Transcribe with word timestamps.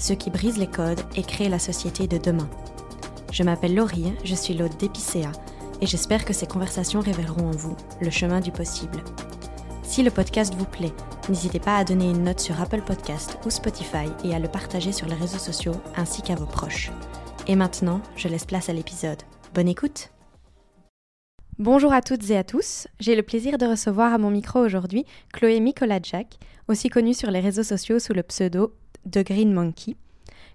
ceux 0.00 0.14
qui 0.14 0.30
brisent 0.30 0.58
les 0.58 0.66
codes 0.66 1.00
et 1.14 1.22
créent 1.22 1.48
la 1.48 1.58
société 1.58 2.08
de 2.08 2.18
demain. 2.18 2.48
Je 3.32 3.42
m'appelle 3.42 3.74
Laurie, 3.74 4.12
je 4.24 4.34
suis 4.34 4.54
l'hôte 4.54 4.78
d'Epicéa 4.80 5.30
et 5.80 5.86
j'espère 5.86 6.24
que 6.24 6.32
ces 6.32 6.46
conversations 6.46 7.00
révéleront 7.00 7.48
en 7.48 7.56
vous 7.56 7.76
le 8.00 8.10
chemin 8.10 8.40
du 8.40 8.50
possible. 8.50 9.04
Si 9.82 10.02
le 10.02 10.10
podcast 10.10 10.54
vous 10.54 10.64
plaît, 10.64 10.92
n'hésitez 11.28 11.60
pas 11.60 11.76
à 11.76 11.84
donner 11.84 12.10
une 12.10 12.24
note 12.24 12.40
sur 12.40 12.60
Apple 12.60 12.82
Podcast 12.82 13.38
ou 13.44 13.50
Spotify 13.50 14.06
et 14.24 14.34
à 14.34 14.38
le 14.38 14.48
partager 14.48 14.92
sur 14.92 15.06
les 15.06 15.14
réseaux 15.14 15.38
sociaux 15.38 15.74
ainsi 15.96 16.22
qu'à 16.22 16.34
vos 16.34 16.46
proches. 16.46 16.90
Et 17.46 17.56
maintenant, 17.56 18.00
je 18.16 18.28
laisse 18.28 18.44
place 18.44 18.68
à 18.68 18.72
l'épisode. 18.72 19.22
Bonne 19.54 19.68
écoute 19.68 20.10
Bonjour 21.58 21.92
à 21.92 22.00
toutes 22.00 22.30
et 22.30 22.38
à 22.38 22.44
tous. 22.44 22.88
J'ai 23.00 23.14
le 23.14 23.22
plaisir 23.22 23.58
de 23.58 23.66
recevoir 23.66 24.14
à 24.14 24.18
mon 24.18 24.30
micro 24.30 24.60
aujourd'hui 24.60 25.04
Chloé 25.34 25.60
Mikolajak, 25.60 26.38
aussi 26.68 26.88
connue 26.88 27.12
sur 27.12 27.30
les 27.30 27.40
réseaux 27.40 27.64
sociaux 27.64 27.98
sous 27.98 28.14
le 28.14 28.22
pseudo 28.22 28.72
de 29.06 29.22
Green 29.22 29.52
Monkey. 29.52 29.96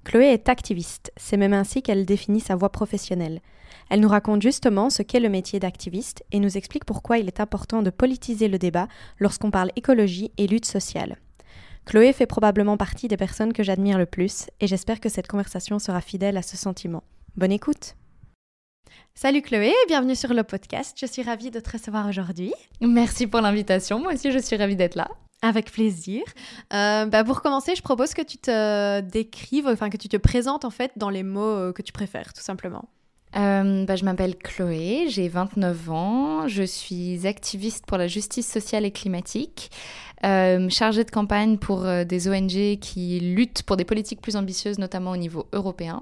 Chloé 0.03 0.25
est 0.25 0.49
activiste, 0.49 1.11
c'est 1.17 1.37
même 1.37 1.53
ainsi 1.53 1.81
qu'elle 1.81 2.05
définit 2.05 2.39
sa 2.39 2.55
voie 2.55 2.71
professionnelle. 2.71 3.41
Elle 3.89 3.99
nous 3.99 4.07
raconte 4.07 4.41
justement 4.41 4.89
ce 4.89 5.01
qu'est 5.01 5.19
le 5.19 5.29
métier 5.29 5.59
d'activiste 5.59 6.23
et 6.31 6.39
nous 6.39 6.57
explique 6.57 6.85
pourquoi 6.85 7.17
il 7.17 7.27
est 7.27 7.39
important 7.39 7.81
de 7.81 7.89
politiser 7.89 8.47
le 8.47 8.59
débat 8.59 8.87
lorsqu'on 9.19 9.51
parle 9.51 9.71
écologie 9.75 10.31
et 10.37 10.47
lutte 10.47 10.65
sociale. 10.65 11.17
Chloé 11.85 12.13
fait 12.13 12.25
probablement 12.25 12.77
partie 12.77 13.07
des 13.07 13.17
personnes 13.17 13.53
que 13.53 13.63
j'admire 13.63 13.97
le 13.97 14.05
plus 14.05 14.47
et 14.59 14.67
j'espère 14.67 14.99
que 14.99 15.09
cette 15.09 15.27
conversation 15.27 15.79
sera 15.79 16.01
fidèle 16.01 16.37
à 16.37 16.41
ce 16.41 16.57
sentiment. 16.57 17.03
Bonne 17.35 17.51
écoute 17.51 17.95
Salut 19.17 19.41
Chloé, 19.41 19.73
bienvenue 19.87 20.13
sur 20.13 20.33
le 20.33 20.43
podcast. 20.43 20.97
Je 20.99 21.05
suis 21.05 21.23
ravie 21.23 21.49
de 21.49 21.61
te 21.61 21.71
recevoir 21.71 22.05
aujourd'hui. 22.05 22.53
Merci 22.81 23.27
pour 23.27 23.39
l'invitation. 23.39 23.99
Moi 23.99 24.13
aussi, 24.13 24.29
je 24.29 24.39
suis 24.39 24.57
ravie 24.57 24.75
d'être 24.75 24.95
là. 24.95 25.07
Avec 25.41 25.71
plaisir. 25.71 26.21
Euh, 26.73 27.05
bah 27.05 27.23
pour 27.23 27.41
commencer, 27.41 27.75
je 27.75 27.81
propose 27.81 28.13
que 28.13 28.21
tu 28.21 28.37
te 28.37 28.99
décrives, 28.99 29.67
enfin 29.67 29.89
que 29.89 29.95
tu 29.95 30.09
te 30.09 30.17
présentes 30.17 30.65
en 30.65 30.69
fait 30.69 30.91
dans 30.97 31.09
les 31.09 31.23
mots 31.23 31.41
euh, 31.41 31.71
que 31.71 31.81
tu 31.81 31.93
préfères, 31.93 32.33
tout 32.33 32.41
simplement. 32.41 32.89
Euh, 33.37 33.85
bah, 33.85 33.95
je 33.95 34.03
m'appelle 34.03 34.35
Chloé, 34.35 35.05
j'ai 35.07 35.29
29 35.29 35.89
ans, 35.91 36.47
je 36.49 36.63
suis 36.63 37.25
activiste 37.25 37.85
pour 37.85 37.97
la 37.97 38.07
justice 38.07 38.51
sociale 38.51 38.83
et 38.83 38.91
climatique, 38.91 39.71
euh, 40.25 40.67
chargée 40.69 41.05
de 41.05 41.11
campagne 41.11 41.57
pour 41.57 41.85
des 42.05 42.27
ONG 42.27 42.79
qui 42.79 43.21
luttent 43.21 43.63
pour 43.63 43.77
des 43.77 43.85
politiques 43.85 44.21
plus 44.21 44.35
ambitieuses, 44.35 44.77
notamment 44.77 45.11
au 45.11 45.17
niveau 45.17 45.47
européen. 45.53 46.01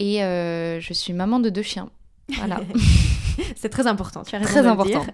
Et 0.00 0.18
je 0.18 0.92
suis 0.92 1.12
maman 1.12 1.38
de 1.38 1.50
deux 1.50 1.62
chiens. 1.62 1.88
Voilà. 2.28 2.60
C'est 3.56 3.70
très 3.70 3.86
important, 3.86 4.22
tu 4.22 4.34
as 4.36 4.38
raison 4.38 4.50
Très 4.50 4.66
important. 4.66 5.04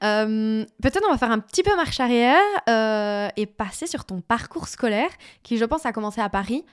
Peut-être 0.00 1.04
on 1.08 1.12
va 1.12 1.18
faire 1.18 1.30
un 1.30 1.38
petit 1.38 1.62
peu 1.62 1.74
marche 1.76 2.00
arrière 2.00 2.40
et 3.36 3.46
passer 3.46 3.86
sur 3.86 4.04
ton 4.04 4.20
parcours 4.20 4.68
scolaire 4.68 5.10
qui, 5.42 5.58
je 5.58 5.64
pense, 5.64 5.86
a 5.86 5.92
commencé 5.92 6.20
à 6.20 6.28
Paris. 6.28 6.64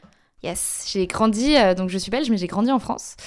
Yes, 0.44 0.90
j'ai 0.92 1.06
grandi, 1.06 1.56
euh, 1.58 1.74
donc 1.74 1.90
je 1.90 1.98
suis 1.98 2.12
belge, 2.12 2.30
mais 2.30 2.38
j'ai 2.38 2.48
grandi 2.48 2.72
en 2.72 2.80
France. 2.80 3.18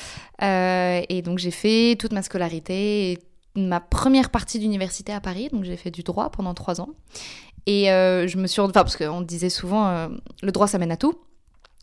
Euh, 0.42 1.02
et 1.08 1.20
donc 1.20 1.38
j'ai 1.38 1.50
fait 1.50 1.96
toute 1.98 2.12
ma 2.12 2.22
scolarité, 2.22 3.18
ma 3.54 3.80
première 3.80 4.30
partie 4.30 4.58
d'université 4.58 5.12
à 5.12 5.20
Paris, 5.20 5.50
donc 5.52 5.64
j'ai 5.64 5.76
fait 5.76 5.90
du 5.90 6.02
droit 6.02 6.30
pendant 6.30 6.54
trois 6.54 6.80
ans. 6.80 6.88
Et 7.66 7.92
euh, 7.92 8.26
je 8.26 8.38
me 8.38 8.46
suis... 8.46 8.60
Enfin, 8.60 8.72
parce 8.72 8.96
qu'on 8.96 9.20
disait 9.20 9.50
souvent, 9.50 10.08
le 10.42 10.52
droit, 10.52 10.66
ça 10.66 10.78
mène 10.78 10.90
à 10.90 10.96
tout. 10.96 11.14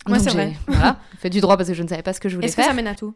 Moi, 0.07 0.17
c'est 0.17 0.31
vrai. 0.31 0.55
Voilà, 0.67 0.97
fait 1.19 1.29
du 1.29 1.41
droit 1.41 1.57
parce 1.57 1.69
que 1.69 1.75
je 1.75 1.83
ne 1.83 1.87
savais 1.87 2.01
pas 2.01 2.13
ce 2.13 2.19
que 2.19 2.27
je 2.27 2.35
voulais 2.35 2.47
faire. 2.47 2.59
Est-ce 2.59 2.69
que 2.69 2.75
ça 2.75 2.75
mène 2.75 2.87
à 2.87 2.95
tout? 2.95 3.13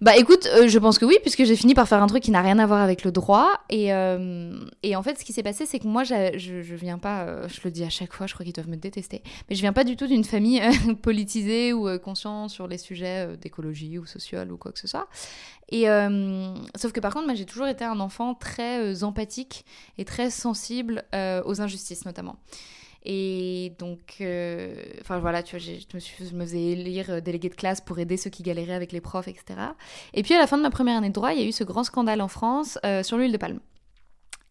Bah 0.00 0.16
écoute, 0.16 0.46
euh, 0.54 0.68
je 0.68 0.78
pense 0.78 0.98
que 0.98 1.04
oui, 1.04 1.18
puisque 1.22 1.44
j'ai 1.44 1.56
fini 1.56 1.74
par 1.74 1.88
faire 1.88 2.00
un 2.00 2.06
truc 2.06 2.22
qui 2.22 2.30
n'a 2.30 2.40
rien 2.40 2.58
à 2.60 2.66
voir 2.66 2.80
avec 2.80 3.02
le 3.02 3.10
droit. 3.10 3.60
Et, 3.68 3.92
euh, 3.92 4.60
et 4.84 4.94
en 4.94 5.02
fait, 5.02 5.18
ce 5.18 5.24
qui 5.24 5.32
s'est 5.32 5.42
passé, 5.42 5.66
c'est 5.66 5.80
que 5.80 5.88
moi, 5.88 6.04
je, 6.04 6.38
je 6.38 6.74
viens 6.76 6.98
pas, 6.98 7.22
euh, 7.24 7.48
je 7.48 7.60
le 7.64 7.70
dis 7.72 7.82
à 7.82 7.90
chaque 7.90 8.12
fois, 8.12 8.26
je 8.28 8.34
crois 8.34 8.44
qu'ils 8.44 8.52
doivent 8.52 8.68
me 8.68 8.76
détester, 8.76 9.22
mais 9.48 9.56
je 9.56 9.60
viens 9.60 9.72
pas 9.72 9.82
du 9.82 9.96
tout 9.96 10.06
d'une 10.06 10.24
famille 10.24 10.62
politisée 11.02 11.72
ou 11.72 11.98
consciente 11.98 12.50
sur 12.50 12.68
les 12.68 12.78
sujets 12.78 13.36
d'écologie 13.38 13.98
ou 13.98 14.06
sociale 14.06 14.52
ou 14.52 14.56
quoi 14.56 14.70
que 14.70 14.78
ce 14.78 14.86
soit. 14.86 15.08
Et 15.70 15.86
sauf 16.76 16.92
que 16.92 17.00
par 17.00 17.12
contre, 17.12 17.26
moi, 17.26 17.34
j'ai 17.34 17.44
toujours 17.44 17.66
été 17.66 17.84
un 17.84 18.00
enfant 18.00 18.34
très 18.34 19.02
empathique 19.02 19.64
et 19.98 20.04
très 20.04 20.30
sensible 20.30 21.04
aux 21.44 21.60
injustices, 21.60 22.04
notamment. 22.04 22.36
Et 23.04 23.74
donc, 23.78 24.16
euh, 24.20 24.74
enfin 25.00 25.18
voilà, 25.18 25.42
tu 25.42 25.56
vois, 25.56 25.64
je 25.64 25.94
me, 25.94 26.00
suis, 26.00 26.26
je 26.26 26.34
me 26.34 26.44
faisais 26.44 26.74
lire 26.74 27.10
euh, 27.10 27.20
délégué 27.20 27.48
de 27.48 27.54
classe 27.54 27.80
pour 27.80 27.98
aider 27.98 28.16
ceux 28.16 28.30
qui 28.30 28.42
galéraient 28.42 28.74
avec 28.74 28.92
les 28.92 29.00
profs, 29.00 29.28
etc. 29.28 29.60
Et 30.14 30.22
puis 30.22 30.34
à 30.34 30.38
la 30.38 30.46
fin 30.46 30.56
de 30.56 30.62
ma 30.62 30.70
première 30.70 30.96
année 30.96 31.08
de 31.08 31.14
droit, 31.14 31.32
il 31.32 31.40
y 31.40 31.42
a 31.42 31.46
eu 31.46 31.52
ce 31.52 31.64
grand 31.64 31.84
scandale 31.84 32.20
en 32.20 32.28
France 32.28 32.78
euh, 32.84 33.02
sur 33.02 33.16
l'huile 33.16 33.32
de 33.32 33.36
palme. 33.36 33.60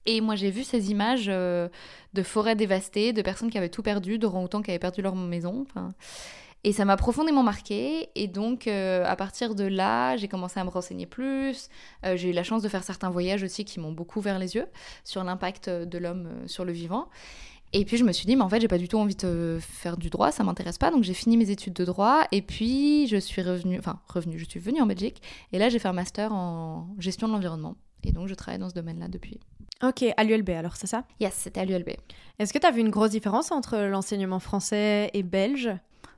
Et 0.06 0.22
moi, 0.22 0.36
j'ai 0.36 0.52
vu 0.52 0.63
ces 0.63 0.90
images 0.90 1.25
de 1.25 2.24
forêts 2.24 2.56
dévastées, 2.56 3.12
de 3.12 3.22
personnes 3.22 3.50
qui 3.50 3.57
avaient 3.57 3.68
tout 3.68 3.84
perdu, 3.84 4.18
orang-outans 4.24 4.62
qui 4.62 4.72
avaient 4.72 4.80
perdu 4.80 5.02
leur 5.02 5.13
maison. 5.18 5.66
Et 6.63 6.72
ça 6.72 6.86
m'a 6.86 6.96
profondément 6.96 7.44
marqué. 7.44 8.07
Et 8.16 8.28
donc, 8.28 8.68
à 8.68 9.16
partir 9.18 9.53
de 9.53 9.66
là, 9.66 10.16
j'ai 10.16 10.30
commencé 10.30 10.62
à 10.62 10.63
me 10.63 10.69
renseigner 10.69 11.07
plus. 11.07 11.68
j'ai 12.06 12.30
eu 12.30 12.31
la 12.31 12.44
chance 12.44 12.62
de 12.62 12.69
faire 12.69 12.86
certains 12.86 13.09
voyages 13.09 13.44
aussi 13.44 13.66
qui 13.66 13.81
m'ont 13.81 13.91
beaucoup 13.91 14.19
ouvert 14.19 14.40
les 14.40 14.56
yeux 14.56 14.68
sur 15.03 15.25
l'impact 15.25 15.69
de 15.69 15.97
l'homme 15.97 16.30
sur 16.46 16.63
le 16.63 16.72
vivant. 16.72 17.09
Et 17.73 17.83
puis 17.85 17.97
je 17.97 18.03
me 18.03 18.11
suis 18.11 18.25
dit, 18.25 18.35
mais 18.35 18.44
en 18.44 18.50
fait, 18.50 18.61
j'ai 18.61 18.67
pas 18.67 18.78
du 18.78 18.88
tout 18.88 18.97
envie 18.97 19.16
de 19.16 19.59
faire 19.61 19.97
du 19.97 20.09
droit, 20.09 20.31
ça 20.31 20.44
m'intéresse 20.44 20.78
pas. 20.78 20.89
Donc 20.91 21.03
j'ai 21.03 21.13
fini 21.13 21.38
mes 21.38 21.50
études 21.50 21.73
de 21.73 21.85
droit 21.85 22.23
et 22.31 22.41
puis 22.41 23.07
je 23.07 23.17
suis 23.17 23.41
revenue, 23.41 23.78
enfin 23.78 24.00
revenue, 24.07 24.39
je 24.39 24.45
suis 24.45 24.59
venue 24.59 24.81
en 24.81 24.85
Belgique 24.85 25.22
et 25.51 25.59
là 25.59 25.69
j'ai 25.69 25.79
fait 25.79 25.88
un 25.88 25.94
master 25.94 26.33
en 26.33 26.88
gestion 26.97 27.27
de 27.27 27.33
l'environnement. 27.33 27.75
Et 28.03 28.11
donc 28.11 28.27
je 28.27 28.33
travaille 28.35 28.59
dans 28.59 28.69
ce 28.69 28.75
domaine-là 28.75 29.09
depuis. 29.09 29.39
Ok, 29.83 30.03
à 30.16 30.23
l'ULB 30.23 30.50
alors, 30.51 30.75
c'est 30.75 30.88
ça? 30.88 31.03
Yes, 31.19 31.33
c'était 31.33 31.59
à 31.59 31.66
l'ULB. 31.66 31.89
Est-ce 32.39 32.51
que 32.51 32.57
tu 32.57 32.66
as 32.66 32.72
vu 32.72 32.81
une 32.81 32.89
grosse 32.89 33.11
différence 33.11 33.51
entre 33.51 33.77
l'enseignement 33.77 34.39
français 34.39 35.11
et 35.13 35.23
belge? 35.23 35.69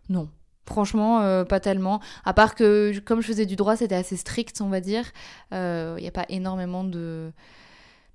Non. 0.08 0.30
Franchement, 0.66 1.22
euh, 1.22 1.44
pas 1.46 1.60
tellement. 1.60 2.00
À 2.26 2.34
part 2.34 2.54
que, 2.54 2.98
comme 3.00 3.22
je 3.22 3.28
faisais 3.28 3.48
du 3.48 3.56
droit, 3.56 3.76
c'était 3.76 3.96
assez 3.96 4.16
strict, 4.16 4.62
on 4.62 4.70
va 4.70 4.82
dire. 4.82 5.04
Il 5.52 5.56
euh, 5.56 6.00
n'y 6.00 6.08
a 6.08 6.12
pas 6.12 6.26
énormément 6.30 6.84
de 6.84 7.32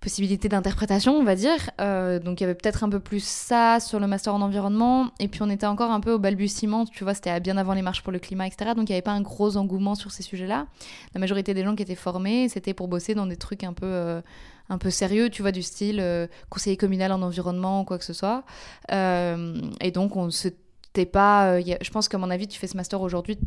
possibilité 0.04 0.50
d'interprétation, 0.50 1.16
on 1.16 1.24
va 1.24 1.34
dire. 1.34 1.70
Euh, 1.80 2.20
donc 2.20 2.38
il 2.38 2.42
y 2.42 2.44
avait 2.44 2.54
peut-être 2.54 2.84
un 2.84 2.90
peu 2.90 3.00
plus 3.00 3.24
ça 3.24 3.80
sur 3.80 3.98
le 3.98 4.06
master 4.06 4.34
en 4.34 4.42
environnement. 4.42 5.10
Et 5.18 5.28
puis 5.28 5.40
on 5.42 5.48
était 5.48 5.64
encore 5.64 5.90
un 5.90 6.00
peu 6.00 6.12
au 6.12 6.18
balbutiement, 6.18 6.84
tu 6.84 7.04
vois, 7.04 7.14
c'était 7.14 7.40
bien 7.40 7.56
avant 7.56 7.72
les 7.72 7.80
marches 7.80 8.02
pour 8.02 8.12
le 8.12 8.18
climat, 8.18 8.46
etc. 8.46 8.72
Donc 8.76 8.90
il 8.90 8.92
n'y 8.92 8.96
avait 8.96 9.02
pas 9.02 9.12
un 9.12 9.22
gros 9.22 9.56
engouement 9.56 9.94
sur 9.94 10.12
ces 10.12 10.22
sujets-là. 10.22 10.66
La 11.14 11.20
majorité 11.20 11.54
des 11.54 11.64
gens 11.64 11.74
qui 11.74 11.82
étaient 11.82 11.94
formés, 11.94 12.50
c'était 12.50 12.74
pour 12.74 12.86
bosser 12.86 13.14
dans 13.14 13.26
des 13.26 13.38
trucs 13.38 13.64
un 13.64 13.72
peu, 13.72 13.86
euh, 13.86 14.20
un 14.68 14.76
peu 14.76 14.90
sérieux, 14.90 15.30
tu 15.30 15.40
vois, 15.40 15.52
du 15.52 15.62
style 15.62 16.00
euh, 16.00 16.26
conseiller 16.50 16.76
communal 16.76 17.10
en 17.10 17.22
environnement 17.22 17.80
ou 17.80 17.84
quoi 17.84 17.96
que 17.96 18.04
ce 18.04 18.12
soit. 18.12 18.44
et 18.90 19.90
donc 19.90 20.16
on 20.16 20.28
s'était 20.28 21.06
pas... 21.06 21.60
je 21.60 21.90
pense 21.90 22.08
qu'à 22.08 22.18
mon 22.18 22.28
avis, 22.28 22.46
tu 22.46 22.58
fais 22.58 22.66
ce 22.66 22.76
master 22.76 23.00
aujourd'hui, 23.00 23.38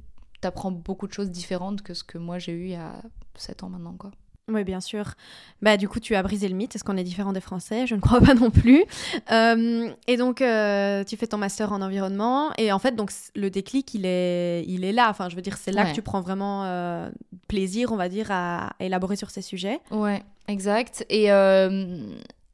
tu 0.42 0.48
apprends 0.48 0.72
beaucoup 0.72 1.06
de 1.06 1.14
choses 1.14 1.30
différentes 1.30 1.84
que 1.84 1.94
ce 1.94 2.04
que 2.04 2.18
moi 2.18 2.40
j'ai 2.40 2.54
eu 2.54 2.64
il 2.64 2.72
y 2.72 2.76
a 2.76 2.94
7 3.36 3.62
ans 3.64 3.70
maintenant, 3.70 3.94
quoi. 3.94 4.10
Oui, 4.50 4.64
bien 4.64 4.80
sûr. 4.80 5.14
Bah, 5.62 5.76
du 5.76 5.90
coup, 5.90 6.00
tu 6.00 6.16
as 6.16 6.24
brisé 6.24 6.48
le 6.48 6.56
mythe. 6.56 6.74
Est-ce 6.74 6.84
qu'on 6.86 6.96
est 6.96 7.04
différent 7.04 7.34
des 7.34 7.42
Français? 7.42 7.86
Je 7.86 7.96
ne 7.96 8.00
crois 8.02 8.22
pas 8.22 8.34
non 8.34 8.50
plus. 8.50 8.86
Euh, 9.32 9.90
et 10.08 10.16
donc, 10.16 10.42
euh, 10.42 11.04
tu 11.04 11.18
fais 11.18 11.28
ton 11.28 11.38
master 11.38 11.74
en 11.74 11.82
environnement. 11.82 12.52
Et 12.58 12.72
en 12.72 12.80
fait, 12.80 12.96
donc, 12.96 13.12
le 13.36 13.50
déclic, 13.50 13.94
il 13.94 14.06
est, 14.06 14.64
il 14.66 14.86
est 14.86 14.94
là. 14.94 15.10
Enfin, 15.10 15.28
je 15.28 15.36
veux 15.36 15.42
dire, 15.42 15.58
c'est 15.58 15.72
là 15.72 15.90
que 15.90 15.94
tu 15.94 16.02
prends 16.02 16.22
vraiment 16.22 16.64
euh, 16.64 17.10
plaisir, 17.50 17.92
on 17.92 17.98
va 17.98 18.08
dire, 18.08 18.28
à, 18.32 18.72
élaborer 18.80 19.18
sur 19.18 19.32
ces 19.32 19.42
sujets. 19.42 19.82
Ouais, 19.92 20.24
exact. 20.48 21.06
Et, 21.10 21.26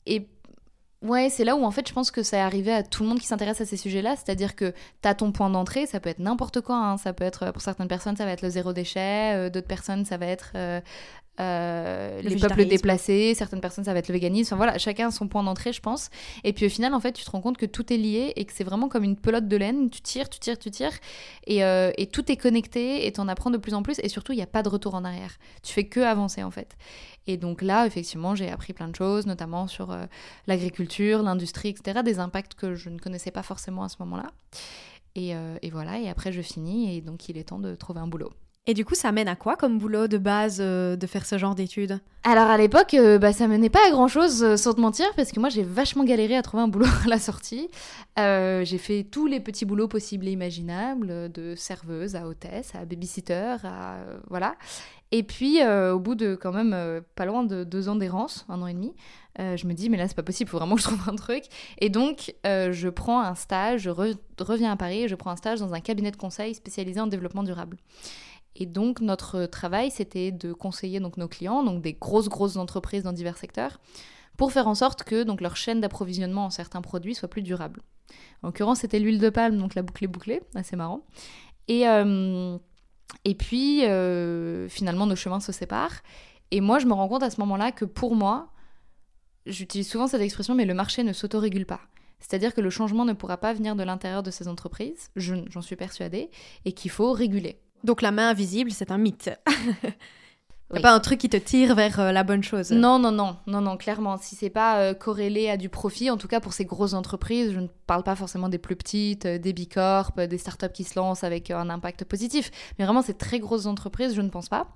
et 0.05 0.27
Ouais, 1.03 1.29
c'est 1.29 1.43
là 1.43 1.57
où 1.57 1.65
en 1.65 1.71
fait 1.71 1.85
je 1.85 1.93
pense 1.93 2.11
que 2.11 2.23
ça 2.23 2.37
est 2.37 2.39
arrivé 2.39 2.71
à 2.71 2.81
tout 2.81 3.03
le 3.03 3.09
monde 3.09 3.19
qui 3.19 3.27
s'intéresse 3.27 3.59
à 3.59 3.65
ces 3.65 3.75
sujets-là, 3.75 4.15
c'est-à-dire 4.15 4.55
que 4.55 4.73
tu 5.01 5.09
as 5.09 5.13
ton 5.13 5.33
point 5.33 5.49
d'entrée, 5.49 5.85
ça 5.85 5.99
peut 5.99 6.09
être 6.09 6.19
n'importe 6.19 6.61
quoi, 6.61 6.77
hein. 6.77 6.95
ça 6.95 7.11
peut 7.11 7.25
être 7.25 7.51
pour 7.51 7.61
certaines 7.61 7.89
personnes 7.89 8.15
ça 8.15 8.23
va 8.23 8.31
être 8.31 8.41
le 8.41 8.49
zéro 8.49 8.71
déchet, 8.71 9.49
d'autres 9.49 9.67
personnes 9.67 10.05
ça 10.05 10.15
va 10.15 10.27
être 10.27 10.53
euh, 10.55 10.79
les 11.39 12.37
peuples 12.39 12.65
déplacés, 12.65 13.33
certaines 13.35 13.61
personnes 13.61 13.83
ça 13.83 13.93
va 13.93 13.99
être 13.99 14.07
le 14.07 14.13
véganisme, 14.13 14.53
enfin 14.53 14.57
voilà, 14.57 14.77
chacun 14.77 15.07
a 15.07 15.11
son 15.11 15.27
point 15.27 15.43
d'entrée 15.43 15.73
je 15.73 15.81
pense. 15.81 16.09
Et 16.43 16.53
puis 16.53 16.65
au 16.67 16.69
final 16.69 16.93
en 16.93 16.99
fait 16.99 17.13
tu 17.13 17.23
te 17.25 17.31
rends 17.31 17.41
compte 17.41 17.57
que 17.57 17.65
tout 17.65 17.91
est 17.91 17.97
lié 17.97 18.33
et 18.35 18.45
que 18.45 18.53
c'est 18.53 18.63
vraiment 18.63 18.87
comme 18.89 19.03
une 19.03 19.15
pelote 19.15 19.47
de 19.47 19.57
laine, 19.57 19.89
tu 19.89 20.01
tires, 20.01 20.29
tu 20.29 20.39
tires, 20.39 20.59
tu 20.59 20.69
tires 20.71 20.97
et, 21.47 21.63
euh, 21.63 21.91
et 21.97 22.07
tout 22.07 22.31
est 22.31 22.37
connecté 22.37 23.07
et 23.07 23.11
t'en 23.11 23.27
apprends 23.27 23.51
de 23.51 23.57
plus 23.57 23.73
en 23.73 23.83
plus 23.83 23.99
et 23.99 24.09
surtout 24.09 24.33
il 24.33 24.37
n'y 24.37 24.43
a 24.43 24.47
pas 24.47 24.63
de 24.63 24.69
retour 24.69 24.95
en 24.95 25.03
arrière. 25.03 25.37
Tu 25.63 25.73
fais 25.73 25.85
que 25.85 25.99
avancer 25.99 26.43
en 26.43 26.51
fait. 26.51 26.75
Et 27.25 27.37
donc 27.37 27.61
là 27.61 27.85
effectivement 27.85 28.35
j'ai 28.35 28.49
appris 28.49 28.73
plein 28.73 28.87
de 28.87 28.95
choses, 28.95 29.25
notamment 29.25 29.67
sur 29.67 29.91
euh, 29.91 30.05
l'agriculture, 30.47 31.23
l'industrie, 31.23 31.69
etc. 31.69 32.01
Des 32.03 32.19
impacts 32.19 32.53
que 32.53 32.75
je 32.75 32.89
ne 32.89 32.99
connaissais 32.99 33.31
pas 33.31 33.43
forcément 33.43 33.83
à 33.83 33.89
ce 33.89 33.95
moment-là. 33.99 34.31
Et, 35.15 35.33
et 35.61 35.69
voilà, 35.69 35.99
et 35.99 36.09
après 36.09 36.31
je 36.31 36.41
finis 36.41 36.97
et 36.97 37.01
donc 37.01 37.29
il 37.29 37.37
est 37.37 37.43
temps 37.43 37.59
de 37.59 37.75
trouver 37.75 37.99
un 37.99 38.07
boulot. 38.07 38.31
Et 38.65 38.73
du 38.73 38.85
coup, 38.85 38.95
ça 38.95 39.11
mène 39.11 39.27
à 39.27 39.35
quoi 39.35 39.57
comme 39.57 39.77
boulot 39.77 40.07
de 40.07 40.17
base 40.17 40.59
euh, 40.61 40.95
de 40.95 41.05
faire 41.05 41.25
ce 41.25 41.37
genre 41.37 41.53
d'études? 41.53 41.99
Alors 42.23 42.45
à 42.45 42.57
l'époque, 42.57 42.93
euh, 42.93 43.17
bah, 43.17 43.33
ça 43.33 43.45
menait 43.49 43.69
pas 43.69 43.85
à 43.85 43.91
grand 43.91 44.07
chose, 44.07 44.41
euh, 44.41 44.55
sans 44.55 44.73
te 44.73 44.79
mentir, 44.79 45.05
parce 45.17 45.33
que 45.33 45.41
moi 45.41 45.49
j'ai 45.49 45.63
vachement 45.63 46.05
galéré 46.05 46.37
à 46.37 46.41
trouver 46.41 46.63
un 46.63 46.69
boulot 46.69 46.85
à 47.05 47.09
la 47.09 47.19
sortie. 47.19 47.69
j'ai 48.15 48.77
fait 48.77 49.03
tous 49.03 49.27
les 49.27 49.41
petits 49.41 49.65
boulots 49.65 49.89
possibles 49.89 50.29
et 50.29 50.31
imaginables, 50.31 51.29
de 51.29 51.55
serveuse 51.55 52.15
à 52.15 52.25
hôtesse, 52.25 52.73
à 52.73 52.85
babysitter, 52.85 53.57
à 53.65 53.97
voilà. 54.29 54.55
Et 55.11 55.23
puis 55.23 55.59
au 55.65 55.99
bout 55.99 56.15
de 56.15 56.35
quand 56.35 56.53
même 56.53 57.01
pas 57.15 57.25
loin 57.25 57.43
de 57.43 57.65
deux 57.65 57.89
ans 57.89 57.95
d'errance, 57.95 58.45
un 58.47 58.61
an 58.61 58.67
et 58.67 58.73
demi, 58.73 58.93
je 59.37 59.67
me 59.67 59.73
dis 59.73 59.89
mais 59.89 59.97
là 59.97 60.07
c'est 60.07 60.15
pas 60.15 60.23
possible, 60.23 60.49
faut 60.49 60.57
vraiment 60.57 60.75
que 60.75 60.81
je 60.81 60.87
trouve 60.87 61.07
un 61.09 61.15
truc. 61.15 61.43
Et 61.79 61.89
donc 61.89 62.33
je 62.45 62.89
prends 62.89 63.21
un 63.21 63.35
stage, 63.35 63.81
je 63.81 63.89
reviens 63.89 64.71
à 64.71 64.77
Paris 64.77 65.09
je 65.09 65.15
prends 65.15 65.31
un 65.31 65.35
stage 65.35 65.59
dans 65.59 65.73
un 65.73 65.81
cabinet 65.81 66.11
de 66.11 66.17
conseil 66.17 66.55
spécialisé 66.55 67.01
en 67.01 67.07
développement 67.07 67.43
durable. 67.43 67.77
Et 68.55 68.65
donc 68.65 69.01
notre 69.01 69.45
travail, 69.45 69.91
c'était 69.91 70.31
de 70.31 70.53
conseiller 70.53 70.99
donc 70.99 71.17
nos 71.17 71.27
clients, 71.27 71.63
donc 71.63 71.81
des 71.81 71.93
grosses 71.93 72.29
grosses 72.29 72.57
entreprises 72.57 73.03
dans 73.03 73.13
divers 73.13 73.37
secteurs, 73.37 73.79
pour 74.37 74.51
faire 74.51 74.67
en 74.67 74.75
sorte 74.75 75.03
que 75.03 75.23
donc 75.23 75.41
leur 75.41 75.55
chaîne 75.55 75.81
d'approvisionnement 75.81 76.45
en 76.45 76.49
certains 76.49 76.81
produits 76.81 77.15
soit 77.15 77.29
plus 77.29 77.41
durable. 77.41 77.81
En 78.41 78.47
l'occurrence, 78.47 78.79
c'était 78.79 78.99
l'huile 78.99 79.19
de 79.19 79.29
palme, 79.29 79.57
donc 79.57 79.75
la 79.75 79.81
boucle 79.81 80.07
bouclée, 80.07 80.41
assez 80.55 80.75
marrant. 80.75 81.05
Et 81.67 81.87
euh, 81.87 82.57
et 83.25 83.35
puis 83.35 83.85
euh, 83.85 84.67
finalement 84.69 85.05
nos 85.05 85.15
chemins 85.15 85.39
se 85.39 85.51
séparent. 85.51 86.01
Et 86.51 86.61
moi, 86.61 86.77
je 86.79 86.85
me 86.85 86.93
rends 86.93 87.07
compte 87.07 87.23
à 87.23 87.29
ce 87.29 87.39
moment-là 87.41 87.71
que 87.71 87.85
pour 87.85 88.15
moi, 88.15 88.51
j'utilise 89.45 89.89
souvent 89.89 90.07
cette 90.07 90.21
expression, 90.21 90.53
mais 90.53 90.65
le 90.65 90.73
marché 90.73 91.03
ne 91.03 91.13
s'autorégule 91.13 91.65
pas. 91.65 91.81
C'est-à-dire 92.19 92.53
que 92.53 92.61
le 92.61 92.69
changement 92.69 93.05
ne 93.05 93.13
pourra 93.13 93.37
pas 93.37 93.53
venir 93.53 93.75
de 93.75 93.83
l'intérieur 93.83 94.23
de 94.23 94.31
ces 94.31 94.47
entreprises, 94.47 95.09
j'en 95.15 95.61
suis 95.61 95.75
persuadée, 95.75 96.29
et 96.63 96.71
qu'il 96.71 96.91
faut 96.91 97.11
réguler. 97.11 97.59
Donc 97.83 98.01
la 98.01 98.11
main 98.11 98.29
invisible, 98.29 98.71
c'est 98.71 98.91
un 98.91 98.97
mythe. 98.97 99.29
oui. 100.71 100.81
pas 100.81 100.93
un 100.93 100.99
truc 100.99 101.19
qui 101.19 101.29
te 101.29 101.37
tire 101.37 101.75
vers 101.75 101.99
euh, 101.99 102.11
la 102.11 102.23
bonne 102.23 102.43
chose? 102.43 102.71
Non, 102.71 102.97
non, 102.97 103.11
non, 103.11 103.37
non, 103.45 103.61
non, 103.61 103.77
clairement. 103.77 104.17
Si 104.17 104.35
c'est 104.35 104.49
pas 104.49 104.79
euh, 104.79 104.93
corrélé 104.93 105.49
à 105.49 105.57
du 105.57 105.69
profit, 105.69 106.09
en 106.09 106.17
tout 106.17 106.27
cas 106.27 106.39
pour 106.39 106.53
ces 106.53 106.65
grosses 106.65 106.93
entreprises, 106.93 107.51
je 107.51 107.59
ne 107.59 107.67
parle 107.87 108.03
pas 108.03 108.15
forcément 108.15 108.49
des 108.49 108.57
plus 108.57 108.75
petites, 108.75 109.25
euh, 109.25 109.37
des 109.37 109.53
bicorp, 109.53 110.13
des 110.15 110.37
startups 110.37 110.71
qui 110.73 110.83
se 110.83 110.97
lancent 110.97 111.23
avec 111.23 111.51
un 111.51 111.69
impact 111.69 112.05
positif, 112.05 112.51
mais 112.79 112.85
vraiment 112.85 113.01
ces 113.01 113.13
très 113.13 113.39
grosses 113.39 113.65
entreprises, 113.65 114.15
je 114.15 114.21
ne 114.21 114.29
pense 114.29 114.49
pas. 114.49 114.67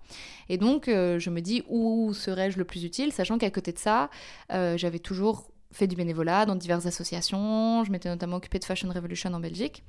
Et 0.49 0.57
donc 0.57 0.85
je 0.87 1.29
me 1.29 1.39
dis 1.41 1.63
où 1.67 2.13
serais-je 2.13 2.57
le 2.57 2.65
plus 2.65 2.83
utile, 2.83 3.11
sachant 3.11 3.37
qu'à 3.37 3.49
côté 3.49 3.71
de 3.71 3.79
ça, 3.79 4.09
j'avais 4.49 4.99
toujours 4.99 5.49
fait 5.71 5.87
du 5.87 5.95
bénévolat 5.95 6.45
dans 6.45 6.55
diverses 6.55 6.85
associations. 6.85 7.83
Je 7.83 7.91
m'étais 7.91 8.09
notamment 8.09 8.37
occupée 8.37 8.59
de 8.59 8.65
Fashion 8.65 8.89
Revolution 8.89 9.33
en 9.33 9.39
Belgique. 9.39 9.83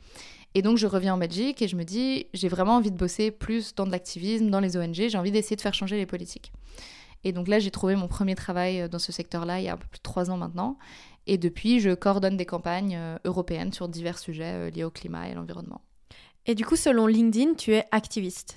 Et 0.54 0.62
donc 0.62 0.78
je 0.78 0.86
reviens 0.86 1.14
en 1.14 1.18
Belgique 1.18 1.62
et 1.62 1.68
je 1.68 1.76
me 1.76 1.84
dis, 1.84 2.26
j'ai 2.32 2.48
vraiment 2.48 2.76
envie 2.76 2.90
de 2.90 2.96
bosser 2.96 3.30
plus 3.30 3.74
dans 3.74 3.86
de 3.86 3.92
l'activisme, 3.92 4.50
dans 4.50 4.60
les 4.60 4.76
ONG, 4.76 4.94
j'ai 4.94 5.18
envie 5.18 5.30
d'essayer 5.30 5.56
de 5.56 5.60
faire 5.60 5.74
changer 5.74 5.96
les 5.96 6.06
politiques. 6.06 6.52
Et 7.24 7.32
donc 7.32 7.48
là, 7.48 7.58
j'ai 7.58 7.70
trouvé 7.70 7.96
mon 7.96 8.08
premier 8.08 8.34
travail 8.34 8.82
euh, 8.82 8.88
dans 8.88 8.98
ce 8.98 9.12
secteur-là 9.12 9.60
il 9.60 9.64
y 9.64 9.68
a 9.68 9.74
un 9.74 9.76
peu 9.76 9.86
plus 9.88 9.98
de 9.98 10.02
trois 10.02 10.30
ans 10.30 10.36
maintenant. 10.36 10.78
Et 11.26 11.36
depuis, 11.36 11.80
je 11.80 11.90
coordonne 11.90 12.36
des 12.36 12.46
campagnes 12.46 12.96
euh, 12.96 13.18
européennes 13.24 13.72
sur 13.72 13.88
divers 13.88 14.18
sujets 14.18 14.54
euh, 14.54 14.70
liés 14.70 14.84
au 14.84 14.90
climat 14.90 15.28
et 15.28 15.32
à 15.32 15.34
l'environnement. 15.34 15.82
Et 16.46 16.54
du 16.54 16.64
coup, 16.64 16.76
selon 16.76 17.06
LinkedIn, 17.06 17.54
tu 17.54 17.74
es 17.74 17.84
activiste. 17.90 18.56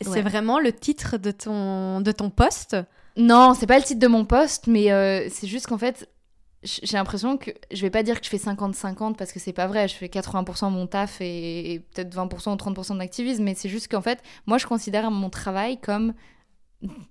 C'est 0.00 0.22
vraiment 0.22 0.58
le 0.58 0.72
titre 0.72 1.16
de 1.16 1.30
ton, 1.30 2.00
de 2.00 2.10
ton 2.10 2.28
poste? 2.28 2.76
Non, 3.16 3.54
c'est 3.54 3.66
pas 3.66 3.78
le 3.78 3.84
titre 3.84 4.00
de 4.00 4.08
mon 4.08 4.24
poste, 4.24 4.66
mais 4.66 4.88
c'est 5.28 5.46
juste 5.46 5.68
qu'en 5.68 5.78
fait, 5.78 6.08
j'ai 6.62 6.96
l'impression 6.96 7.36
que 7.36 7.50
je 7.72 7.82
vais 7.82 7.90
pas 7.90 8.02
dire 8.02 8.20
que 8.20 8.24
je 8.24 8.30
fais 8.30 8.36
50-50 8.36 9.16
parce 9.16 9.32
que 9.32 9.40
c'est 9.40 9.52
pas 9.52 9.66
vrai, 9.66 9.88
je 9.88 9.94
fais 9.94 10.06
80% 10.06 10.70
de 10.70 10.76
mon 10.76 10.86
taf 10.86 11.20
et, 11.20 11.82
peut-être 11.92 12.14
20% 12.14 12.52
ou 12.52 12.72
30% 12.72 12.98
d'activisme, 12.98 13.42
mais 13.42 13.54
c'est 13.54 13.68
juste 13.68 13.90
qu'en 13.90 14.00
fait, 14.00 14.22
moi 14.46 14.58
je 14.58 14.66
considère 14.66 15.10
mon 15.10 15.28
travail 15.28 15.78
comme 15.80 16.14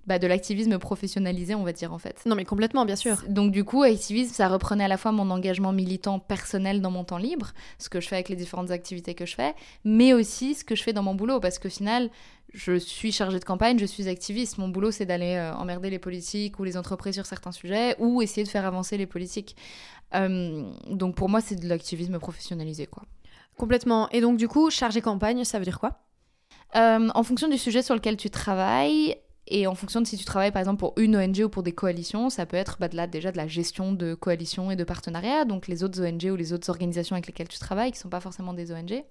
bah, 0.06 0.18
de 0.18 0.26
l'activisme 0.26 0.78
professionnalisé, 0.78 1.54
on 1.54 1.64
va 1.64 1.72
dire 1.72 1.92
en 1.92 1.98
fait. 1.98 2.22
Non 2.24 2.34
mais 2.34 2.44
complètement, 2.44 2.84
bien 2.84 2.96
sûr. 2.96 3.24
Donc 3.28 3.52
du 3.52 3.64
coup, 3.64 3.82
activisme, 3.82 4.32
ça 4.32 4.48
reprenait 4.48 4.84
à 4.84 4.88
la 4.88 4.96
fois 4.96 5.12
mon 5.12 5.30
engagement 5.30 5.72
militant 5.72 6.18
personnel 6.18 6.80
dans 6.80 6.90
mon 6.90 7.04
temps 7.04 7.18
libre, 7.18 7.52
ce 7.78 7.88
que 7.88 8.00
je 8.00 8.08
fais 8.08 8.16
avec 8.16 8.28
les 8.28 8.36
différentes 8.36 8.70
activités 8.70 9.14
que 9.14 9.26
je 9.26 9.34
fais, 9.34 9.54
mais 9.84 10.14
aussi 10.14 10.54
ce 10.54 10.64
que 10.64 10.74
je 10.74 10.82
fais 10.82 10.92
dans 10.92 11.02
mon 11.02 11.14
boulot, 11.14 11.40
parce 11.40 11.58
qu'au 11.58 11.70
final, 11.70 12.10
je 12.52 12.78
suis 12.78 13.12
chargée 13.12 13.38
de 13.38 13.44
campagne, 13.44 13.78
je 13.78 13.86
suis 13.86 14.08
activiste. 14.08 14.58
Mon 14.58 14.68
boulot, 14.68 14.90
c'est 14.90 15.06
d'aller 15.06 15.36
euh, 15.36 15.54
emmerder 15.54 15.90
les 15.90 15.98
politiques 15.98 16.58
ou 16.58 16.64
les 16.64 16.76
entreprises 16.76 17.14
sur 17.14 17.26
certains 17.26 17.52
sujets 17.52 17.96
ou 17.98 18.22
essayer 18.22 18.44
de 18.44 18.48
faire 18.48 18.66
avancer 18.66 18.98
les 18.98 19.06
politiques. 19.06 19.56
Euh, 20.14 20.70
donc 20.90 21.14
pour 21.14 21.28
moi, 21.28 21.40
c'est 21.40 21.56
de 21.56 21.68
l'activisme 21.68 22.18
professionnalisé, 22.18 22.86
quoi. 22.86 23.04
Complètement. 23.56 24.08
Et 24.10 24.20
donc 24.20 24.36
du 24.36 24.48
coup, 24.48 24.70
chargé 24.70 25.00
campagne, 25.00 25.44
ça 25.44 25.58
veut 25.58 25.64
dire 25.64 25.80
quoi? 25.80 26.00
Euh, 26.76 27.08
En 27.14 27.22
fonction 27.22 27.48
du 27.48 27.58
sujet 27.58 27.82
sur 27.82 27.94
lequel 27.94 28.16
tu 28.16 28.30
travailles, 28.30 29.16
et 29.48 29.66
en 29.66 29.74
fonction 29.74 30.00
de 30.00 30.06
si 30.06 30.16
tu 30.16 30.24
travailles 30.24 30.52
par 30.52 30.60
exemple 30.60 30.78
pour 30.78 30.94
une 30.96 31.16
ONG 31.16 31.40
ou 31.44 31.48
pour 31.48 31.62
des 31.62 31.72
coalitions, 31.72 32.30
ça 32.30 32.46
peut 32.46 32.56
être 32.56 32.76
bah, 32.78 32.88
déjà 33.06 33.32
de 33.32 33.36
la 33.36 33.48
gestion 33.48 33.92
de 33.92 34.14
coalitions 34.14 34.70
et 34.70 34.76
de 34.76 34.84
partenariats, 34.84 35.44
donc 35.44 35.66
les 35.66 35.82
autres 35.82 36.00
ONG 36.00 36.30
ou 36.30 36.36
les 36.36 36.52
autres 36.52 36.70
organisations 36.70 37.16
avec 37.16 37.26
lesquelles 37.26 37.48
tu 37.48 37.58
travailles, 37.58 37.90
qui 37.90 37.98
ne 37.98 38.02
sont 38.02 38.08
pas 38.08 38.20
forcément 38.20 38.54
des 38.54 38.72
ONG. 38.72 39.02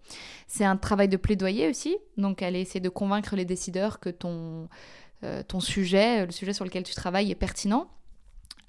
C'est 0.47 0.63
un 0.63 0.77
travail 0.77 1.09
de 1.09 1.17
plaidoyer 1.17 1.67
aussi, 1.67 1.97
donc 2.17 2.41
aller 2.41 2.61
essayer 2.61 2.79
de 2.79 2.89
convaincre 2.89 3.35
les 3.35 3.45
décideurs 3.45 3.99
que 3.99 4.09
ton, 4.09 4.69
euh, 5.23 5.43
ton 5.43 5.59
sujet, 5.59 6.25
le 6.25 6.31
sujet 6.31 6.53
sur 6.53 6.63
lequel 6.63 6.83
tu 6.83 6.95
travailles 6.95 7.29
est 7.29 7.35
pertinent. 7.35 7.89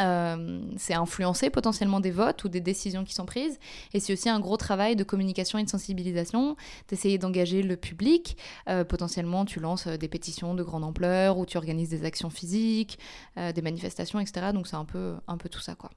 Euh, 0.00 0.62
c'est 0.76 0.94
influencer 0.94 1.50
potentiellement 1.50 2.00
des 2.00 2.11
votes 2.11 2.44
ou 2.44 2.49
des 2.49 2.61
décisions 2.61 3.04
qui 3.04 3.14
sont 3.14 3.26
prises. 3.26 3.58
Et 3.92 4.00
c'est 4.00 4.12
aussi 4.12 4.28
un 4.28 4.40
gros 4.40 4.56
travail 4.56 4.96
de 4.96 5.04
communication 5.04 5.58
et 5.58 5.64
de 5.64 5.68
sensibilisation, 5.68 6.56
d'essayer 6.88 7.18
d'engager 7.18 7.62
le 7.62 7.76
public. 7.76 8.37
Euh, 8.68 8.84
potentiellement, 8.84 9.44
tu 9.44 9.61
lances 9.61 9.87
euh, 9.87 9.96
des 9.96 10.08
pétitions 10.08 10.54
de 10.54 10.62
grande 10.62 10.84
ampleur 10.84 11.38
ou 11.38 11.46
tu 11.46 11.56
organises 11.56 11.90
des 11.90 12.04
actions 12.04 12.30
physiques, 12.30 12.99
des 13.37 13.62
manifestations, 13.62 14.20
etc. 14.20 14.49
Donc 14.52 14.66
c'est 14.66 14.76
un 14.76 14.84
peu, 14.84 15.14
un 15.26 15.37
peu 15.37 15.49
tout 15.49 15.61
ça, 15.61 15.75
quoi. 15.75 15.90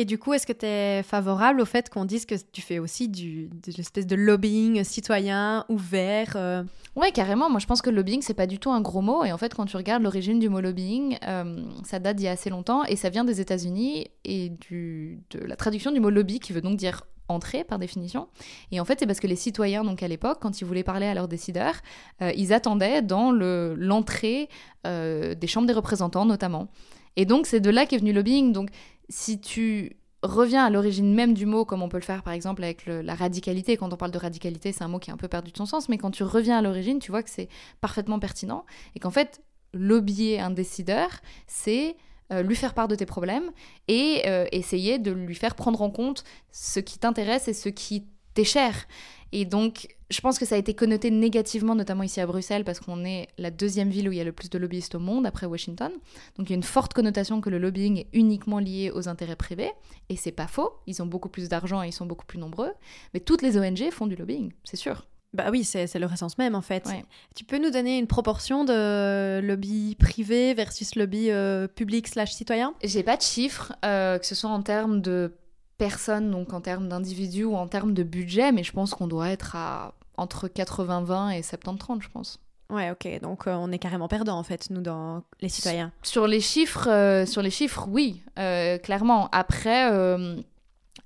Et 0.00 0.04
du 0.04 0.16
coup, 0.16 0.32
est-ce 0.32 0.46
que 0.46 0.52
tu 0.52 0.64
es 0.64 1.02
favorable 1.02 1.60
au 1.60 1.64
fait 1.64 1.90
qu'on 1.90 2.04
dise 2.04 2.24
que 2.24 2.36
tu 2.52 2.62
fais 2.62 2.78
aussi 2.78 3.08
du, 3.08 3.48
de 3.48 3.72
l'espèce 3.76 4.06
de 4.06 4.14
lobbying 4.14 4.84
citoyen 4.84 5.64
ouvert 5.68 6.34
euh 6.36 6.62
Ouais, 6.94 7.10
carrément. 7.10 7.50
Moi, 7.50 7.58
je 7.58 7.66
pense 7.66 7.82
que 7.82 7.90
lobbying, 7.90 8.22
c'est 8.22 8.34
pas 8.34 8.46
du 8.46 8.60
tout 8.60 8.70
un 8.70 8.80
gros 8.80 9.00
mot. 9.00 9.24
Et 9.24 9.32
en 9.32 9.38
fait, 9.38 9.54
quand 9.54 9.66
tu 9.66 9.76
regardes 9.76 10.04
l'origine 10.04 10.38
du 10.38 10.48
mot 10.48 10.60
lobbying, 10.60 11.18
euh, 11.26 11.64
ça 11.84 11.98
date 11.98 12.16
d'il 12.16 12.26
y 12.26 12.28
a 12.28 12.32
assez 12.32 12.48
longtemps 12.48 12.84
et 12.84 12.94
ça 12.94 13.10
vient 13.10 13.24
des 13.24 13.40
États-Unis 13.40 14.06
et 14.24 14.52
de 14.70 15.18
la 15.44 15.56
traduction 15.56 15.90
du 15.90 15.98
mot 15.98 16.10
lobby 16.10 16.38
qui 16.38 16.52
veut 16.52 16.60
donc 16.60 16.76
dire 16.76 17.02
entrer 17.26 17.64
par 17.64 17.80
définition. 17.80 18.28
Et 18.70 18.78
en 18.78 18.84
fait, 18.84 19.00
c'est 19.00 19.06
parce 19.06 19.18
que 19.18 19.26
les 19.26 19.36
citoyens, 19.36 19.82
donc 19.82 20.04
à 20.04 20.08
l'époque, 20.08 20.38
quand 20.40 20.60
ils 20.60 20.64
voulaient 20.64 20.84
parler 20.84 21.06
à 21.06 21.14
leurs 21.14 21.28
décideurs, 21.28 21.74
euh, 22.22 22.30
ils 22.36 22.52
attendaient 22.52 23.02
dans 23.02 23.32
l'entrée 23.32 24.48
des 24.84 25.46
chambres 25.46 25.66
des 25.66 25.72
représentants 25.72 26.24
notamment. 26.24 26.68
Et 27.16 27.24
donc, 27.24 27.46
c'est 27.46 27.58
de 27.58 27.68
là 27.68 27.84
qu'est 27.84 27.98
venu 27.98 28.12
lobbying. 28.12 28.52
Donc, 28.52 28.70
si 29.08 29.40
tu 29.40 29.96
reviens 30.22 30.64
à 30.64 30.70
l'origine 30.70 31.14
même 31.14 31.34
du 31.34 31.46
mot, 31.46 31.64
comme 31.64 31.82
on 31.82 31.88
peut 31.88 31.98
le 31.98 32.02
faire 32.02 32.22
par 32.22 32.32
exemple 32.32 32.62
avec 32.64 32.86
la 32.86 33.14
radicalité, 33.14 33.76
quand 33.76 33.92
on 33.92 33.96
parle 33.96 34.10
de 34.10 34.18
radicalité, 34.18 34.72
c'est 34.72 34.82
un 34.82 34.88
mot 34.88 34.98
qui 34.98 35.10
a 35.10 35.14
un 35.14 35.18
peu 35.18 35.28
perdu 35.28 35.52
de 35.52 35.56
son 35.56 35.66
sens, 35.66 35.88
mais 35.88 35.98
quand 35.98 36.10
tu 36.10 36.24
reviens 36.24 36.58
à 36.58 36.62
l'origine, 36.62 36.98
tu 36.98 37.10
vois 37.10 37.22
que 37.22 37.30
c'est 37.30 37.48
parfaitement 37.80 38.18
pertinent 38.18 38.64
et 38.94 39.00
qu'en 39.00 39.10
fait, 39.10 39.42
lobbyer 39.72 40.40
un 40.40 40.50
décideur, 40.50 41.08
c'est 41.46 41.96
euh, 42.32 42.42
lui 42.42 42.56
faire 42.56 42.74
part 42.74 42.88
de 42.88 42.94
tes 42.94 43.06
problèmes 43.06 43.50
et 43.86 44.22
euh, 44.26 44.46
essayer 44.52 44.98
de 44.98 45.12
lui 45.12 45.34
faire 45.34 45.54
prendre 45.54 45.80
en 45.82 45.90
compte 45.90 46.24
ce 46.52 46.80
qui 46.80 46.98
t'intéresse 46.98 47.48
et 47.48 47.54
ce 47.54 47.68
qui 47.68 48.06
t'est 48.34 48.44
cher. 48.44 48.86
Et 49.32 49.44
donc, 49.44 49.94
je 50.10 50.20
pense 50.20 50.38
que 50.38 50.46
ça 50.46 50.54
a 50.54 50.58
été 50.58 50.74
connoté 50.74 51.10
négativement, 51.10 51.74
notamment 51.74 52.02
ici 52.02 52.20
à 52.20 52.26
Bruxelles, 52.26 52.64
parce 52.64 52.80
qu'on 52.80 53.04
est 53.04 53.28
la 53.36 53.50
deuxième 53.50 53.90
ville 53.90 54.08
où 54.08 54.12
il 54.12 54.18
y 54.18 54.20
a 54.20 54.24
le 54.24 54.32
plus 54.32 54.48
de 54.50 54.58
lobbyistes 54.58 54.94
au 54.94 54.98
monde, 54.98 55.26
après 55.26 55.46
Washington. 55.46 55.92
Donc 56.36 56.48
il 56.48 56.50
y 56.50 56.52
a 56.54 56.56
une 56.56 56.62
forte 56.62 56.94
connotation 56.94 57.40
que 57.40 57.50
le 57.50 57.58
lobbying 57.58 57.98
est 57.98 58.08
uniquement 58.12 58.58
lié 58.58 58.90
aux 58.94 59.08
intérêts 59.08 59.36
privés. 59.36 59.72
Et 60.08 60.16
c'est 60.16 60.32
pas 60.32 60.46
faux. 60.46 60.72
Ils 60.86 61.02
ont 61.02 61.06
beaucoup 61.06 61.28
plus 61.28 61.48
d'argent 61.48 61.82
et 61.82 61.88
ils 61.88 61.92
sont 61.92 62.06
beaucoup 62.06 62.26
plus 62.26 62.38
nombreux. 62.38 62.72
Mais 63.12 63.20
toutes 63.20 63.42
les 63.42 63.58
ONG 63.58 63.90
font 63.90 64.06
du 64.06 64.16
lobbying, 64.16 64.52
c'est 64.64 64.76
sûr. 64.76 65.06
Bah 65.34 65.48
oui, 65.50 65.62
c'est 65.62 65.92
le 65.98 66.10
essence 66.10 66.38
même 66.38 66.54
en 66.54 66.62
fait. 66.62 66.88
Tu 67.34 67.44
peux 67.44 67.58
nous 67.58 67.70
donner 67.70 67.98
une 67.98 68.06
proportion 68.06 68.64
de 68.64 69.40
lobby 69.40 69.94
privé 69.98 70.54
versus 70.54 70.94
lobby 70.94 71.30
euh, 71.30 71.68
public 71.68 72.08
slash 72.08 72.32
citoyen? 72.32 72.74
J'ai 72.82 73.02
pas 73.02 73.18
de 73.18 73.22
chiffres, 73.22 73.74
euh, 73.84 74.18
que 74.18 74.24
ce 74.24 74.34
soit 74.34 74.48
en 74.48 74.62
termes 74.62 75.02
de 75.02 75.34
personnes, 75.78 76.30
donc 76.30 76.52
en 76.52 76.60
termes 76.60 76.88
d'individus 76.88 77.44
ou 77.44 77.56
en 77.56 77.68
termes 77.68 77.94
de 77.94 78.02
budget, 78.02 78.52
mais 78.52 78.64
je 78.64 78.72
pense 78.72 78.94
qu'on 78.94 79.06
doit 79.06 79.30
être 79.30 79.56
à 79.56 79.94
entre 80.16 80.48
80-20 80.48 81.38
et 81.38 81.40
70-30, 81.40 82.02
je 82.02 82.08
pense. 82.08 82.40
Ouais, 82.70 82.90
ok. 82.90 83.20
Donc 83.22 83.46
euh, 83.46 83.54
on 83.54 83.72
est 83.72 83.78
carrément 83.78 84.08
perdant 84.08 84.38
en 84.38 84.42
fait, 84.42 84.68
nous, 84.70 84.82
dans 84.82 85.22
les 85.40 85.48
citoyens. 85.48 85.90
Sur 86.02 86.26
les 86.26 86.40
chiffres, 86.40 86.88
euh, 86.88 87.24
sur 87.24 87.40
les 87.40 87.50
chiffres, 87.50 87.86
oui, 87.88 88.20
euh, 88.38 88.76
clairement. 88.78 89.28
Après, 89.32 89.90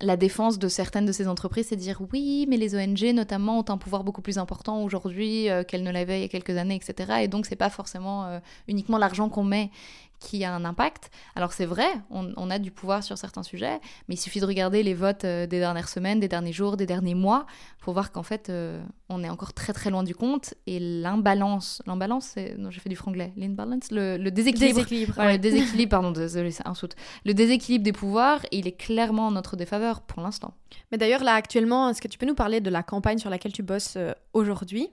la 0.01 0.17
défense 0.17 0.59
de 0.59 0.67
certaines 0.67 1.05
de 1.05 1.13
ces 1.13 1.29
entreprises, 1.29 1.67
c'est 1.67 1.77
de 1.77 1.81
dire 1.81 2.01
oui, 2.11 2.45
mais 2.49 2.57
les 2.57 2.75
ONG 2.75 3.13
notamment 3.13 3.59
ont 3.59 3.65
un 3.69 3.77
pouvoir 3.77 4.03
beaucoup 4.03 4.21
plus 4.21 4.37
important 4.37 4.83
aujourd'hui 4.83 5.47
qu'elles 5.67 5.83
ne 5.83 5.91
l'avaient 5.91 6.19
il 6.19 6.21
y 6.23 6.25
a 6.25 6.27
quelques 6.27 6.57
années, 6.57 6.75
etc. 6.75 7.19
Et 7.21 7.27
donc 7.29 7.45
c'est 7.45 7.55
pas 7.55 7.69
forcément 7.69 8.41
uniquement 8.67 8.97
l'argent 8.97 9.29
qu'on 9.29 9.45
met 9.45 9.69
qui 10.23 10.45
a 10.45 10.53
un 10.53 10.63
impact. 10.63 11.11
Alors 11.35 11.51
c'est 11.51 11.65
vrai, 11.65 11.87
on, 12.09 12.49
a 12.49 12.59
du 12.59 12.71
pouvoir 12.71 13.03
sur 13.03 13.17
certains 13.17 13.43
sujets, 13.43 13.79
mais 14.07 14.15
il 14.15 14.17
suffit 14.17 14.39
de 14.39 14.45
regarder 14.45 14.81
les 14.81 14.93
votes 14.93 15.25
euh, 15.25 15.45
des 15.45 15.59
dernières 15.59 15.89
semaines, 15.89 16.19
des 16.19 16.29
derniers 16.29 16.53
jours, 16.53 16.77
des 16.77 16.85
derniers 16.85 17.13
mois, 17.13 17.45
pour 17.79 17.93
voir 17.93 18.11
qu'en 18.11 18.23
fait, 18.23 18.49
euh, 18.49 18.81
on 19.09 19.23
est 19.23 19.29
encore 19.29 19.53
très 19.53 19.73
très 19.73 19.89
loin 19.89 20.03
du 20.03 20.15
compte. 20.15 20.53
Et 20.65 20.79
l'imbalance, 20.79 21.81
l'imbalance, 21.85 22.31
c'est... 22.33 22.55
Non, 22.57 22.71
j'ai 22.71 22.79
fait 22.79 22.89
du 22.89 22.95
franglais. 22.95 23.33
L'imbalance, 23.35 23.91
le, 23.91 24.17
le 24.17 24.31
déséquilibre. 24.31 24.75
déséquilibre 24.75 25.15
le 25.21 25.37
déséquilibre, 25.37 25.89
pardon, 25.89 26.11
désolé, 26.11 26.51
c'est 26.51 26.67
un 26.67 26.73
saute. 26.73 26.95
Le 27.25 27.33
déséquilibre 27.33 27.83
des 27.83 27.93
pouvoirs, 27.93 28.39
il 28.51 28.67
est 28.67 28.77
clairement 28.77 29.27
en 29.27 29.31
notre 29.31 29.57
défaveur 29.57 30.01
pour 30.01 30.21
l'instant. 30.21 30.53
Mais 30.91 30.97
d'ailleurs, 30.97 31.23
là, 31.23 31.33
actuellement, 31.33 31.89
est-ce 31.89 32.01
que 32.01 32.07
tu 32.07 32.17
peux 32.17 32.25
nous 32.25 32.35
parler 32.35 32.61
de 32.61 32.69
la 32.69 32.81
campagne 32.81 33.17
sur 33.17 33.29
laquelle 33.29 33.53
tu 33.53 33.63
bosses 33.63 33.95
euh, 33.97 34.13
aujourd'hui? 34.33 34.89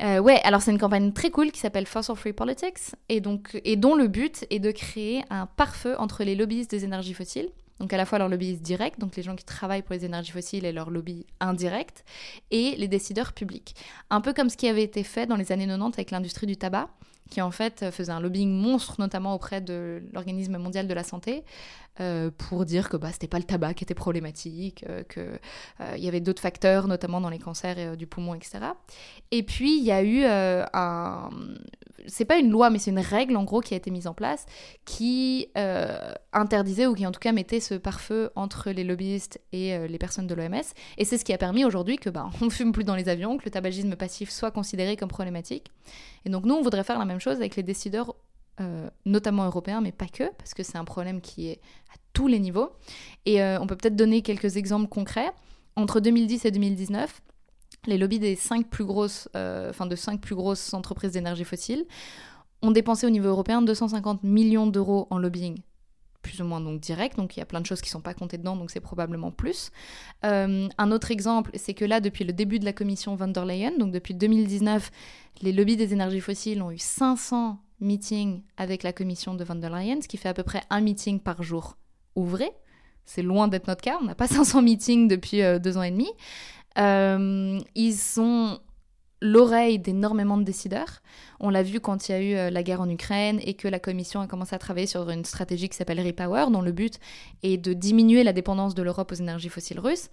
Euh, 0.00 0.18
ouais, 0.18 0.40
alors 0.44 0.62
c'est 0.62 0.70
une 0.70 0.78
campagne 0.78 1.12
très 1.12 1.30
cool 1.30 1.50
qui 1.50 1.60
s'appelle 1.60 1.86
Fossil 1.86 2.14
Free 2.14 2.32
Politics 2.32 2.94
et, 3.08 3.20
donc, 3.20 3.60
et 3.64 3.76
dont 3.76 3.94
le 3.94 4.06
but 4.06 4.46
est 4.50 4.60
de 4.60 4.70
créer 4.70 5.24
un 5.30 5.46
pare-feu 5.46 5.96
entre 5.98 6.24
les 6.24 6.34
lobbyistes 6.34 6.70
des 6.70 6.84
énergies 6.84 7.14
fossiles, 7.14 7.48
donc 7.80 7.92
à 7.92 7.96
la 7.96 8.06
fois 8.06 8.18
leurs 8.18 8.28
lobbyistes 8.28 8.62
directs, 8.62 8.98
donc 8.98 9.16
les 9.16 9.22
gens 9.22 9.34
qui 9.34 9.44
travaillent 9.44 9.82
pour 9.82 9.94
les 9.94 10.04
énergies 10.04 10.32
fossiles 10.32 10.64
et 10.64 10.72
leurs 10.72 10.90
lobbies 10.90 11.26
indirects, 11.40 12.04
et 12.50 12.76
les 12.76 12.88
décideurs 12.88 13.32
publics. 13.32 13.74
Un 14.10 14.20
peu 14.20 14.32
comme 14.32 14.50
ce 14.50 14.56
qui 14.56 14.68
avait 14.68 14.84
été 14.84 15.02
fait 15.02 15.26
dans 15.26 15.36
les 15.36 15.52
années 15.52 15.66
90 15.66 15.94
avec 15.94 16.10
l'industrie 16.10 16.46
du 16.46 16.56
tabac, 16.56 16.88
qui 17.30 17.42
en 17.42 17.50
fait 17.50 17.90
faisait 17.90 18.12
un 18.12 18.20
lobbying 18.20 18.50
monstre, 18.50 18.96
notamment 18.98 19.34
auprès 19.34 19.60
de 19.60 20.02
l'Organisme 20.12 20.56
mondial 20.58 20.88
de 20.88 20.94
la 20.94 21.04
santé, 21.04 21.44
euh, 22.00 22.30
pour 22.36 22.64
dire 22.64 22.88
que 22.88 22.96
bah, 22.96 23.10
c'était 23.12 23.26
pas 23.26 23.38
le 23.38 23.44
tabac 23.44 23.74
qui 23.74 23.84
était 23.84 23.94
problématique, 23.94 24.84
euh, 24.88 25.02
qu'il 25.02 25.38
euh, 25.80 25.96
y 25.96 26.06
avait 26.06 26.20
d'autres 26.20 26.40
facteurs, 26.40 26.86
notamment 26.86 27.20
dans 27.20 27.30
les 27.30 27.38
cancers 27.38 27.96
du 27.96 28.06
poumon, 28.06 28.34
etc. 28.34 28.58
Et 29.32 29.42
puis 29.42 29.78
il 29.78 29.84
y 29.84 29.90
a 29.90 30.02
eu 30.02 30.24
un. 30.24 31.30
C'est 32.06 32.24
pas 32.24 32.38
une 32.38 32.50
loi, 32.50 32.70
mais 32.70 32.78
c'est 32.78 32.90
une 32.90 33.00
règle 33.00 33.36
en 33.36 33.44
gros 33.44 33.60
qui 33.60 33.74
a 33.74 33.76
été 33.76 33.90
mise 33.90 34.06
en 34.06 34.14
place 34.14 34.46
qui 34.84 35.48
interdisait 36.32 36.86
ou 36.86 36.94
qui 36.94 37.06
en 37.06 37.12
tout 37.12 37.20
cas 37.20 37.32
mettait 37.32 37.60
ce 37.60 37.74
pare-feu 37.74 38.30
entre 38.34 38.70
les 38.70 38.84
lobbyistes 38.84 39.40
et 39.52 39.76
les 39.88 39.98
personnes 39.98 40.26
de 40.26 40.34
l'OMS. 40.34 40.62
Et 40.96 41.04
c'est 41.04 41.18
ce 41.18 41.24
qui 41.24 41.32
a 41.32 41.38
permis 41.38 41.64
aujourd'hui 41.64 41.96
que 41.96 42.08
bah, 42.08 42.30
on 42.40 42.48
fume 42.50 42.72
plus 42.72 42.84
dans 42.84 42.94
les 42.94 43.08
avions, 43.08 43.36
que 43.36 43.44
le 43.44 43.50
tabagisme 43.50 43.96
passif 43.96 44.30
soit 44.30 44.50
considéré 44.50 44.96
comme 44.96 45.08
problématique. 45.08 45.70
Et 46.24 46.30
donc 46.30 46.44
nous, 46.44 46.54
on 46.54 46.62
voudrait 46.62 46.84
faire 46.84 46.98
la 46.98 47.04
même 47.04 47.20
chose 47.20 47.36
avec 47.36 47.56
les 47.56 47.62
décideurs 47.62 48.14
euh, 48.60 48.90
notamment 49.04 49.44
européens, 49.44 49.80
mais 49.80 49.92
pas 49.92 50.08
que, 50.08 50.24
parce 50.36 50.52
que 50.52 50.64
c'est 50.64 50.78
un 50.78 50.84
problème 50.84 51.20
qui 51.20 51.48
est 51.48 51.60
à 51.94 51.96
tous 52.12 52.26
les 52.26 52.40
niveaux. 52.40 52.72
Et 53.24 53.40
euh, 53.40 53.60
on 53.60 53.66
peut 53.66 53.76
peut-être 53.76 53.94
donner 53.94 54.22
quelques 54.22 54.56
exemples 54.56 54.88
concrets. 54.88 55.30
Entre 55.76 56.00
2010 56.00 56.44
et 56.44 56.50
2019, 56.50 57.22
les 57.86 57.98
lobbies 57.98 58.18
des 58.18 58.34
cinq 58.34 58.68
plus 58.68 58.84
grosses, 58.84 59.28
euh, 59.36 59.72
de 59.72 59.96
cinq 59.96 60.20
plus 60.20 60.34
grosses 60.34 60.74
entreprises 60.74 61.12
d'énergie 61.12 61.44
fossile 61.44 61.86
ont 62.60 62.72
dépensé 62.72 63.06
au 63.06 63.10
niveau 63.10 63.28
européen 63.28 63.62
250 63.62 64.24
millions 64.24 64.66
d'euros 64.66 65.06
en 65.10 65.18
lobbying 65.18 65.60
plus 66.20 66.40
ou 66.42 66.44
moins 66.44 66.60
donc 66.60 66.80
direct, 66.80 67.16
donc 67.16 67.36
il 67.36 67.38
y 67.38 67.42
a 67.42 67.46
plein 67.46 67.60
de 67.60 67.64
choses 67.64 67.80
qui 67.80 67.86
ne 67.86 67.92
sont 67.92 68.00
pas 68.00 68.12
comptées 68.12 68.36
dedans, 68.36 68.56
donc 68.56 68.70
c'est 68.70 68.80
probablement 68.80 69.30
plus. 69.30 69.70
un 70.22 70.90
autre 70.90 71.10
exemple, 71.12 71.52
c'est 71.54 71.72
que 71.72 71.86
là, 71.86 72.00
depuis 72.00 72.24
le 72.24 72.34
début 72.34 72.58
de 72.58 72.66
la 72.66 72.72
commission 72.74 73.14
von 73.14 73.28
der 73.28 73.46
Leyen, 73.46 73.78
donc 73.78 73.92
depuis 73.92 74.14
2019, 74.14 74.90
les 75.42 75.52
lobbies 75.52 75.76
des 75.76 75.92
énergies 75.94 76.20
fossiles 76.20 76.60
ont 76.60 76.72
eu 76.72 76.76
500 76.76 77.58
meeting 77.80 78.42
avec 78.56 78.82
la 78.82 78.92
commission 78.92 79.34
de 79.34 79.44
Van 79.44 79.54
der 79.54 79.70
Leyen, 79.70 80.00
ce 80.00 80.08
qui 80.08 80.16
fait 80.16 80.28
à 80.28 80.34
peu 80.34 80.42
près 80.42 80.62
un 80.70 80.80
meeting 80.80 81.20
par 81.20 81.42
jour 81.42 81.76
ouvré. 82.14 82.50
C'est 83.04 83.22
loin 83.22 83.48
d'être 83.48 83.68
notre 83.68 83.82
cas, 83.82 83.98
on 84.00 84.04
n'a 84.04 84.14
pas 84.14 84.26
500 84.28 84.62
meetings 84.62 85.08
depuis 85.08 85.42
euh, 85.42 85.58
deux 85.58 85.76
ans 85.78 85.82
et 85.82 85.90
demi. 85.90 86.08
Euh, 86.78 87.58
ils 87.74 87.96
sont 87.96 88.60
l'oreille 89.20 89.78
d'énormément 89.78 90.36
de 90.36 90.44
décideurs. 90.44 91.02
On 91.40 91.50
l'a 91.50 91.62
vu 91.62 91.80
quand 91.80 92.08
il 92.08 92.12
y 92.12 92.14
a 92.14 92.20
eu 92.20 92.34
euh, 92.34 92.50
la 92.50 92.62
guerre 92.62 92.80
en 92.80 92.88
Ukraine 92.88 93.40
et 93.42 93.54
que 93.54 93.66
la 93.66 93.80
Commission 93.80 94.20
a 94.20 94.26
commencé 94.26 94.54
à 94.54 94.58
travailler 94.58 94.86
sur 94.86 95.10
une 95.10 95.24
stratégie 95.24 95.68
qui 95.68 95.76
s'appelle 95.76 96.00
Repower, 96.00 96.46
dont 96.52 96.62
le 96.62 96.72
but 96.72 97.00
est 97.42 97.56
de 97.56 97.72
diminuer 97.72 98.22
la 98.22 98.32
dépendance 98.32 98.74
de 98.74 98.82
l'Europe 98.82 99.10
aux 99.12 99.16
énergies 99.16 99.48
fossiles 99.48 99.80
russes. 99.80 100.10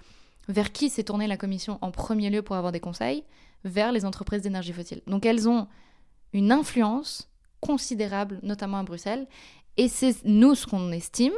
Vers 0.48 0.72
qui 0.72 0.90
s'est 0.90 1.04
tournée 1.04 1.28
la 1.28 1.38
Commission 1.38 1.80
en 1.82 1.92
premier 1.92 2.30
lieu 2.30 2.42
pour 2.42 2.56
avoir 2.56 2.72
des 2.72 2.80
conseils? 2.80 3.24
Vers 3.64 3.92
les 3.92 4.06
entreprises 4.06 4.42
d'énergie 4.42 4.74
fossile. 4.74 5.02
Donc 5.08 5.26
elles 5.26 5.50
ont 5.50 5.68
une 6.34 6.52
influence 6.52 7.30
considérable, 7.66 8.40
notamment 8.44 8.78
à 8.78 8.84
Bruxelles. 8.84 9.28
Et 9.78 9.88
c'est 9.88 10.24
nous 10.24 10.56
ce 10.56 10.68
qu'on 10.68 10.92
estime, 10.92 11.34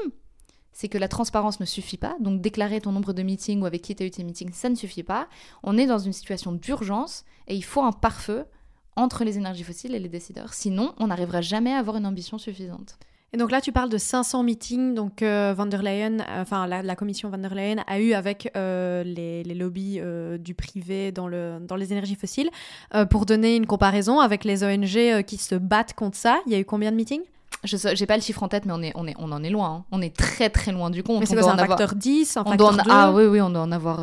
c'est 0.71 0.89
que 0.89 0.97
la 0.97 1.07
transparence 1.07 1.59
ne 1.59 1.65
suffit 1.65 1.97
pas. 1.97 2.15
Donc 2.19 2.41
déclarer 2.41 2.81
ton 2.81 2.91
nombre 2.91 3.13
de 3.13 3.23
meetings 3.23 3.61
ou 3.61 3.65
avec 3.65 3.81
qui 3.81 3.95
tu 3.95 4.03
as 4.03 4.05
eu 4.05 4.11
tes 4.11 4.23
meetings, 4.23 4.51
ça 4.53 4.69
ne 4.69 4.75
suffit 4.75 5.03
pas. 5.03 5.27
On 5.63 5.77
est 5.77 5.87
dans 5.87 5.97
une 5.97 6.13
situation 6.13 6.51
d'urgence 6.51 7.25
et 7.47 7.55
il 7.55 7.63
faut 7.63 7.81
un 7.81 7.91
pare-feu 7.91 8.45
entre 8.95 9.23
les 9.23 9.37
énergies 9.37 9.63
fossiles 9.63 9.95
et 9.95 9.99
les 9.99 10.09
décideurs. 10.09 10.53
Sinon, 10.53 10.93
on 10.97 11.07
n'arrivera 11.07 11.41
jamais 11.41 11.73
à 11.73 11.77
avoir 11.77 11.97
une 11.97 12.05
ambition 12.05 12.37
suffisante. 12.37 12.97
Et 13.33 13.37
donc 13.37 13.51
là, 13.51 13.59
tu 13.59 13.73
parles 13.73 13.89
de 13.89 13.97
500 13.97 14.43
meetings, 14.43 14.93
donc 14.93 15.21
euh, 15.21 15.53
van 15.55 15.65
der 15.65 15.83
Leyen, 15.83 16.19
euh, 16.21 16.41
enfin 16.41 16.65
la, 16.65 16.95
commission 16.95 17.29
van 17.29 17.37
der 17.37 17.53
Leyen 17.53 17.83
a 17.85 17.99
eu 17.99 18.13
avec 18.13 18.51
euh, 18.55 19.03
les, 19.03 19.43
lobbies 19.53 19.99
du 20.39 20.53
privé 20.53 21.11
dans, 21.11 21.27
le, 21.27 21.57
dans 21.59 21.75
les 21.75 21.91
énergies 21.91 22.15
fossiles. 22.15 22.49
pour 23.09 23.25
donner 23.25 23.55
une 23.55 23.65
comparaison 23.65 24.19
avec 24.19 24.45
les 24.45 24.63
ONG 24.63 25.23
qui 25.23 25.37
se 25.37 25.55
battent 25.55 25.93
contre 25.93 26.17
ça, 26.17 26.39
il 26.45 26.53
y 26.53 26.55
a 26.55 26.59
eu 26.59 26.65
combien 26.65 26.91
de 26.91 26.95
meetings? 26.95 27.23
Je 27.63 27.99
n'ai 27.99 28.05
pas 28.05 28.15
le 28.15 28.21
chiffre 28.21 28.43
en 28.43 28.47
tête, 28.47 28.65
mais 28.65 28.73
on, 28.73 28.81
est, 28.81 28.91
on, 28.95 29.07
est, 29.07 29.15
on 29.17 29.31
en 29.31 29.43
est 29.43 29.49
loin. 29.49 29.69
Hein. 29.69 29.85
On 29.91 30.01
est 30.01 30.15
très 30.15 30.49
très 30.49 30.71
loin 30.71 30.89
du 30.89 31.03
compte. 31.03 31.19
Mais 31.19 31.25
c'est 31.25 31.39
un 31.39 31.57
facteur 31.57 31.95
10, 31.95 32.37
un 32.37 32.43
facteur 32.45 32.73
2 32.73 32.81
Ah 32.89 33.11
oui, 33.11 33.25
oui, 33.25 33.41
on 33.41 33.49
doit 33.49 33.61
en 33.61 33.71
avoir 33.71 33.99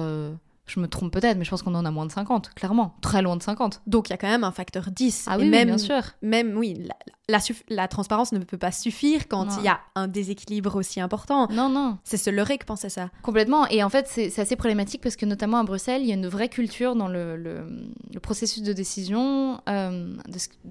je 0.66 0.80
me 0.80 0.88
trompe 0.88 1.12
peut-être, 1.12 1.36
mais 1.36 1.44
je 1.44 1.50
pense 1.50 1.62
qu'on 1.62 1.74
en 1.74 1.84
a 1.84 1.90
moins 1.90 2.06
de 2.06 2.12
50, 2.12 2.54
clairement. 2.54 2.96
Très 3.02 3.20
loin 3.20 3.36
de 3.36 3.42
50. 3.42 3.82
Donc 3.86 4.08
il 4.08 4.12
y 4.12 4.14
a 4.14 4.16
quand 4.16 4.28
même 4.28 4.44
un 4.44 4.50
facteur 4.50 4.90
10. 4.90 5.26
Ah 5.28 5.36
oui, 5.38 5.48
même, 5.48 5.68
bien 5.68 5.78
sûr. 5.78 6.02
Même, 6.22 6.56
oui, 6.56 6.88
la, 7.28 7.38
la, 7.68 7.88
transparence 7.88 8.32
ne 8.32 8.38
peut 8.38 8.56
pas 8.56 8.72
suffire 8.72 9.28
quand 9.28 9.58
il 9.58 9.64
y 9.64 9.68
a 9.68 9.80
un 9.94 10.08
déséquilibre 10.08 10.76
aussi 10.76 11.00
important. 11.00 11.48
Non, 11.50 11.68
non. 11.68 11.98
C'est 12.02 12.16
ce 12.16 12.30
leurrer 12.30 12.56
qui 12.56 12.64
pensait 12.64 12.88
ça. 12.88 13.10
Complètement. 13.22 13.66
Et 13.68 13.84
en 13.84 13.90
fait, 13.90 14.08
c'est 14.08 14.38
assez 14.38 14.56
problématique 14.56 15.02
parce 15.02 15.16
que 15.16 15.26
notamment 15.26 15.58
à 15.58 15.64
Bruxelles, 15.64 16.00
il 16.00 16.08
y 16.08 16.12
a 16.12 16.14
une 16.14 16.28
vraie 16.28 16.48
culture 16.48 16.96
dans 16.96 17.08
le, 17.08 17.36
le, 17.36 18.20
processus 18.20 18.62
de 18.62 18.72
décision, 18.72 19.60
euh, 19.68 20.16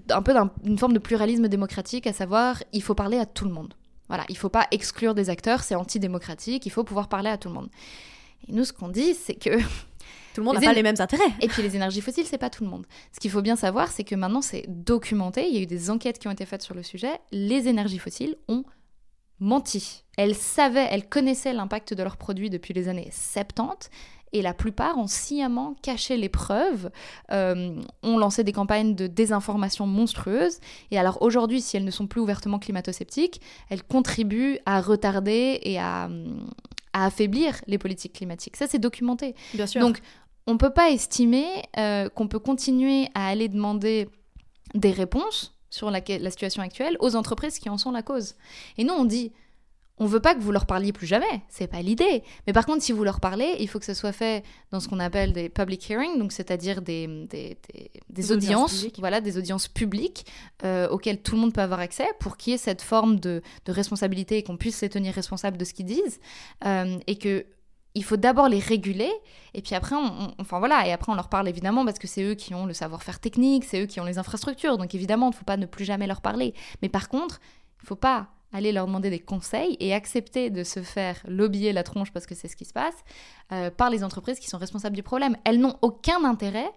un 0.09 0.21
peu 0.23 0.33
d'une 0.63 0.79
forme 0.79 0.93
de 0.93 0.99
pluralisme 0.99 1.47
démocratique, 1.47 2.07
à 2.07 2.13
savoir, 2.13 2.63
il 2.73 2.81
faut 2.81 2.95
parler 2.95 3.19
à 3.19 3.27
tout 3.27 3.45
le 3.45 3.51
monde. 3.51 3.75
Voilà, 4.07 4.25
il 4.29 4.33
ne 4.33 4.37
faut 4.37 4.49
pas 4.49 4.67
exclure 4.71 5.13
des 5.13 5.29
acteurs, 5.29 5.63
c'est 5.63 5.75
antidémocratique, 5.75 6.65
il 6.65 6.71
faut 6.71 6.83
pouvoir 6.83 7.09
parler 7.09 7.29
à 7.29 7.37
tout 7.37 7.47
le 7.47 7.55
monde. 7.55 7.69
Et 8.47 8.53
nous, 8.53 8.65
ce 8.65 8.73
qu'on 8.73 8.89
dit, 8.89 9.13
c'est 9.13 9.35
que 9.35 9.59
tout 10.33 10.41
le 10.41 10.43
monde 10.43 10.55
n'a 10.55 10.61
pas 10.61 10.73
les 10.73 10.83
mêmes 10.83 10.95
intérêts. 10.99 11.31
Et 11.41 11.47
puis 11.47 11.61
les 11.61 11.75
énergies 11.75 12.01
fossiles, 12.01 12.25
c'est 12.25 12.37
pas 12.37 12.49
tout 12.49 12.63
le 12.63 12.69
monde. 12.69 12.85
Ce 13.13 13.19
qu'il 13.19 13.31
faut 13.31 13.41
bien 13.41 13.55
savoir, 13.55 13.91
c'est 13.91 14.03
que 14.03 14.15
maintenant 14.15 14.41
c'est 14.41 14.65
documenté, 14.67 15.47
il 15.47 15.55
y 15.55 15.57
a 15.57 15.61
eu 15.61 15.67
des 15.67 15.89
enquêtes 15.89 16.19
qui 16.19 16.27
ont 16.27 16.31
été 16.31 16.45
faites 16.45 16.63
sur 16.63 16.73
le 16.73 16.83
sujet, 16.83 17.19
les 17.31 17.67
énergies 17.67 17.99
fossiles 17.99 18.35
ont 18.47 18.63
menti. 19.39 20.03
Elles 20.17 20.35
savaient, 20.35 20.87
elles 20.89 21.07
connaissaient 21.07 21.53
l'impact 21.53 21.93
de 21.93 22.01
leurs 22.01 22.17
produits 22.17 22.49
depuis 22.49 22.73
les 22.73 22.87
années 22.87 23.09
70 23.11 23.89
et 24.33 24.41
la 24.41 24.53
plupart 24.55 24.97
ont 24.97 25.07
sciemment 25.07 25.75
caché 25.83 26.17
les 26.17 26.29
preuves, 26.29 26.89
euh, 27.31 27.79
ont 28.01 28.17
lancé 28.17 28.43
des 28.43 28.51
campagnes 28.51 28.95
de 28.95 29.05
désinformation 29.05 29.85
monstrueuses. 29.85 30.59
Et 30.89 30.97
alors 30.97 31.21
aujourd'hui, 31.21 31.61
si 31.61 31.77
elles 31.77 31.85
ne 31.85 31.91
sont 31.91 32.07
plus 32.07 32.19
ouvertement 32.19 32.57
climato-sceptiques, 32.57 33.41
elles 33.69 33.83
contribuent 33.83 34.57
à 34.65 34.81
retarder 34.81 35.59
et 35.61 35.79
à, 35.79 36.09
à 36.93 37.05
affaiblir 37.05 37.59
les 37.67 37.77
politiques 37.77 38.13
climatiques. 38.13 38.55
Ça, 38.55 38.67
c'est 38.67 38.79
documenté. 38.79 39.35
Bien 39.53 39.67
sûr. 39.67 39.81
Donc, 39.81 39.99
on 40.47 40.53
ne 40.53 40.57
peut 40.57 40.73
pas 40.73 40.91
estimer 40.91 41.45
euh, 41.77 42.09
qu'on 42.09 42.27
peut 42.27 42.39
continuer 42.39 43.07
à 43.13 43.27
aller 43.27 43.47
demander 43.47 44.09
des 44.73 44.91
réponses 44.91 45.53
sur 45.69 45.89
la, 45.89 46.01
la 46.07 46.29
situation 46.29 46.61
actuelle 46.61 46.97
aux 46.99 47.15
entreprises 47.15 47.59
qui 47.59 47.69
en 47.69 47.77
sont 47.77 47.91
la 47.91 48.03
cause. 48.03 48.35
Et 48.77 48.83
nous, 48.83 48.93
on 48.93 49.05
dit, 49.05 49.31
on 49.99 50.07
veut 50.07 50.19
pas 50.19 50.33
que 50.33 50.39
vous 50.39 50.51
leur 50.51 50.65
parliez 50.65 50.91
plus 50.91 51.05
jamais, 51.05 51.43
c'est 51.49 51.67
pas 51.67 51.81
l'idée. 51.83 52.23
Mais 52.47 52.53
par 52.53 52.65
contre, 52.65 52.81
si 52.81 52.91
vous 52.91 53.03
leur 53.03 53.19
parlez, 53.19 53.55
il 53.59 53.67
faut 53.69 53.77
que 53.77 53.85
ce 53.85 53.93
soit 53.93 54.11
fait 54.11 54.43
dans 54.71 54.79
ce 54.79 54.87
qu'on 54.87 54.99
appelle 54.99 55.33
des 55.33 55.49
public 55.49 55.87
hearings, 55.89 56.17
donc 56.17 56.31
c'est-à-dire 56.31 56.81
des, 56.81 57.05
des, 57.29 57.57
des- 57.71 57.91
des 58.09 58.31
audiences 58.31 58.73
voilà, 58.99 59.21
des 59.21 59.37
audiences 59.37 59.67
publiques 59.67 60.25
euh, 60.63 60.89
auxquelles 60.89 61.21
tout 61.21 61.35
le 61.35 61.41
monde 61.41 61.53
peut 61.53 61.61
avoir 61.61 61.79
accès 61.79 62.07
pour 62.19 62.37
qu'il 62.37 62.51
y 62.51 62.53
ait 62.55 62.57
cette 62.57 62.81
forme 62.81 63.19
de, 63.19 63.41
de 63.65 63.71
responsabilité 63.71 64.37
et 64.39 64.43
qu'on 64.43 64.57
puisse 64.57 64.81
les 64.81 64.89
tenir 64.89 65.13
responsables 65.13 65.57
de 65.57 65.65
ce 65.65 65.73
qu'ils 65.75 65.85
disent, 65.85 66.19
euh, 66.65 66.97
et 67.05 67.17
que 67.17 67.45
il 67.95 68.03
faut 68.03 68.17
d'abord 68.17 68.49
les 68.49 68.57
réguler 68.57 69.11
et 69.53 69.61
puis 69.61 69.75
après 69.75 69.95
on, 69.95 69.99
on- 70.05 70.33
enfin 70.39 70.57
voilà 70.57 70.87
et 70.87 70.91
après 70.91 71.11
on 71.11 71.15
leur 71.15 71.29
parle 71.29 71.47
évidemment 71.47 71.85
parce 71.85 71.99
que 71.99 72.07
c'est 72.07 72.23
eux 72.23 72.33
qui 72.33 72.55
ont 72.55 72.65
le 72.65 72.73
savoir-faire 72.73 73.19
technique 73.19 73.63
c'est 73.65 73.79
eux 73.83 73.85
qui 73.85 73.99
ont 73.99 74.03
les 74.05 74.17
infrastructures 74.17 74.79
donc 74.79 74.95
évidemment 74.95 75.27
il 75.27 75.29
ne 75.29 75.35
faut 75.35 75.45
pas 75.45 75.57
ne 75.57 75.67
plus 75.67 75.85
jamais 75.85 76.07
leur 76.07 76.21
parler 76.21 76.55
mais 76.81 76.89
par 76.89 77.07
contre 77.07 77.39
il 77.83 77.85
faut 77.87 77.95
pas 77.95 78.29
aller 78.53 78.71
leur 78.71 78.85
demander 78.85 79.09
des 79.09 79.19
conseils 79.19 79.75
et 79.79 79.93
accepter 79.93 80.49
de 80.49 80.63
se 80.63 80.81
faire 80.81 81.17
lobbyer 81.27 81.73
la 81.73 81.83
tronche 81.83 82.11
parce 82.11 82.25
que 82.25 82.35
c'est 82.35 82.47
ce 82.47 82.55
qui 82.55 82.65
se 82.65 82.73
passe 82.73 82.95
euh, 83.51 83.69
par 83.71 83.89
les 83.89 84.03
entreprises 84.03 84.39
qui 84.39 84.47
sont 84.47 84.57
responsables 84.57 84.95
du 84.95 85.03
problème. 85.03 85.35
Elles 85.43 85.59
n'ont 85.59 85.77
aucun 85.81 86.23
intérêt 86.23 86.71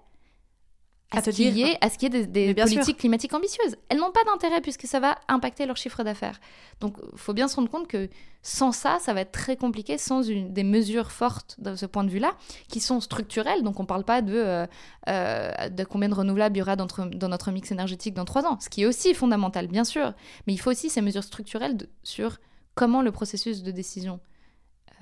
à, 1.12 1.18
À 1.18 1.22
ce 1.22 1.30
qu'il 1.30 1.56
y 1.56 1.62
ait, 1.62 1.78
à 1.80 1.88
ce 1.88 1.98
qu'il 1.98 2.12
y 2.12 2.16
ait 2.18 2.26
des, 2.26 2.54
politiques 2.54 2.82
sûr. 2.84 2.96
climatiques 2.96 3.32
ambitieuses. 3.32 3.76
Elles 3.88 3.98
n'ont 3.98 4.10
pas 4.10 4.24
d'intérêt 4.24 4.60
puisque 4.60 4.86
ça 4.86 4.98
va 4.98 5.16
impacter 5.28 5.64
leur 5.64 5.76
chiffre 5.76 6.02
d'affaires. 6.02 6.40
Donc, 6.80 6.96
il 7.12 7.18
faut 7.18 7.32
bien 7.32 7.46
se 7.46 7.54
rendre 7.56 7.70
compte 7.70 7.86
que 7.86 8.08
sans 8.42 8.72
ça, 8.72 8.98
ça 9.00 9.14
va 9.14 9.20
être 9.20 9.30
très 9.32 9.56
compliqué, 9.56 9.98
sans 9.98 10.22
une, 10.22 10.52
des 10.52 10.64
mesures 10.64 11.12
fortes 11.12 11.54
de 11.58 11.76
ce 11.76 11.86
point 11.86 12.02
de 12.04 12.10
vue-là, 12.10 12.32
qui 12.68 12.80
sont 12.80 13.00
structurelles. 13.00 13.62
Donc, 13.62 13.78
on 13.78 13.84
ne 13.84 13.88
parle 13.88 14.04
pas 14.04 14.20
de, 14.20 14.34
euh, 14.34 14.66
euh, 15.08 15.68
de 15.68 15.84
combien 15.84 16.08
de 16.08 16.14
renouvelables 16.14 16.56
il 16.56 16.58
y 16.58 16.62
aura 16.62 16.74
dans 16.76 16.84
notre, 16.84 17.04
dans 17.06 17.28
notre 17.28 17.50
mix 17.52 17.70
énergétique 17.70 18.14
dans 18.14 18.24
trois 18.24 18.44
ans, 18.44 18.58
ce 18.60 18.68
qui 18.68 18.82
est 18.82 18.86
aussi 18.86 19.14
fondamental, 19.14 19.68
bien 19.68 19.84
sûr. 19.84 20.12
Mais 20.46 20.54
il 20.54 20.58
faut 20.58 20.70
aussi 20.70 20.90
ces 20.90 21.02
mesures 21.02 21.24
structurelles 21.24 21.76
de- 21.76 21.88
sur 22.02 22.38
comment 22.74 23.00
le 23.02 23.12
processus 23.12 23.62
de 23.62 23.70
décision 23.70 24.18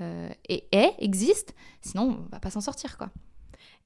euh, 0.00 0.28
est, 0.48 0.66
est, 0.72 0.92
existe, 0.98 1.54
sinon 1.80 2.18
on 2.26 2.28
va 2.30 2.40
pas 2.40 2.50
s'en 2.50 2.60
sortir, 2.60 2.98
quoi. 2.98 3.10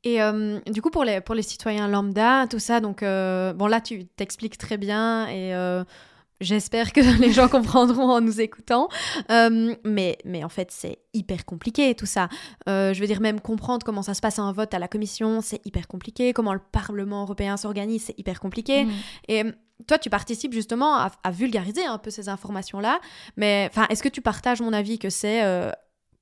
Et 0.05 0.23
euh, 0.23 0.61
du 0.71 0.81
coup, 0.81 0.91
pour 0.91 1.05
les, 1.05 1.21
pour 1.21 1.35
les 1.35 1.43
citoyens 1.43 1.89
lambda, 1.89 2.47
tout 2.49 2.59
ça, 2.59 2.81
donc, 2.81 3.03
euh, 3.03 3.53
bon, 3.53 3.67
là, 3.67 3.81
tu 3.81 4.07
t'expliques 4.07 4.57
très 4.57 4.77
bien 4.77 5.27
et 5.27 5.55
euh, 5.55 5.83
j'espère 6.41 6.93
que 6.93 7.01
les 7.21 7.33
gens 7.33 7.49
comprendront 7.49 8.11
en 8.11 8.21
nous 8.21 8.41
écoutant. 8.41 8.89
Mais, 9.29 10.19
mais 10.25 10.45
en 10.45 10.49
fait, 10.49 10.71
c'est 10.71 10.99
hyper 11.15 11.45
compliqué, 11.45 11.95
tout 11.95 12.07
ça. 12.07 12.29
Je 12.67 12.99
veux 12.99 13.07
dire, 13.07 13.21
même 13.21 13.41
comprendre 13.41 13.85
comment 13.85 14.03
ça 14.03 14.15
se 14.15 14.21
passe 14.21 14.39
un 14.39 14.53
vote 14.53 14.73
à 14.73 14.79
la 14.79 14.89
commission, 14.89 15.41
c'est 15.41 15.65
hyper 15.67 15.89
compliqué. 15.89 16.33
Comment 16.33 16.55
le 16.55 16.61
Parlement 16.61 17.23
européen 17.23 17.57
s'organise, 17.57 18.05
c'est 18.05 18.19
hyper 18.19 18.39
compliqué. 18.39 18.85
Mm. 18.85 18.93
Et 19.29 19.43
toi, 19.89 19.99
tu 19.99 20.11
participes 20.11 20.53
justement 20.53 20.95
à, 20.95 21.11
à 21.25 21.31
vulgariser 21.33 21.85
un 21.85 21.99
peu 21.99 22.11
ces 22.11 22.29
informations-là. 22.29 23.01
Mais 23.37 23.69
enfin, 23.71 23.87
est-ce 23.91 24.05
que 24.05 24.09
tu 24.09 24.21
partages 24.21 24.61
mon 24.61 24.73
avis 24.73 25.01
que 25.01 25.11
c'est 25.11 25.43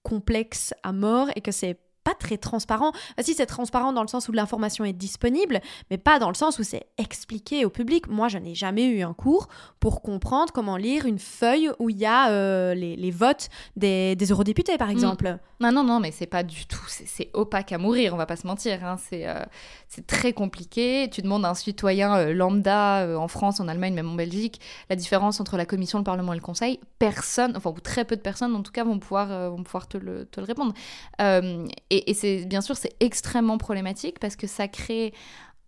complexe 0.02 0.73
à 0.83 0.92
mort 0.92 1.28
et 1.35 1.40
que 1.40 1.50
c'est 1.50 1.78
pas 2.07 2.15
très 2.15 2.39
transparent 2.39 2.91
Enfin, 2.91 3.23
Si 3.23 3.35
c'est 3.35 3.47
transparent 3.47 3.93
dans 3.93 4.03
le 4.03 4.09
sens 4.09 4.29
où 4.29 4.33
l'information 4.33 4.85
est 4.85 4.93
disponible, 4.93 5.61
mais 5.91 5.99
pas 5.99 6.19
dans 6.21 6.29
le 6.29 6.35
sens 6.35 6.59
où 6.61 6.63
c'est 6.63 6.87
expliqué 6.99 7.65
au 7.65 7.71
public. 7.71 8.07
Moi, 8.09 8.29
je 8.29 8.39
n'ai 8.39 8.55
jamais 8.55 8.87
eu 8.87 9.03
un 9.03 9.13
cours 9.13 9.49
pour 9.81 10.03
comprendre 10.03 10.53
comment 10.53 10.77
lire 10.77 11.05
une 11.07 11.19
feuille 11.19 11.71
où 11.81 11.91
il 11.91 11.99
y 11.99 12.07
a 12.07 12.31
euh, 12.31 12.75
les, 12.75 12.95
les 12.97 13.11
votes 13.11 13.49
des, 13.75 14.15
des 14.15 14.27
eurodéputés, 14.27 14.79
par 14.79 14.91
exemple. 14.91 15.39
Non, 15.59 15.73
non, 15.73 15.85
non, 15.85 16.01
mais 16.01 16.13
c'est 16.13 16.27
pas 16.27 16.43
du 16.43 16.67
tout. 16.67 16.85
C'est 16.89 17.31
opaque 17.33 17.73
à 17.73 17.79
mourir, 17.79 18.13
on 18.15 18.17
va 18.17 18.27
pas 18.27 18.37
se 18.37 18.47
mentir. 18.47 18.85
hein. 18.85 18.97
C'est 19.09 19.27
euh, 19.27 19.43
c'est 19.89 20.07
très 20.07 20.33
compliqué. 20.33 21.09
Tu 21.11 21.23
demandes 21.23 21.45
à 21.45 21.51
un 21.51 21.55
citoyen 21.55 22.15
euh, 22.17 22.33
lambda 22.35 23.19
en 23.19 23.29
France, 23.29 23.59
en 23.61 23.67
Allemagne, 23.69 23.95
même 23.95 24.11
en 24.11 24.15
Belgique, 24.15 24.61
la 24.91 24.97
différence 24.97 25.41
entre 25.41 25.57
la 25.57 25.67
Commission, 25.67 25.99
le 25.99 26.05
Parlement 26.05 26.33
et 26.35 26.37
le 26.37 26.43
Conseil. 26.43 26.79
Personne, 26.99 27.55
enfin, 27.57 27.71
ou 27.71 27.81
très 27.81 28.05
peu 28.05 28.17
de 28.17 28.21
personnes 28.21 28.55
en 28.55 28.63
tout 28.63 28.73
cas, 28.73 28.85
vont 28.85 28.99
pouvoir, 28.99 29.51
vont 29.51 29.63
pouvoir 29.63 29.89
te, 29.89 29.97
le, 29.99 30.27
te 30.27 30.41
le 30.41 30.47
répondre. 30.47 30.73
Euh, 31.21 31.67
et 32.07 32.15
c'est 32.15 32.45
bien 32.45 32.61
sûr, 32.61 32.76
c'est 32.76 32.95
extrêmement 33.00 33.59
problématique 33.59 34.19
parce 34.19 34.37
que 34.37 34.47
ça 34.47 34.69
crée 34.69 35.12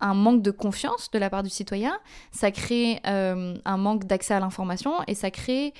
un 0.00 0.14
manque 0.14 0.42
de 0.42 0.50
confiance 0.50 1.10
de 1.10 1.18
la 1.18 1.28
part 1.30 1.42
du 1.42 1.50
citoyen, 1.50 1.98
ça 2.30 2.50
crée 2.50 3.00
euh, 3.06 3.54
un 3.64 3.76
manque 3.76 4.04
d'accès 4.04 4.34
à 4.34 4.40
l'information 4.40 4.92
et 5.08 5.14
ça 5.14 5.30
crée 5.30 5.74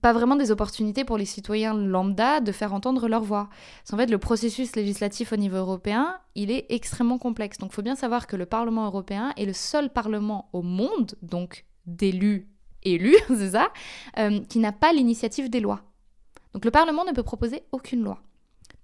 pas 0.00 0.12
vraiment 0.12 0.36
des 0.36 0.50
opportunités 0.50 1.04
pour 1.04 1.18
les 1.18 1.24
citoyens 1.24 1.74
lambda 1.74 2.40
de 2.40 2.52
faire 2.52 2.72
entendre 2.72 3.08
leur 3.08 3.22
voix. 3.22 3.48
Parce 3.78 3.90
qu'en 3.90 3.96
fait, 3.96 4.10
le 4.10 4.18
processus 4.18 4.76
législatif 4.76 5.32
au 5.32 5.36
niveau 5.36 5.56
européen, 5.56 6.18
il 6.34 6.50
est 6.50 6.66
extrêmement 6.68 7.18
complexe. 7.18 7.58
Donc, 7.58 7.72
il 7.72 7.74
faut 7.74 7.82
bien 7.82 7.96
savoir 7.96 8.26
que 8.26 8.36
le 8.36 8.46
Parlement 8.46 8.86
européen 8.86 9.32
est 9.36 9.44
le 9.44 9.52
seul 9.52 9.90
parlement 9.90 10.48
au 10.52 10.62
monde, 10.62 11.14
donc 11.22 11.64
d'élus 11.86 12.48
élus, 12.84 13.16
c'est 13.28 13.50
ça, 13.50 13.72
euh, 14.18 14.40
qui 14.48 14.58
n'a 14.60 14.72
pas 14.72 14.92
l'initiative 14.92 15.50
des 15.50 15.60
lois. 15.60 15.80
Donc, 16.54 16.64
le 16.64 16.70
Parlement 16.70 17.04
ne 17.04 17.12
peut 17.12 17.22
proposer 17.22 17.62
aucune 17.72 18.02
loi. 18.02 18.20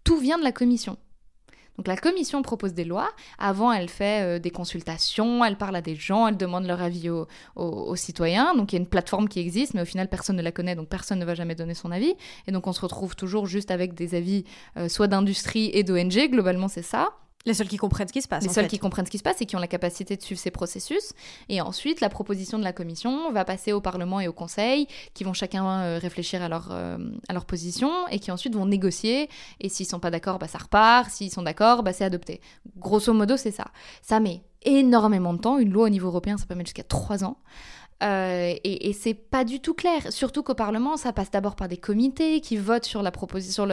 Tout 0.04 0.18
vient 0.18 0.38
de 0.38 0.44
la 0.44 0.52
Commission. 0.52 0.96
Donc 1.76 1.88
la 1.88 1.96
commission 1.96 2.42
propose 2.42 2.72
des 2.72 2.84
lois. 2.84 3.10
Avant, 3.38 3.72
elle 3.72 3.88
fait 3.88 4.22
euh, 4.22 4.38
des 4.38 4.50
consultations, 4.50 5.44
elle 5.44 5.56
parle 5.56 5.74
à 5.76 5.80
des 5.80 5.96
gens, 5.96 6.28
elle 6.28 6.36
demande 6.36 6.66
leur 6.66 6.80
avis 6.80 7.10
aux, 7.10 7.96
citoyens. 7.96 8.54
Donc 8.54 8.72
il 8.72 8.76
y 8.76 8.78
a 8.78 8.82
une 8.82 8.88
plateforme 8.88 9.28
qui 9.28 9.40
existe, 9.40 9.74
mais 9.74 9.82
au 9.82 9.84
final, 9.84 10.08
personne 10.08 10.36
ne 10.36 10.42
la 10.42 10.52
connaît, 10.52 10.76
donc 10.76 10.88
personne 10.88 11.18
ne 11.18 11.24
va 11.24 11.34
jamais 11.34 11.54
donner 11.54 11.74
son 11.74 11.90
avis. 11.90 12.14
Et 12.46 12.52
donc 12.52 12.66
on 12.66 12.72
se 12.72 12.80
retrouve 12.80 13.16
toujours 13.16 13.46
juste 13.46 13.70
avec 13.70 13.94
des 13.94 14.14
avis 14.14 14.44
euh, 14.76 14.88
soit 14.88 15.08
d'industrie 15.08 15.70
et 15.74 15.82
d'ONG. 15.82 16.30
Globalement, 16.30 16.68
c'est 16.68 16.82
ça 16.82 17.12
Les 17.46 17.52
seuls 17.52 17.68
qui 17.68 17.76
comprennent 17.76 18.09
ce 18.09 18.12
qui 18.12 18.22
se 18.22 18.28
passe. 18.28 18.42
les 18.44 18.48
seuls 18.48 18.64
fait. 18.64 18.70
qui 18.70 18.78
comprennent 18.78 19.04
ce 19.04 19.11
qui 19.11 19.18
se 19.18 19.22
passe 19.22 19.40
et 19.42 19.46
qui 19.46 19.54
ont 19.54 19.61
la 19.61 19.66
capacité 19.66 20.16
de 20.16 20.22
suivre 20.22 20.40
ces 20.40 20.50
processus. 20.50 21.12
Et 21.50 21.61
ensuite, 21.61 22.00
la 22.00 22.09
proposition 22.09 22.59
de 22.59 22.64
la 22.64 22.72
commission 22.72 23.30
va 23.33 23.44
passer 23.44 23.72
au 23.72 23.83
Parlement 23.83 24.20
et 24.20 24.28
au 24.28 24.33
Conseil, 24.33 24.87
qui 25.12 25.24
vont 25.24 25.35
chacun 25.35 25.66
euh, 25.66 25.98
réfléchir 25.98 26.42
à 26.42 26.48
leur, 26.48 26.68
euh, 26.70 26.96
à 27.28 27.35
leur 27.35 27.44
position 27.44 27.90
et 28.09 28.18
qui 28.18 28.30
ensuite 28.30 28.54
vont 28.54 28.64
négocier. 28.64 29.28
Et 29.61 29.68
s'ils 29.68 29.87
sont 29.87 30.00
pas 30.00 30.11
d'accord, 30.11 30.38
bah, 30.38 30.48
ça 30.48 30.59
repart. 30.59 31.11
S'ils 31.11 31.30
sont 31.30 31.42
d'accord, 31.42 31.83
bah, 31.83 31.92
c'est 31.92 32.04
adopté. 32.04 32.40
Grosso 32.78 33.12
modo, 33.12 33.37
c'est 33.37 33.50
ça. 33.50 33.66
Ça 34.00 34.20
met 34.20 34.42
énormément 34.62 35.35
de 35.35 35.38
temps. 35.38 35.59
Une 35.59 35.70
loi 35.70 35.85
au 35.85 35.90
niveau 35.90 36.09
européen, 36.09 36.38
ça 36.38 36.46
peut 36.46 36.54
mettre 36.54 36.68
jusqu'à 36.68 36.83
trois 36.83 37.24
ans. 37.24 37.37
Euh, 38.02 38.54
et, 38.64 38.88
et 38.88 38.92
c'est 38.92 39.14
pas 39.14 39.44
du 39.44 39.61
tout 39.61 39.74
clair. 39.74 40.12
Surtout 40.12 40.42
qu'au 40.42 40.54
Parlement, 40.54 40.96
ça 40.96 41.12
passe 41.12 41.30
d'abord 41.30 41.57
par 41.57 41.68
des 41.68 41.76
comités 41.76 42.40
qui 42.40 42.57
votent 42.57 42.85
sur 42.85 43.02
la 43.02 43.11
proposition, 43.11 43.66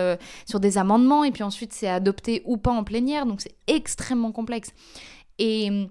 sur, 0.47 0.59
des 0.59 0.77
amendements, 0.77 1.23
et 1.23 1.31
puis 1.31 1.43
ensuite 1.43 1.73
c'est 1.73 1.89
adopté 1.89 2.41
ou 2.45 2.57
pas 2.57 2.71
en 2.71 2.83
plénière. 2.83 3.25
Donc 3.25 3.41
c'est 3.41 3.55
extrêmement 3.67 4.31
complexe. 4.31 4.71
Et, 5.39 5.87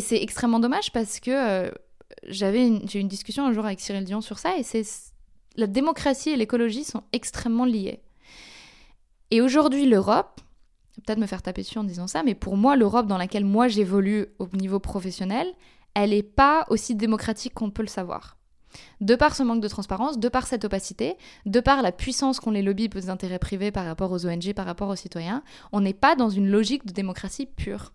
c'est 0.00 0.20
extrêmement 0.20 0.58
dommage 0.58 0.90
parce 0.90 1.20
que 1.20 1.30
euh, 1.30 1.70
j'avais 2.26 2.80
j'ai 2.86 2.98
eu 2.98 3.02
une 3.02 3.08
discussion 3.08 3.46
un 3.46 3.52
jour 3.52 3.64
avec 3.64 3.78
Cyril 3.78 4.04
Dion 4.04 4.20
sur 4.20 4.40
ça, 4.40 4.58
et 4.58 4.64
c'est 4.64 4.82
la 5.56 5.68
démocratie 5.68 6.30
et 6.30 6.36
l'écologie 6.36 6.82
sont 6.82 7.04
extrêmement 7.12 7.64
liées. 7.64 8.00
Et 9.30 9.40
aujourd'hui, 9.40 9.86
l'Europe, 9.86 10.40
peut-être 10.96 11.18
me 11.18 11.26
faire 11.26 11.42
taper 11.42 11.62
dessus 11.62 11.78
en 11.78 11.84
disant 11.84 12.08
ça, 12.08 12.22
mais 12.24 12.34
pour 12.34 12.56
moi, 12.56 12.76
l'Europe 12.76 13.06
dans 13.06 13.18
laquelle 13.18 13.44
moi 13.44 13.68
j'évolue 13.68 14.26
au 14.38 14.48
niveau 14.52 14.80
professionnel, 14.80 15.46
elle 15.94 16.10
n'est 16.10 16.22
pas 16.22 16.64
aussi 16.68 16.94
démocratique 16.94 17.54
qu'on 17.54 17.70
peut 17.70 17.82
le 17.82 17.88
savoir. 17.88 18.36
De 19.00 19.14
par 19.14 19.36
ce 19.36 19.42
manque 19.42 19.62
de 19.62 19.68
transparence, 19.68 20.18
de 20.18 20.28
par 20.28 20.46
cette 20.46 20.64
opacité, 20.64 21.16
de 21.46 21.60
par 21.60 21.82
la 21.82 21.92
puissance 21.92 22.40
qu'ont 22.40 22.50
les 22.50 22.62
lobbies 22.62 22.88
pour 22.88 23.00
des 23.00 23.10
intérêts 23.10 23.38
privés 23.38 23.70
par 23.70 23.84
rapport 23.84 24.10
aux 24.10 24.26
ONG, 24.26 24.52
par 24.52 24.66
rapport 24.66 24.88
aux 24.88 24.96
citoyens, 24.96 25.42
on 25.72 25.80
n'est 25.80 25.94
pas 25.94 26.16
dans 26.16 26.30
une 26.30 26.48
logique 26.48 26.84
de 26.84 26.92
démocratie 26.92 27.46
pure. 27.46 27.92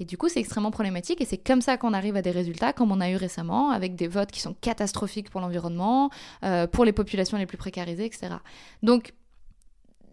Et 0.00 0.04
du 0.04 0.16
coup, 0.16 0.28
c'est 0.28 0.38
extrêmement 0.38 0.70
problématique 0.70 1.20
et 1.20 1.24
c'est 1.24 1.38
comme 1.38 1.60
ça 1.60 1.76
qu'on 1.76 1.92
arrive 1.92 2.14
à 2.14 2.22
des 2.22 2.30
résultats 2.30 2.72
comme 2.72 2.92
on 2.92 3.00
a 3.00 3.10
eu 3.10 3.16
récemment, 3.16 3.70
avec 3.70 3.96
des 3.96 4.06
votes 4.06 4.30
qui 4.30 4.40
sont 4.40 4.54
catastrophiques 4.60 5.30
pour 5.30 5.40
l'environnement, 5.40 6.10
euh, 6.44 6.68
pour 6.68 6.84
les 6.84 6.92
populations 6.92 7.36
les 7.36 7.46
plus 7.46 7.58
précarisées, 7.58 8.04
etc. 8.04 8.36
Donc, 8.84 9.14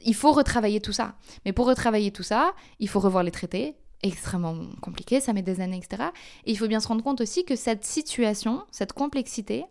il 0.04 0.16
faut 0.16 0.32
retravailler 0.32 0.82
tout 0.82 0.94
ça. 0.94 1.16
Mais 1.46 1.54
pour 1.54 1.68
retravailler 1.68 2.12
tout 2.12 2.24
ça, 2.24 2.54
il 2.80 2.90
faut 2.90 3.00
revoir 3.00 3.24
les 3.24 3.32
traités, 3.32 3.76
extrêmement 4.04 4.56
compliqué, 4.82 5.20
ça 5.20 5.34
met 5.34 5.42
des 5.42 5.62
années, 5.62 5.78
etc. 5.78 6.10
Et 6.46 6.52
il 6.52 6.58
faut 6.58 6.68
bien 6.68 6.80
se 6.80 6.88
rendre 6.88 7.04
compte 7.04 7.22
aussi 7.22 7.46
que 7.46 7.56
cette 7.56 7.86
situation, 7.86 8.64
cette 8.72 8.94
complexité, 8.94 9.66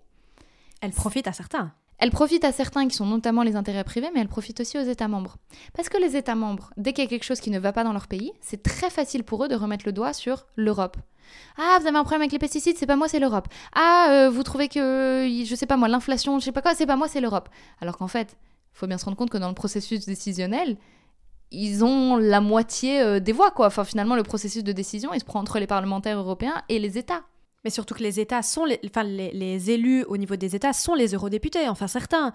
Elle 0.81 0.93
profite 0.93 1.27
à 1.27 1.33
certains. 1.33 1.73
elle 1.99 2.11
profite 2.11 2.45
à 2.45 2.53
certains 2.53 2.87
qui 2.89 2.97
sont 2.97 3.07
notamment 3.07 3.43
les 3.43 3.57
intérêts 3.57 3.85
privés, 3.85 4.11
mais 4.13 4.21
elle 4.21 4.29
profite 4.29 4.61
aussi 4.61 4.77
aux 4.79 4.83
États 4.83 5.09
membres. 5.09 5.37
Parce 5.75 5.89
que 5.89 5.97
les 5.97 6.17
États 6.17 6.35
membres, 6.35 6.71
dès 6.77 6.93
qu'il 6.93 7.05
y 7.05 7.07
a 7.07 7.11
quelque 7.11 7.25
chose 7.25 7.41
qui 7.41 7.51
ne 7.51 7.59
va 7.59 7.73
pas 7.73 7.85
dans 7.85 7.93
leur 7.93 8.09
pays, 8.09 8.33
c'est 8.41 8.63
très 8.63 8.91
facile 8.91 9.25
pour 9.25 9.45
eux 9.45 9.49
de 9.49 9.55
remettre 9.55 9.87
le 9.87 9.93
doigt 9.93 10.13
sur 10.13 10.47
l'Europe. 10.57 10.97
Ah, 11.57 11.79
vous 11.81 11.87
avez 11.87 11.97
un 11.97 12.03
problème 12.03 12.23
avec 12.23 12.33
les 12.33 12.39
pesticides, 12.39 12.77
c'est 12.77 12.87
pas 12.87 12.97
moi, 12.97 13.09
c'est 13.09 13.21
l'Europe. 13.21 13.49
Ah, 13.75 14.09
euh, 14.11 14.31
vous 14.31 14.43
trouvez 14.43 14.69
que, 14.69 15.27
je 15.47 15.55
sais 15.55 15.67
pas 15.67 15.77
moi, 15.77 15.89
l'inflation, 15.89 16.39
je 16.39 16.45
sais 16.45 16.53
pas 16.53 16.63
quoi, 16.63 16.75
c'est 16.75 16.87
pas 16.87 16.97
moi, 16.97 17.09
c'est 17.09 17.21
l'Europe. 17.21 17.49
Alors 17.81 17.97
qu'en 17.97 18.09
fait, 18.09 18.37
il 18.75 18.79
faut 18.79 18.87
bien 18.87 18.99
se 18.99 19.05
rendre 19.05 19.17
compte 19.17 19.31
que 19.31 19.39
dans 19.39 19.49
le 19.49 19.55
processus 19.55 20.05
décisionnel, 20.05 20.77
ils 21.55 21.85
ont 21.85 22.17
la 22.17 22.40
moitié 22.40 23.01
euh, 23.01 23.21
des 23.21 23.33
voix, 23.33 23.51
quoi. 23.51 23.67
Enfin, 23.67 23.85
finalement, 23.85 24.17
le 24.17 24.23
processus 24.23 24.64
de 24.64 24.73
décision, 24.73 25.12
il 25.14 25.21
se 25.21 25.25
prend 25.25 25.40
entre 25.40 25.59
les 25.59 25.67
parlementaires 25.67 26.19
européens 26.19 26.62
et 26.69 26.79
les 26.79 26.99
États. 26.99 27.23
Mais 27.64 27.71
surtout 27.71 27.95
que 27.95 28.03
les 28.03 28.21
États 28.21 28.43
sont 28.43 28.64
les, 28.64 28.79
enfin 28.85 29.05
les, 29.05 29.31
les 29.33 29.71
élus 29.71 30.05
au 30.05 30.17
niveau 30.17 30.37
des 30.37 30.55
États 30.55 30.73
sont 30.75 30.95
les 30.95 31.14
eurodéputés, 31.14 31.69
enfin 31.69 31.87
certains. 31.87 32.33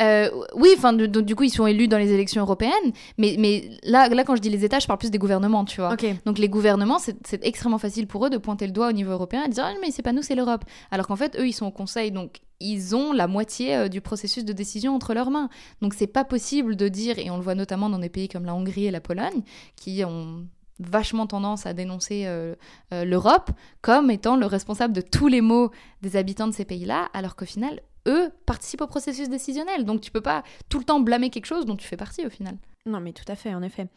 Euh, 0.00 0.28
oui, 0.54 0.70
enfin, 0.76 0.92
du 0.92 1.34
coup, 1.34 1.44
ils 1.44 1.50
sont 1.50 1.66
élus 1.66 1.88
dans 1.88 1.98
les 1.98 2.12
élections 2.12 2.42
européennes, 2.42 2.92
mais, 3.18 3.36
mais 3.38 3.70
là, 3.82 4.08
là, 4.08 4.24
quand 4.24 4.36
je 4.36 4.42
dis 4.42 4.50
les 4.50 4.64
États, 4.64 4.78
je 4.78 4.86
parle 4.86 4.98
plus 4.98 5.10
des 5.10 5.18
gouvernements, 5.18 5.64
tu 5.64 5.80
vois. 5.80 5.90
Donc 6.24 6.38
les 6.38 6.48
gouvernements, 6.48 6.98
c'est 6.98 7.44
extrêmement 7.44 7.78
facile 7.78 8.06
pour 8.06 8.26
eux 8.26 8.30
de 8.30 8.38
pointer 8.38 8.66
le 8.66 8.72
doigt 8.72 8.88
au 8.88 8.92
niveau 8.92 9.12
européen 9.12 9.44
et 9.44 9.48
de 9.48 9.54
dire 9.54 9.64
ah, 9.66 9.72
mais 9.80 9.90
c'est 9.90 10.02
pas 10.02 10.12
nous, 10.12 10.22
c'est 10.22 10.34
l'Europe. 10.34 10.64
Alors 10.90 11.06
qu'en 11.06 11.16
fait, 11.16 11.36
eux, 11.38 11.46
ils 11.46 11.52
sont 11.52 11.66
au 11.66 11.70
Conseil, 11.70 12.10
donc 12.10 12.40
ils 12.60 12.94
ont 12.94 13.12
la 13.12 13.26
moitié 13.26 13.76
euh, 13.76 13.88
du 13.88 14.00
processus 14.00 14.44
de 14.44 14.52
décision 14.52 14.94
entre 14.94 15.14
leurs 15.14 15.30
mains. 15.30 15.48
Donc 15.80 15.94
c'est 15.94 16.06
pas 16.06 16.24
possible 16.24 16.76
de 16.76 16.88
dire, 16.88 17.18
et 17.18 17.30
on 17.30 17.36
le 17.36 17.42
voit 17.42 17.54
notamment 17.54 17.88
dans 17.88 17.98
des 17.98 18.08
pays 18.08 18.28
comme 18.28 18.44
la 18.44 18.54
Hongrie 18.54 18.86
et 18.86 18.90
la 18.90 19.00
Pologne, 19.00 19.42
qui 19.76 20.04
ont 20.04 20.46
vachement 20.78 21.26
tendance 21.26 21.64
à 21.64 21.72
dénoncer 21.72 22.24
euh, 22.26 22.54
l'Europe 22.90 23.50
comme 23.80 24.10
étant 24.10 24.36
le 24.36 24.44
responsable 24.44 24.92
de 24.92 25.00
tous 25.00 25.26
les 25.26 25.40
maux 25.40 25.70
des 26.02 26.16
habitants 26.16 26.48
de 26.48 26.52
ces 26.52 26.66
pays-là, 26.66 27.08
alors 27.14 27.34
qu'au 27.34 27.46
final, 27.46 27.80
eux 28.06 28.30
participent 28.46 28.82
au 28.82 28.86
processus 28.86 29.28
décisionnel. 29.28 29.84
Donc 29.84 30.00
tu 30.00 30.10
peux 30.10 30.20
pas 30.20 30.42
tout 30.68 30.78
le 30.78 30.84
temps 30.84 31.00
blâmer 31.00 31.30
quelque 31.30 31.46
chose 31.46 31.66
dont 31.66 31.76
tu 31.76 31.86
fais 31.86 31.96
partie 31.96 32.26
au 32.26 32.30
final. 32.30 32.56
Non, 32.86 33.00
mais 33.00 33.12
tout 33.12 33.24
à 33.26 33.34
fait, 33.34 33.52
en 33.52 33.62
effet. 33.62 33.88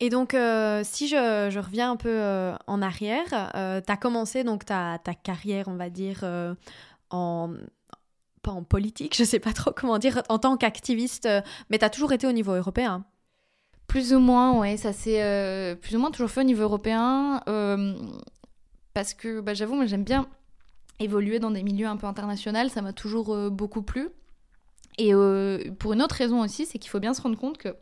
Et 0.00 0.10
donc, 0.10 0.34
euh, 0.34 0.82
si 0.84 1.06
je, 1.06 1.58
reviens 1.58 1.92
un 1.92 1.96
peu 1.96 2.10
euh, 2.10 2.54
en 2.66 2.82
arrière, 2.82 3.52
euh, 3.54 3.80
tu 3.80 3.92
as 3.92 3.96
commencé 3.96 4.42
donc 4.42 4.64
ta, 4.64 4.98
ta, 5.02 5.14
carrière, 5.14 5.68
on 5.68 5.76
va 5.76 5.90
dire, 5.90 6.24
en 7.10 7.54
pas 8.42 8.50
en 8.50 8.64
politique, 8.64 9.16
je 9.18 9.22
sais 9.22 9.38
pas 9.38 9.52
trop 9.52 9.70
comment 9.70 9.98
dire, 9.98 10.22
en 10.28 10.38
tant 10.38 10.56
qu'activiste, 10.56 11.28
mais 11.70 11.78
tu 11.78 11.84
as 11.84 11.90
toujours 11.90 12.12
été 12.12 12.26
au 12.26 12.32
niveau 12.32 12.52
européen. 12.52 13.04
Plus 13.86 14.12
ou 14.12 14.18
moins, 14.18 14.58
ouais, 14.58 14.76
ça 14.76 14.92
c'est 14.92 15.78
plus 15.80 15.94
ou 15.94 16.00
moins 16.00 16.10
toujours 16.10 16.30
fait 16.30 16.40
au 16.40 16.44
niveau 16.44 16.64
européen. 16.64 17.40
parce 18.92 19.14
que 19.14 19.40
bah, 19.40 19.54
j'avoue, 19.54 19.76
moi 19.76 19.86
j'aime 19.86 20.04
bien 20.04 20.28
évoluer 21.02 21.38
dans 21.38 21.50
des 21.50 21.62
milieux 21.62 21.86
un 21.86 21.96
peu 21.96 22.06
internationaux, 22.06 22.68
ça 22.68 22.82
m'a 22.82 22.92
toujours 22.92 23.34
euh, 23.34 23.50
beaucoup 23.50 23.82
plu. 23.82 24.08
Et 24.98 25.14
euh, 25.14 25.70
pour 25.78 25.92
une 25.92 26.02
autre 26.02 26.14
raison 26.14 26.42
aussi, 26.42 26.66
c'est 26.66 26.78
qu'il 26.78 26.90
faut 26.90 27.00
bien 27.00 27.14
se 27.14 27.22
rendre 27.22 27.38
compte 27.38 27.58
que 27.58 27.74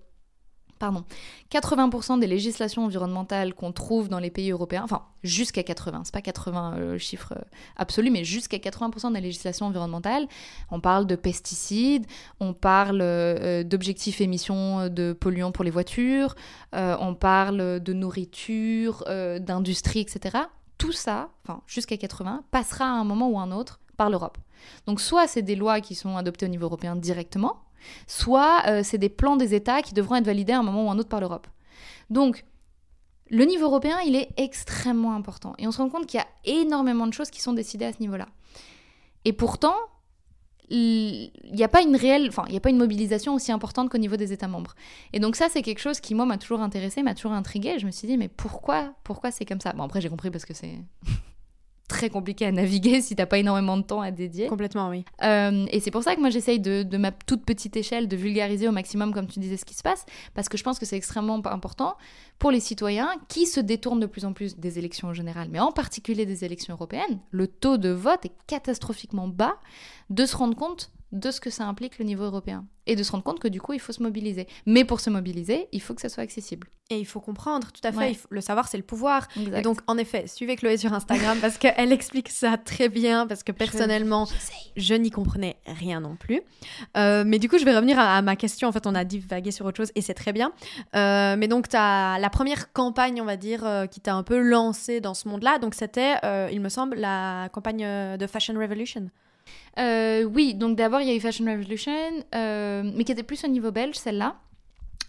pardon, 0.79 1.05
80% 1.53 2.21
des 2.21 2.27
législations 2.27 2.87
environnementales 2.87 3.53
qu'on 3.53 3.71
trouve 3.71 4.09
dans 4.09 4.19
les 4.19 4.31
pays 4.31 4.51
européens, 4.51 4.81
enfin 4.83 5.03
jusqu'à 5.23 5.63
80, 5.63 6.03
c'est 6.05 6.15
pas 6.15 6.23
80 6.23 6.77
le 6.77 6.83
euh, 6.83 6.99
chiffre 6.99 7.35
absolu, 7.77 8.11
mais 8.11 8.25
jusqu'à 8.25 8.57
80% 8.57 9.13
des 9.13 9.21
législations 9.21 9.67
environnementales, 9.67 10.27
on 10.71 10.81
parle 10.81 11.07
de 11.07 11.17
pesticides, 11.17 12.07
on 12.39 12.55
parle 12.55 13.01
d'objectifs 13.65 14.23
émissions 14.23 14.89
de 14.89 15.13
polluants 15.13 15.53
pour 15.53 15.65
les 15.65 15.71
voitures, 15.71 16.35
on 16.73 17.15
parle 17.15 17.81
de 17.81 17.93
nourriture, 17.93 19.05
d'industrie, 19.41 20.01
etc 20.01 20.47
tout 20.81 20.93
ça, 20.93 21.29
enfin 21.45 21.61
jusqu'à 21.67 21.99
80, 21.99 22.43
passera 22.51 22.87
à 22.87 22.89
un 22.89 23.05
moment 23.05 23.29
ou 23.29 23.39
un 23.39 23.53
autre 23.53 23.81
par 23.99 24.09
l'Europe. 24.09 24.39
Donc 24.87 25.01
soit 25.01 25.29
c'est 25.29 25.43
des 25.43 25.55
lois 25.55 25.81
qui 25.81 25.95
sont 25.95 26.17
adoptées 26.17 26.47
au 26.47 26.49
niveau 26.49 26.65
européen 26.65 26.97
directement, 26.97 27.61
soit 28.07 28.63
euh, 28.67 28.81
c'est 28.83 28.99
des 28.99 29.11
plans 29.11 29.37
des 29.37 29.55
États 29.55 29.83
qui 29.83 29.93
devront 29.93 30.17
être 30.17 30.25
validés 30.25 30.55
à 30.55 30.59
un 30.59 30.63
moment 30.63 30.87
ou 30.87 30.91
un 30.91 30.99
autre 30.99 31.11
par 31.11 31.21
l'Europe. 31.21 31.47
Donc 32.09 32.45
le 33.29 33.45
niveau 33.45 33.67
européen, 33.67 33.99
il 34.07 34.17
est 34.17 34.31
extrêmement 34.39 35.15
important. 35.15 35.55
Et 35.59 35.67
on 35.67 35.71
se 35.71 35.79
rend 35.79 35.91
compte 35.91 36.07
qu'il 36.07 36.19
y 36.19 36.23
a 36.23 36.27
énormément 36.45 37.07
de 37.07 37.13
choses 37.13 37.31
qui 37.31 37.43
sont 37.43 37.53
décidées 37.53 37.85
à 37.85 37.93
ce 37.93 38.01
niveau-là. 38.01 38.27
Et 39.25 39.33
pourtant, 39.33 39.77
il 40.71 41.33
n'y 41.53 41.65
a 41.65 41.69
pas 41.69 41.83
une 41.83 41.97
réelle, 41.97 42.29
enfin, 42.29 42.45
il 42.47 42.53
n'y 42.53 42.57
a 42.57 42.61
pas 42.61 42.71
une 42.71 42.79
mobilisation 42.79 43.35
aussi 43.35 43.53
importante 43.53 43.91
qu'au 43.91 43.99
niveau 43.99 44.17
des 44.17 44.33
États 44.33 44.49
membres. 44.49 44.75
Et 45.13 45.21
donc 45.21 45.37
ça, 45.37 45.49
c'est 45.51 45.63
quelque 45.63 45.81
chose 45.81 46.01
qui, 46.01 46.15
moi, 46.15 46.27
m'a 46.27 46.39
toujours 46.39 46.61
intéressé, 46.61 47.03
m'a 47.03 47.15
toujours 47.15 47.33
intrigué. 47.33 47.79
Je 47.79 47.87
me 47.87 47.91
suis 47.91 48.07
dit, 48.07 48.17
mais 48.17 48.29
pourquoi, 48.29 48.95
pourquoi 49.05 49.31
c'est 49.31 49.45
comme 49.45 49.61
ça? 49.61 49.73
Bon, 49.73 49.83
après, 49.83 50.01
j'ai 50.01 50.09
compris 50.09 50.31
parce 50.31 50.45
que 50.45 50.55
c'est 50.55 50.79
très 51.91 52.09
compliqué 52.09 52.47
à 52.47 52.53
naviguer 52.53 53.03
si 53.03 53.17
t'as 53.17 53.27
pas 53.27 53.39
énormément 53.39 53.77
de 53.77 53.83
temps 53.83 54.01
à 54.01 54.11
dédier. 54.11 54.47
Complètement, 54.47 54.89
oui. 54.89 55.05
Euh, 55.23 55.67
et 55.71 55.81
c'est 55.81 55.91
pour 55.91 56.03
ça 56.03 56.15
que 56.15 56.21
moi 56.21 56.31
j'essaye 56.31 56.61
de, 56.61 56.85
de, 56.85 56.97
ma 56.97 57.11
toute 57.11 57.45
petite 57.45 57.77
échelle 57.77 58.09
de 58.09 58.17
vulgariser 58.17 58.69
au 58.69 58.73
maximum, 58.73 59.13
comme 59.13 59.27
tu 59.27 59.41
disais, 59.41 59.57
ce 59.57 59.65
qui 59.65 59.75
se 59.75 59.83
passe, 59.83 60.07
parce 60.35 60.49
que 60.49 60.57
je 60.57 60.63
pense 60.63 60.79
que 60.79 60.87
c'est 60.87 60.97
extrêmement 60.97 61.45
important 61.47 61.97
pour 62.39 62.51
les 62.51 62.61
citoyens 62.61 63.11
qui 63.29 63.47
se 63.47 63.61
détournent 63.61 64.01
de 64.01 64.07
plus 64.07 64.25
en 64.25 64.33
plus 64.33 64.57
des 64.57 64.79
élections 64.79 65.09
en 65.09 65.15
général, 65.15 65.49
mais 65.51 65.61
en 65.61 65.73
particulier 65.73 66.25
des 66.25 66.45
élections 66.45 66.75
européennes. 66.75 67.19
Le 67.33 67.49
taux 67.49 67.77
de 67.77 67.91
vote 67.91 68.25
est 68.25 68.33
catastrophiquement 68.47 69.29
bas, 69.29 69.57
de 70.09 70.25
se 70.25 70.37
rendre 70.37 70.57
compte 70.57 70.91
de 71.13 71.31
ce 71.31 71.41
que 71.41 71.51
ça 71.51 71.67
implique 71.67 71.99
le 71.99 72.05
niveau 72.05 72.25
européen 72.25 72.67
et 72.87 72.97
de 72.97 73.03
se 73.03 73.13
rendre 73.13 73.25
compte 73.25 73.41
que 73.41 73.49
du 73.49 73.61
coup 73.61 73.73
il 73.73 73.81
faut 73.81 73.93
se 73.93 74.03
mobiliser. 74.03 74.47
Mais 74.67 74.85
pour 74.85 75.01
se 75.01 75.11
mobiliser, 75.11 75.69
il 75.73 75.81
faut 75.81 75.95
que 75.95 76.01
ça 76.01 76.09
soit 76.09 76.23
accessible. 76.23 76.69
Et 76.93 76.99
il 76.99 77.07
faut 77.07 77.21
comprendre, 77.21 77.71
tout 77.71 77.87
à 77.87 77.93
fait. 77.93 78.19
le 78.31 78.41
savoir, 78.41 78.67
c'est 78.67 78.77
le 78.77 78.83
pouvoir. 78.83 79.29
Et 79.55 79.63
donc, 79.63 79.79
en 79.87 79.97
effet, 79.97 80.27
suivez 80.27 80.57
Chloé 80.57 80.77
sur 80.77 80.93
Instagram 80.93 81.39
parce 81.41 81.57
qu'elle 81.57 81.93
explique 81.93 82.29
ça 82.29 82.57
très 82.59 82.89
bien. 82.89 83.29
Parce 83.29 83.45
que 83.45 83.53
personnellement, 83.53 84.27
je, 84.77 84.95
n'y 84.95 85.11
comprenais 85.11 85.57
rien 85.67 86.01
non 86.01 86.17
plus. 86.17 86.43
Euh, 86.97 87.23
mais 87.25 87.39
du 87.39 87.49
coup, 87.49 87.59
je 87.59 87.65
vais 87.65 87.77
revenir 87.77 87.97
à, 87.97 88.21
ma 88.23 88.35
question. 88.35 88.67
En 88.67 88.73
fait, 88.73 88.89
on 88.89 88.97
a 88.97 89.05
divagué 89.05 89.53
sur 89.53 89.67
autre 89.67 89.77
chose 89.77 89.93
et 89.95 90.03
c'est 90.03 90.15
très 90.15 90.33
bien. 90.33 90.53
Euh, 90.97 91.37
mais 91.39 91.47
donc, 91.47 91.69
tu 91.69 91.77
as 91.77 92.19
la 92.19 92.29
première 92.29 92.73
campagne, 92.73 93.23
on 93.23 93.25
va 93.25 93.37
dire, 93.37 93.65
euh, 93.65 93.87
qui 93.87 94.01
t'a 94.01 94.17
un 94.17 94.25
peu 94.25 94.41
lancé 94.41 95.01
dans 95.01 95.15
ce 95.15 95.29
monde-là. 95.29 95.61
Donc, 95.61 95.77
c'était, 95.77 96.17
il 96.51 96.61
me 96.61 96.69
semble, 96.69 96.97
la 96.97 97.51
campagne 97.53 98.17
de 98.17 98.27
Fashion 98.27 98.55
Revolution. 98.59 99.11
Euh, 99.79 100.25
oui, 100.25 100.55
donc 100.55 100.77
d'abord 100.77 101.01
il 101.01 101.09
y 101.09 101.11
a 101.11 101.15
eu 101.15 101.21
Fashion 101.21 101.45
Revolution, 101.45 101.93
euh, 102.35 102.91
mais 102.95 103.05
qui 103.05 103.13
était 103.13 103.23
plus 103.23 103.45
au 103.45 103.49
niveau 103.49 103.71
belge, 103.71 103.97
celle-là, 103.97 104.37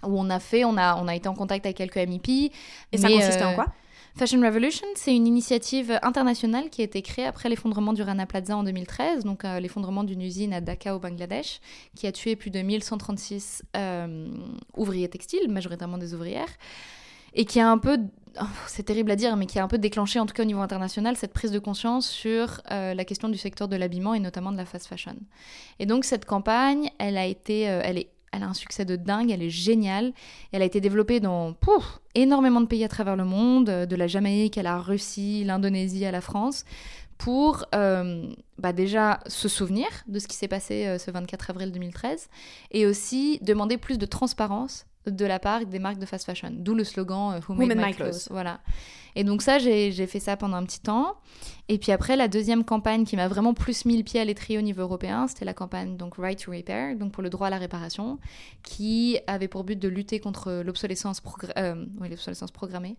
où 0.03 0.19
on 0.19 0.29
a 0.29 0.39
fait, 0.39 0.63
on 0.65 0.77
a, 0.77 0.95
on 1.01 1.07
a 1.07 1.15
été 1.15 1.27
en 1.27 1.33
contact 1.33 1.65
avec 1.65 1.77
quelques 1.77 1.97
MEP. 1.97 2.51
Et 2.91 2.97
ça 2.97 3.09
consistait 3.09 3.43
en 3.43 3.51
euh, 3.51 3.55
quoi? 3.55 3.67
Fashion 4.15 4.41
Revolution, 4.41 4.85
c'est 4.95 5.15
une 5.15 5.25
initiative 5.25 5.97
internationale 6.01 6.69
qui 6.69 6.81
a 6.81 6.83
été 6.83 7.01
créée 7.01 7.25
après 7.25 7.47
l'effondrement 7.47 7.93
du 7.93 8.01
Rana 8.01 8.25
Plaza 8.25 8.57
en 8.57 8.63
2013, 8.63 9.23
donc 9.23 9.43
l'effondrement 9.43 10.03
d'une 10.03 10.21
usine 10.21 10.53
à 10.53 10.59
Dhaka 10.59 10.97
au 10.97 10.99
Bangladesh, 10.99 11.61
qui 11.95 12.07
a 12.07 12.11
tué 12.11 12.35
plus 12.35 12.49
de 12.49 12.59
1136 12.59 13.63
ouvriers 14.75 15.07
textiles, 15.07 15.49
majoritairement 15.49 15.97
des 15.97 16.13
ouvrières, 16.13 16.49
et 17.33 17.45
qui 17.45 17.61
a 17.61 17.71
un 17.71 17.77
peu 17.77 17.99
c'est 18.67 18.83
terrible 18.83 19.11
à 19.11 19.15
dire, 19.15 19.35
mais 19.35 19.45
qui 19.45 19.59
a 19.59 19.63
un 19.63 19.67
peu 19.67 19.77
déclenché, 19.77 20.19
en 20.19 20.25
tout 20.25 20.33
cas 20.33 20.43
au 20.43 20.45
niveau 20.45 20.61
international, 20.61 21.15
cette 21.15 21.33
prise 21.33 21.51
de 21.51 21.59
conscience 21.59 22.09
sur 22.09 22.61
euh, 22.71 22.93
la 22.93 23.05
question 23.05 23.29
du 23.29 23.37
secteur 23.37 23.67
de 23.67 23.75
l'habillement 23.75 24.13
et 24.13 24.19
notamment 24.19 24.51
de 24.51 24.57
la 24.57 24.65
fast 24.65 24.87
fashion. 24.87 25.15
Et 25.79 25.85
donc 25.85 26.05
cette 26.05 26.25
campagne, 26.25 26.89
elle 26.99 27.17
a 27.17 27.25
été, 27.25 27.69
euh, 27.69 27.81
elle 27.83 27.97
est, 27.97 28.09
elle 28.31 28.43
a 28.43 28.47
un 28.47 28.53
succès 28.53 28.85
de 28.85 28.95
dingue, 28.95 29.29
elle 29.29 29.43
est 29.43 29.49
géniale. 29.49 30.13
Elle 30.53 30.61
a 30.61 30.65
été 30.65 30.79
développée 30.79 31.19
dans 31.19 31.53
énormément 32.15 32.61
de 32.61 32.65
pays 32.65 32.83
à 32.85 32.87
travers 32.87 33.17
le 33.17 33.25
monde, 33.25 33.69
euh, 33.69 33.85
de 33.85 33.95
la 33.95 34.07
Jamaïque 34.07 34.57
à 34.57 34.63
la 34.63 34.79
Russie, 34.79 35.43
l'Indonésie 35.43 36.05
à 36.05 36.11
la 36.11 36.21
France, 36.21 36.65
pour 37.17 37.65
bah 37.71 38.73
déjà 38.73 39.19
se 39.27 39.47
souvenir 39.47 39.85
de 40.07 40.17
ce 40.17 40.27
qui 40.27 40.35
s'est 40.35 40.47
passé 40.47 40.97
ce 40.97 41.11
24 41.11 41.51
avril 41.51 41.71
2013 41.71 42.29
et 42.71 42.87
aussi 42.87 43.37
demander 43.43 43.77
plus 43.77 43.99
de 43.99 44.07
transparence 44.07 44.87
de 45.07 45.25
la 45.25 45.39
part 45.39 45.65
des 45.65 45.79
marques 45.79 45.97
de 45.97 46.05
fast 46.05 46.25
fashion, 46.25 46.51
d'où 46.51 46.75
le 46.75 46.83
slogan 46.83 47.33
euh, 47.33 47.39
Who 47.47 47.55
made, 47.55 47.75
my, 47.75 47.93
clothes. 47.93 48.27
Voilà. 48.29 48.59
Et 49.15 49.23
donc 49.23 49.41
ça, 49.41 49.57
j'ai 49.57 50.07
fait 50.07 50.19
ça 50.19 50.37
pendant 50.37 50.57
un 50.57 50.63
petit 50.63 50.79
temps. 50.79 51.15
Et 51.67 51.77
puis 51.77 51.91
après, 51.91 52.15
la 52.15 52.27
deuxième 52.27 52.63
campagne 52.63 53.03
qui 53.03 53.15
m'a 53.15 53.27
vraiment 53.27 53.53
plus 53.53 53.85
mis 53.85 53.97
le 53.97 54.03
pied 54.03 54.19
à 54.19 54.25
l'étrier 54.25 54.57
au 54.59 54.61
niveau 54.61 54.81
européen, 54.81 55.27
c'était 55.27 55.45
la 55.45 55.53
campagne 55.53 55.97
donc 55.97 56.15
Right 56.17 56.43
to 56.43 56.51
Repair, 56.51 56.95
donc 56.95 57.11
pour 57.11 57.23
le 57.23 57.29
droit 57.29 57.47
à 57.47 57.49
la 57.49 57.57
réparation, 57.57 58.19
qui 58.63 59.17
avait 59.27 59.47
pour 59.47 59.63
but 59.63 59.77
de 59.77 59.87
lutter 59.87 60.19
contre 60.19 60.61
l'obsolescence 60.63 61.21
euh, 61.57 61.85
programmée. 62.53 62.97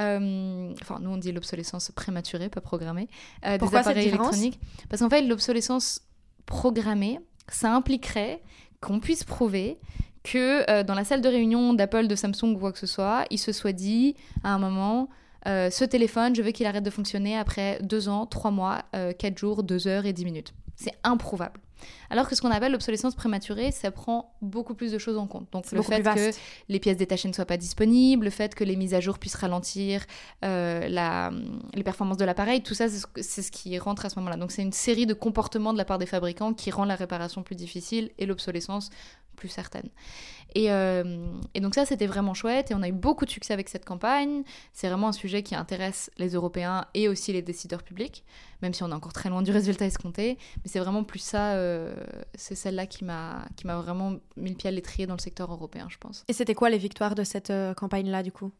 Euh, 0.00 0.72
enfin, 0.80 0.98
nous 1.00 1.10
on 1.10 1.16
dit 1.16 1.32
l'obsolescence 1.32 1.90
prématurée, 1.90 2.48
pas 2.48 2.60
programmée, 2.60 3.08
des 3.42 3.74
appareils 3.74 4.08
électroniques. 4.08 4.58
Parce 4.88 5.02
qu'en 5.02 5.10
fait, 5.10 5.22
l'obsolescence 5.22 6.00
programmée, 6.46 7.20
ça 7.48 7.74
impliquerait 7.74 8.42
qu'on 8.80 9.00
puisse 9.00 9.24
prouver 9.24 9.78
que 10.24 10.68
euh, 10.70 10.82
dans 10.82 10.94
la 10.94 11.04
salle 11.04 11.20
de 11.20 11.28
réunion 11.28 11.74
d'Apple, 11.74 12.06
de 12.06 12.14
Samsung 12.14 12.54
ou 12.54 12.58
quoi 12.58 12.72
que 12.72 12.78
ce 12.78 12.86
soit, 12.86 13.24
il 13.30 13.38
se 13.38 13.52
soit 13.52 13.72
dit 13.72 14.14
à 14.44 14.54
un 14.54 14.58
moment 14.58 15.08
euh, 15.46 15.70
ce 15.70 15.84
téléphone, 15.84 16.34
je 16.34 16.42
veux 16.42 16.50
qu'il 16.50 16.66
arrête 16.66 16.84
de 16.84 16.90
fonctionner 16.90 17.36
après 17.36 17.78
deux 17.82 18.08
ans, 18.08 18.26
trois 18.26 18.50
mois, 18.50 18.82
euh, 18.94 19.12
quatre 19.12 19.38
jours, 19.38 19.62
deux 19.62 19.86
heures 19.86 20.06
et 20.06 20.12
dix 20.12 20.24
minutes. 20.24 20.52
C'est 20.76 20.94
improuvable. 21.04 21.60
Alors 22.10 22.28
que 22.28 22.34
ce 22.34 22.40
qu'on 22.40 22.50
appelle 22.50 22.72
l'obsolescence 22.72 23.14
prématurée, 23.14 23.70
ça 23.70 23.90
prend 23.90 24.34
beaucoup 24.40 24.74
plus 24.74 24.92
de 24.92 24.98
choses 24.98 25.16
en 25.16 25.26
compte. 25.26 25.50
Donc 25.52 25.70
le 25.72 25.82
fait 25.82 26.02
que 26.02 26.30
les 26.68 26.80
pièces 26.80 26.96
détachées 26.96 27.28
ne 27.28 27.32
soient 27.32 27.46
pas 27.46 27.56
disponibles, 27.56 28.24
le 28.24 28.30
fait 28.30 28.54
que 28.54 28.64
les 28.64 28.76
mises 28.76 28.94
à 28.94 29.00
jour 29.00 29.18
puissent 29.18 29.34
ralentir 29.36 30.04
la, 30.42 31.30
les 31.74 31.82
performances 31.82 32.16
de 32.16 32.24
l'appareil, 32.24 32.62
tout 32.62 32.74
ça, 32.74 32.86
c'est 32.88 33.42
ce 33.42 33.50
qui 33.50 33.78
rentre 33.78 34.06
à 34.06 34.08
ce 34.10 34.18
moment-là. 34.18 34.36
Donc 34.36 34.50
c'est 34.50 34.62
une 34.62 34.72
série 34.72 35.06
de 35.06 35.14
comportements 35.14 35.72
de 35.72 35.78
la 35.78 35.84
part 35.84 35.98
des 35.98 36.06
fabricants 36.06 36.54
qui 36.54 36.70
rend 36.70 36.84
la 36.84 36.96
réparation 36.96 37.42
plus 37.42 37.56
difficile 37.56 38.10
et 38.18 38.26
l'obsolescence 38.26 38.90
plus 39.36 39.48
certaine. 39.48 39.88
Et, 40.54 40.72
euh, 40.72 41.32
et 41.54 41.60
donc 41.60 41.74
ça, 41.74 41.84
c'était 41.84 42.06
vraiment 42.06 42.34
chouette 42.34 42.70
et 42.70 42.74
on 42.74 42.82
a 42.82 42.88
eu 42.88 42.92
beaucoup 42.92 43.24
de 43.24 43.30
succès 43.30 43.52
avec 43.52 43.68
cette 43.68 43.84
campagne. 43.84 44.42
C'est 44.72 44.88
vraiment 44.88 45.08
un 45.08 45.12
sujet 45.12 45.42
qui 45.42 45.54
intéresse 45.54 46.10
les 46.18 46.30
Européens 46.30 46.86
et 46.94 47.08
aussi 47.08 47.32
les 47.32 47.42
décideurs 47.42 47.82
publics, 47.82 48.24
même 48.62 48.72
si 48.72 48.82
on 48.82 48.90
est 48.90 48.94
encore 48.94 49.12
très 49.12 49.28
loin 49.28 49.42
du 49.42 49.50
résultat 49.50 49.84
escompté. 49.84 50.38
Mais 50.56 50.70
c'est 50.70 50.80
vraiment 50.80 51.04
plus 51.04 51.18
ça, 51.18 51.52
euh, 51.52 51.94
c'est 52.34 52.54
celle-là 52.54 52.86
qui 52.86 53.04
m'a 53.04 53.46
vraiment 53.64 54.14
mis 54.36 54.50
le 54.50 54.56
pied 54.56 54.68
à 54.68 54.72
l'étrier 54.72 55.06
dans 55.06 55.14
le 55.14 55.20
secteur 55.20 55.52
européen, 55.52 55.86
je 55.90 55.98
pense. 55.98 56.24
Et 56.28 56.32
c'était 56.32 56.54
quoi 56.54 56.70
les 56.70 56.78
victoires 56.78 57.14
de 57.14 57.24
cette 57.24 57.50
euh, 57.50 57.74
campagne-là, 57.74 58.22
du 58.22 58.32
coup? 58.32 58.50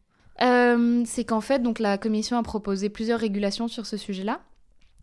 C'est 0.40 1.24
qu'en 1.24 1.40
fait, 1.40 1.60
donc, 1.60 1.80
la 1.80 1.98
Commission 1.98 2.38
a 2.38 2.44
proposé 2.44 2.90
plusieurs 2.90 3.18
régulations 3.18 3.66
sur 3.66 3.86
ce 3.86 3.96
sujet-là. 3.96 4.40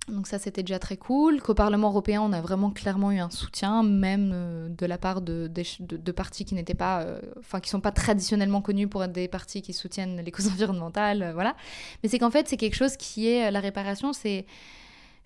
Donc 0.08 0.28
ça, 0.28 0.38
c'était 0.38 0.62
déjà 0.62 0.78
très 0.78 0.98
cool. 0.98 1.41
Qu'au 1.41 1.56
Parlement 1.56 1.89
européen, 1.89 2.22
on 2.22 2.32
a 2.32 2.39
vraiment 2.39 2.70
clairement 2.70 3.12
eu 3.12 3.18
un 3.18 3.32
soutien, 3.32 3.82
même 3.82 4.32
euh, 4.34 4.70
de 4.70 4.86
la 4.86 5.00
part 5.00 5.22
de, 5.22 5.48
de, 5.48 6.12
partis 6.12 6.46
qui 6.46 6.54
n'étaient 6.54 6.76
pas, 6.76 7.02
euh, 7.02 7.20
enfin, 7.39 7.60
qui 7.60 7.70
sont 7.70 7.82
pas 7.82 7.91
traditionnellement 7.91 8.62
connus 8.62 8.88
pour 8.88 9.04
être 9.04 9.12
des 9.12 9.28
partis 9.28 9.63
qui 9.63 9.74
soutiennent 9.74 10.22
les 10.22 10.32
causes 10.32 10.48
environnementales, 10.54 11.24
euh, 11.24 11.34
voilà. 11.34 11.56
Mais 12.04 12.10
c'est 12.10 12.20
qu'en 12.20 12.30
fait, 12.30 12.48
c'est 12.48 12.58
quelque 12.58 12.76
chose 12.76 12.98
qui 12.98 13.28
est 13.28 13.50
la 13.50 13.60
réparation, 13.60 14.13
c'est 14.13 14.46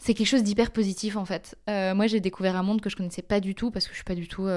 c'est 0.01 0.13
quelque 0.13 0.27
chose 0.27 0.43
d'hyper 0.43 0.71
positif 0.71 1.17
en 1.17 1.25
fait. 1.25 1.57
moi, 1.67 2.07
j'ai 2.07 2.21
découvert 2.21 2.55
un 2.55 2.63
monde 2.63 2.79
que 2.79 2.89
je 2.89 2.95
connaissais 2.95 3.21
pas 3.21 3.41
du 3.41 3.53
tout 3.53 3.69
parce 3.69 3.85
que 3.85 3.91
je 3.91 3.97
suis 3.97 4.05
pas 4.05 4.15
du 4.15 4.29
tout 4.29 4.47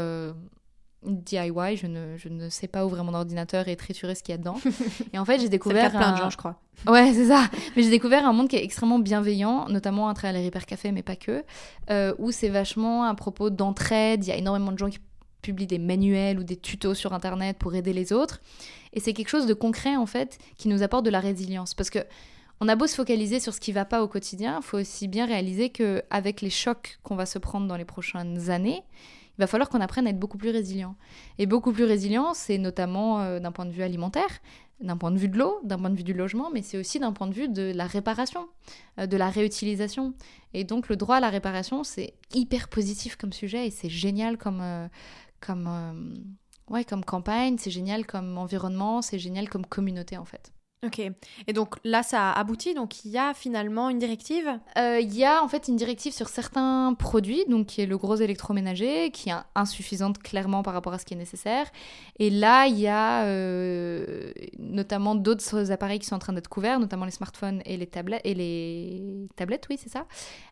DIY, 1.05 1.77
je 1.77 1.87
ne, 1.87 2.17
je 2.17 2.29
ne 2.29 2.49
sais 2.49 2.69
pas 2.69 2.87
ouvrir 2.87 3.05
mon 3.05 3.15
ordinateur 3.15 3.69
et 3.69 3.77
triturer 3.77 4.15
ce 4.15 4.23
qu'il 4.23 4.33
y 4.33 4.35
a 4.35 4.39
dedans. 4.39 4.57
Et 5.13 5.19
en 5.19 5.25
fait, 5.25 5.41
j'ai 5.41 5.49
découvert. 5.49 5.91
C'est 5.91 5.99
plein 5.99 6.13
de 6.13 6.17
gens, 6.17 6.31
je 6.31 6.37
crois. 6.37 6.57
Ouais, 6.87 7.13
c'est 7.13 7.27
ça. 7.27 7.49
Mais 7.77 7.83
j'ai 7.83 7.91
découvert 7.91 8.27
un 8.27 8.33
monde 8.33 8.49
qui 8.49 8.57
est 8.57 8.65
extrêmement 8.65 8.99
bienveillant, 8.99 9.69
notamment 9.69 10.09
à 10.09 10.15
travers 10.15 10.41
les 10.41 10.47
Hyper 10.47 10.67
Café, 10.67 10.93
mais 10.93 11.03
pas 11.03 11.17
que, 11.17 11.45
euh, 11.91 12.15
où 12.19 12.31
c'est 12.31 12.49
vachement 12.49 13.05
à 13.05 13.15
propos 13.15 13.51
d'entraide. 13.51 14.25
Il 14.25 14.29
y 14.29 14.33
a 14.33 14.37
énormément 14.37 14.73
de 14.73 14.79
gens 14.79 14.91
qui 14.91 14.99
publient 15.43 15.67
des 15.67 15.79
manuels 15.79 16.39
ou 16.39 16.45
des 16.45 16.57
tutos 16.57 16.95
sur 16.95 17.13
Internet 17.13 17.59
pour 17.59 17.75
aider 17.75 17.93
les 17.93 18.13
autres. 18.13 18.41
Et 18.93 19.01
c'est 19.01 19.13
quelque 19.13 19.29
chose 19.29 19.47
de 19.47 19.55
concret, 19.55 19.97
en 19.97 20.07
fait, 20.07 20.39
qui 20.57 20.69
nous 20.69 20.83
apporte 20.83 21.05
de 21.05 21.11
la 21.11 21.21
résilience. 21.21 21.75
Parce 21.75 21.91
que 21.91 22.01
on 22.61 22.69
a 22.69 22.77
beau 22.77 22.87
se 22.87 22.95
focaliser 22.95 23.41
sur 23.41 23.53
ce 23.53 23.59
qui 23.59 23.73
va 23.73 23.85
pas 23.85 24.05
au 24.05 24.07
quotidien, 24.07 24.61
il 24.61 24.65
faut 24.65 24.79
aussi 24.79 25.09
bien 25.09 25.27
réaliser 25.27 25.71
qu'avec 25.71 26.41
les 26.43 26.51
chocs 26.51 27.01
qu'on 27.03 27.17
va 27.17 27.27
se 27.27 27.41
prendre 27.41 27.67
dans 27.67 27.77
les 27.77 27.85
prochaines 27.85 28.51
années, 28.51 28.85
il 29.39 29.41
va 29.41 29.47
falloir 29.47 29.69
qu'on 29.69 29.81
apprenne 29.81 30.07
à 30.07 30.11
être 30.11 30.19
beaucoup 30.19 30.39
plus 30.39 30.51
résilient. 30.51 30.97
Et 31.39 31.47
beaucoup 31.47 31.73
plus 31.73 31.85
résilient, 31.85 32.35
c'est 32.35 32.59
notamment 32.59 33.21
euh, 33.21 33.41
d'un 33.41 33.53
point 33.53 33.65
de 33.65 33.71
vue 33.71 33.83
alimentaire, 33.83 34.29
d'un 34.81 34.97
point 34.97 35.11
de 35.11 35.19
vue 35.19 35.29
de 35.29 35.39
l'eau, 35.39 35.59
d'un 35.65 35.79
point 35.79 35.91
de 35.91 35.97
vue 35.97 36.05
du 36.05 36.13
logement, 36.13 36.51
mais 36.53 36.63
c'est 36.63 36.77
aussi 36.77 36.99
d'un 36.99 37.13
point 37.13 37.27
de 37.27 37.35
vue 37.35 37.49
de 37.49 37.73
la 37.75 37.87
réparation, 37.87 38.49
euh, 38.99 39.07
de 39.07 39.17
la 39.17 39.31
réutilisation. 39.31 40.15
Et 40.53 40.65
donc 40.65 40.89
le 40.89 40.97
droit 40.97 41.17
à 41.17 41.21
la 41.21 41.31
réparation, 41.31 41.83
c'est 41.83 42.15
hyper 42.35 42.69
positif 42.69 43.17
comme 43.17 43.33
sujet 43.33 43.67
et 43.67 43.71
c'est 43.71 43.89
génial 43.89 44.37
comme, 44.37 44.61
euh, 44.61 44.87
comme, 45.41 46.25
ouais, 46.69 46.85
comme 46.85 47.05
campagne, 47.05 47.57
c'est 47.59 47.71
génial 47.71 48.07
comme 48.07 48.37
environnement, 48.37 49.01
c'est 49.01 49.19
génial 49.19 49.49
comme 49.49 49.65
communauté 49.65 50.19
en 50.19 50.25
fait. 50.27 50.53
Ok. 50.85 50.99
Et 51.47 51.53
donc 51.53 51.77
là, 51.85 52.03
ça 52.03 52.33
a 52.33 52.41
abouti. 52.41 52.75
Donc 52.75 53.05
il 53.05 53.13
y 53.13 53.19
a 53.19 53.35
finalement 53.35 53.89
une 53.89 54.01
directive? 54.01 54.59
Euh, 54.77 54.99
Il 55.01 55.15
y 55.17 55.25
a 55.25 55.41
en 55.45 55.47
fait 55.47 55.69
une 55.69 55.77
directive 55.77 56.13
sur 56.13 56.29
certains 56.29 56.95
produits, 56.99 57.45
donc 57.49 57.67
qui 57.67 57.83
est 57.83 57.87
le 57.87 57.97
gros 57.97 58.17
électroménager, 58.17 59.13
qui 59.13 59.31
est 59.31 59.35
insuffisante 59.55 60.19
clairement 60.19 60.65
par 60.65 60.75
rapport 60.75 60.93
à 60.93 60.99
ce 60.99 61.05
qui 61.05 61.15
est 61.15 61.17
nécessaire. 61.17 61.67
Et 62.19 62.31
là, 62.31 62.67
il 62.67 62.81
y 62.81 62.89
a 62.89 63.27
euh, 63.27 64.33
notamment 64.59 65.15
d'autres 65.15 65.71
appareils 65.71 66.01
qui 66.01 66.07
sont 66.07 66.17
en 66.17 66.19
train 66.19 66.33
d'être 66.33 66.49
couverts, 66.49 66.81
notamment 66.81 67.05
les 67.05 67.13
smartphones 67.13 67.63
et 67.65 67.77
les 67.77 67.87
tablettes. 67.87 68.23
Et 68.25 68.35
les 68.35 69.29
tablettes, 69.37 69.67
oui, 69.71 69.79
c'est 69.81 69.91
ça. 69.91 70.07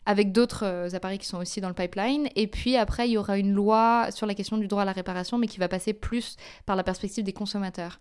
Avec 0.06 0.30
d'autres 0.30 0.64
euh, 0.64 0.88
appareils 0.92 1.18
qui 1.18 1.26
sont 1.26 1.38
aussi 1.38 1.60
dans 1.60 1.68
le 1.68 1.74
pipeline. 1.74 2.28
Et 2.36 2.46
puis 2.46 2.76
après, 2.76 3.08
il 3.08 3.12
y 3.12 3.18
aura 3.18 3.36
une 3.36 3.52
loi 3.52 4.12
sur 4.12 4.26
la 4.28 4.34
question 4.34 4.58
du 4.58 4.68
droit 4.68 4.82
à 4.82 4.86
la 4.86 4.92
réparation, 4.92 5.38
mais 5.38 5.48
qui 5.48 5.58
va 5.58 5.66
passer 5.66 5.92
plus 5.92 6.36
par 6.66 6.76
la 6.76 6.84
perspective 6.84 7.24
des 7.24 7.32
consommateurs 7.32 7.98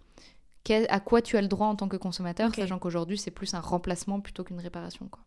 à 0.71 0.99
quoi 0.99 1.21
tu 1.21 1.37
as 1.37 1.41
le 1.41 1.47
droit 1.47 1.67
en 1.67 1.75
tant 1.75 1.87
que 1.87 1.97
consommateur, 1.97 2.53
sachant 2.53 2.79
qu'aujourd'hui 2.79 3.17
c'est 3.17 3.31
plus 3.31 3.53
un 3.53 3.59
remplacement 3.59 4.19
plutôt 4.19 4.43
qu'une 4.43 4.59
réparation. 4.59 5.07
Quoi. 5.09 5.23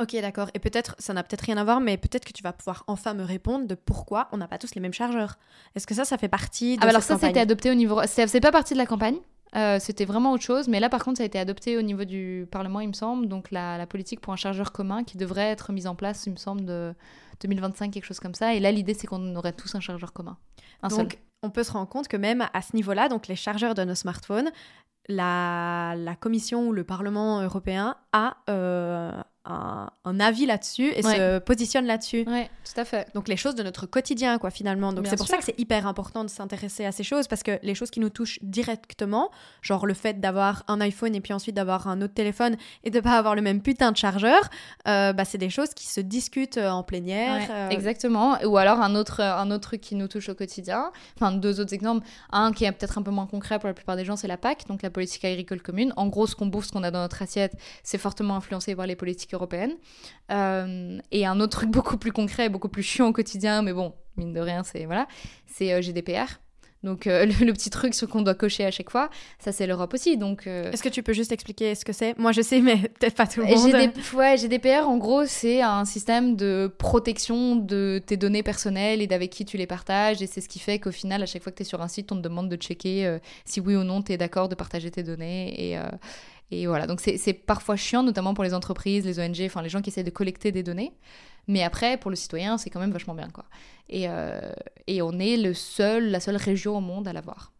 Ok, 0.00 0.16
d'accord. 0.22 0.48
Et 0.54 0.58
peut-être, 0.58 0.96
ça 0.98 1.12
n'a 1.12 1.22
peut-être 1.22 1.42
rien 1.42 1.58
à 1.58 1.64
voir, 1.64 1.80
mais 1.80 1.98
peut-être 1.98 2.24
que 2.24 2.32
tu 2.32 2.42
vas 2.42 2.54
pouvoir 2.54 2.84
enfin 2.86 3.12
me 3.12 3.22
répondre 3.22 3.66
de 3.66 3.74
pourquoi 3.74 4.28
on 4.32 4.38
n'a 4.38 4.48
pas 4.48 4.56
tous 4.56 4.74
les 4.74 4.80
mêmes 4.80 4.94
chargeurs. 4.94 5.38
Est-ce 5.74 5.86
que 5.86 5.94
ça, 5.94 6.06
ça 6.06 6.16
fait 6.16 6.28
partie 6.28 6.78
de 6.78 6.84
ah, 6.84 6.88
Alors 6.88 7.02
ça, 7.02 7.18
c'était 7.18 7.40
adopté 7.40 7.70
au 7.70 7.74
niveau... 7.74 8.00
C'est 8.06 8.40
pas 8.40 8.52
partie 8.52 8.72
de 8.72 8.78
la 8.78 8.86
campagne. 8.86 9.18
Euh, 9.56 9.78
c'était 9.78 10.04
vraiment 10.04 10.32
autre 10.32 10.44
chose, 10.44 10.68
mais 10.68 10.78
là 10.78 10.88
par 10.88 11.02
contre 11.02 11.16
ça 11.16 11.24
a 11.24 11.26
été 11.26 11.36
adopté 11.36 11.76
au 11.76 11.82
niveau 11.82 12.04
du 12.04 12.46
Parlement 12.52 12.78
il 12.78 12.86
me 12.86 12.92
semble, 12.92 13.26
donc 13.26 13.50
la, 13.50 13.78
la, 13.78 13.86
politique 13.86 14.20
pour 14.20 14.32
un 14.32 14.36
chargeur 14.36 14.70
commun 14.70 15.02
qui 15.02 15.16
devrait 15.16 15.48
être 15.48 15.72
mise 15.72 15.88
en 15.88 15.96
place 15.96 16.24
il 16.26 16.30
me 16.30 16.36
semble 16.36 16.64
de 16.64 16.94
2025, 17.40 17.90
quelque 17.90 18.04
chose 18.04 18.20
comme 18.20 18.34
ça, 18.34 18.54
et 18.54 18.60
là 18.60 18.70
l'idée 18.70 18.94
c'est 18.94 19.08
qu'on 19.08 19.34
aurait 19.34 19.52
tous 19.52 19.74
un 19.74 19.80
chargeur 19.80 20.12
commun. 20.12 20.36
Un 20.84 20.88
donc 20.88 21.18
on 21.42 21.50
peut 21.50 21.62
se 21.62 21.72
rendre 21.72 21.88
compte 21.88 22.08
que 22.08 22.16
même 22.16 22.48
à 22.52 22.62
ce 22.62 22.76
niveau-là, 22.76 23.08
donc 23.08 23.26
les 23.26 23.36
chargeurs 23.36 23.74
de 23.74 23.84
nos 23.84 23.94
smartphones, 23.94 24.50
la, 25.08 25.94
Commission 26.20 26.68
ou 26.68 26.72
le 26.72 26.84
Parlement 26.84 27.40
européen 27.40 27.96
a 28.12 28.36
euh, 28.48 29.12
un, 29.44 30.20
avis 30.20 30.46
là-dessus 30.46 30.92
et 30.94 31.02
se 31.02 31.38
positionne 31.38 31.86
là-dessus. 31.86 32.24
Oui, 32.26 32.44
tout 32.64 32.78
à 32.78 32.84
fait. 32.84 33.08
Donc 33.14 33.28
les 33.28 33.36
choses 33.36 33.54
de 33.54 33.62
notre 33.62 33.86
quotidien, 33.86 34.38
quoi, 34.38 34.50
finalement. 34.50 34.92
Donc 34.92 35.06
c'est 35.06 35.16
pour 35.16 35.26
ça 35.26 35.38
que 35.38 35.44
c'est 35.44 35.58
hyper 35.58 35.86
important 35.86 36.24
de 36.24 36.30
s'intéresser 36.30 36.84
à 36.84 36.92
ces 36.92 37.04
choses 37.04 37.26
parce 37.26 37.42
que 37.42 37.58
les 37.62 37.74
choses 37.74 37.90
qui 37.90 38.00
nous 38.00 38.10
touchent 38.10 38.38
directement, 38.42 39.30
genre 39.62 39.86
le 39.86 39.94
fait 39.94 40.20
d'avoir 40.20 40.64
un 40.68 40.80
iPhone 40.80 41.14
et 41.14 41.20
puis 41.20 41.32
ensuite 41.32 41.56
d'avoir 41.56 41.88
un 41.88 42.02
autre 42.02 42.14
téléphone 42.14 42.56
et 42.84 42.90
de 42.90 43.00
pas 43.00 43.16
avoir 43.16 43.34
le 43.34 43.42
même 43.42 43.62
putain 43.62 43.92
de 43.92 43.96
chargeur, 43.96 44.40
euh, 44.88 45.12
bah, 45.12 45.24
c'est 45.24 45.38
des 45.38 45.50
choses 45.50 45.74
qui 45.74 45.86
se 45.86 46.00
discutent 46.00 46.58
euh, 46.58 46.70
en 46.70 46.82
plénière. 46.82 47.48
Euh. 47.50 47.70
Exactement. 47.70 48.38
Ou 48.44 48.56
alors 48.58 48.80
un 48.80 48.94
autre, 48.94 49.20
un 49.20 49.50
autre 49.50 49.68
truc 49.68 49.80
qui 49.80 49.94
nous 49.94 50.08
touche 50.08 50.28
au 50.28 50.34
quotidien. 50.34 50.90
Enfin, 51.16 51.32
deux 51.32 51.60
autres 51.60 51.74
exemples. 51.74 52.06
Un 52.30 52.52
qui 52.52 52.64
est 52.64 52.72
peut-être 52.72 52.98
un 52.98 53.02
peu 53.02 53.10
moins 53.10 53.26
concret 53.26 53.58
pour 53.58 53.68
la 53.68 53.74
plupart 53.74 53.96
des 53.96 54.04
gens, 54.04 54.16
c'est 54.16 54.28
la 54.28 54.36
PAC, 54.36 54.66
donc 54.68 54.82
la 54.82 54.90
politique 54.90 55.24
agricole 55.24 55.62
commune. 55.62 55.92
En 55.96 56.08
gros, 56.08 56.26
ce 56.26 56.36
qu'on 56.36 56.46
bouffe, 56.46 56.66
ce 56.66 56.72
qu'on 56.72 56.82
a 56.82 56.90
dans 56.90 57.00
notre 57.00 57.22
assiette, 57.22 57.54
c'est 57.82 57.98
fortement 57.98 58.36
influencé 58.36 58.74
par 58.74 58.86
les 58.86 58.96
politiques 58.96 59.29
européenne. 59.34 59.72
Euh, 60.30 60.98
et 61.10 61.26
un 61.26 61.40
autre 61.40 61.58
truc 61.58 61.70
beaucoup 61.80 61.96
plus 61.96 62.12
concret, 62.12 62.48
beaucoup 62.48 62.68
plus 62.68 62.82
chiant 62.82 63.08
au 63.08 63.12
quotidien, 63.12 63.62
mais 63.62 63.72
bon, 63.72 63.94
mine 64.16 64.32
de 64.32 64.40
rien, 64.40 64.62
c'est 64.62 64.84
voilà, 64.84 65.06
c'est 65.46 65.72
euh, 65.72 65.80
GDPR. 65.80 66.40
Donc 66.82 67.06
euh, 67.06 67.26
le, 67.40 67.52
petit 67.52 67.68
truc 67.68 67.92
ce 67.92 68.06
qu'on 68.06 68.22
doit 68.22 68.34
cocher 68.34 68.64
à 68.64 68.70
chaque 68.70 68.88
fois, 68.88 69.10
ça 69.38 69.52
c'est 69.52 69.66
l'Europe 69.66 69.92
aussi. 69.92 70.16
Donc 70.16 70.46
est-ce 70.46 70.82
que 70.82 70.88
tu 70.88 71.02
peux 71.02 71.12
juste 71.12 71.30
expliquer 71.30 71.74
ce 71.74 71.84
que 71.84 71.92
c'est? 71.92 72.18
Moi 72.18 72.32
je 72.32 72.40
sais, 72.40 72.60
mais 72.60 72.76
peut-être 72.98 73.16
pas 73.16 73.26
tout 73.26 73.40
le 73.40 73.46
monde. 73.46 73.92
ouais, 74.14 74.36
GDPR 74.38 74.88
en 74.88 74.96
gros 74.96 75.26
c'est 75.26 75.60
un 75.60 75.84
système 75.84 76.36
de 76.36 76.72
protection 76.78 77.56
de 77.56 78.00
tes 78.06 78.16
données 78.16 78.42
personnelles 78.42 79.02
et 79.02 79.06
d'avec 79.06 79.28
qui 79.30 79.44
tu 79.44 79.58
les 79.58 79.66
partages 79.66 80.22
et 80.22 80.26
c'est 80.26 80.40
ce 80.40 80.48
qui 80.48 80.58
fait 80.58 80.78
qu'au 80.78 80.90
final 80.90 81.22
à 81.22 81.26
chaque 81.26 81.42
fois 81.42 81.52
que 81.52 81.58
tu 81.58 81.64
es 81.64 81.66
sur 81.66 81.82
un 81.82 81.88
site 81.88 82.12
on 82.12 82.16
te 82.16 82.22
demande 82.22 82.48
de 82.48 82.56
checker 82.56 83.18
si 83.44 83.60
oui 83.60 83.76
ou 83.76 83.84
non 83.84 84.00
tu 84.00 84.12
es 84.12 84.16
d'accord 84.16 84.48
de 84.48 84.54
partager 84.54 84.90
tes 84.90 85.02
données 85.02 85.72
et 85.72 85.78
et 86.50 86.66
voilà, 86.66 86.86
donc 86.86 87.00
c'est 87.00 87.32
parfois 87.32 87.76
chiant, 87.76 88.02
notamment 88.02 88.34
pour 88.34 88.44
les 88.44 88.54
entreprises, 88.54 89.04
les 89.04 89.20
ONG, 89.20 89.40
enfin 89.44 89.62
les 89.62 89.68
gens 89.68 89.82
qui 89.82 89.90
essaient 89.90 90.02
de 90.02 90.10
collecter 90.10 90.50
des 90.50 90.62
données. 90.62 90.92
Mais 91.46 91.62
après, 91.62 91.96
pour 91.96 92.10
le 92.10 92.16
citoyen, 92.16 92.58
c'est 92.58 92.70
quand 92.70 92.80
même 92.80 92.92
vachement 92.92 93.14
bien, 93.14 93.28
quoi. 93.30 93.44
Et, 93.88 94.08
euh, 94.08 94.52
et 94.86 95.02
on 95.02 95.18
est 95.18 95.36
le 95.36 95.54
seul, 95.54 96.10
la 96.10 96.20
seule 96.20 96.36
région 96.36 96.76
au 96.76 96.80
monde 96.80 97.08
à 97.08 97.12
l'avoir. 97.12 97.52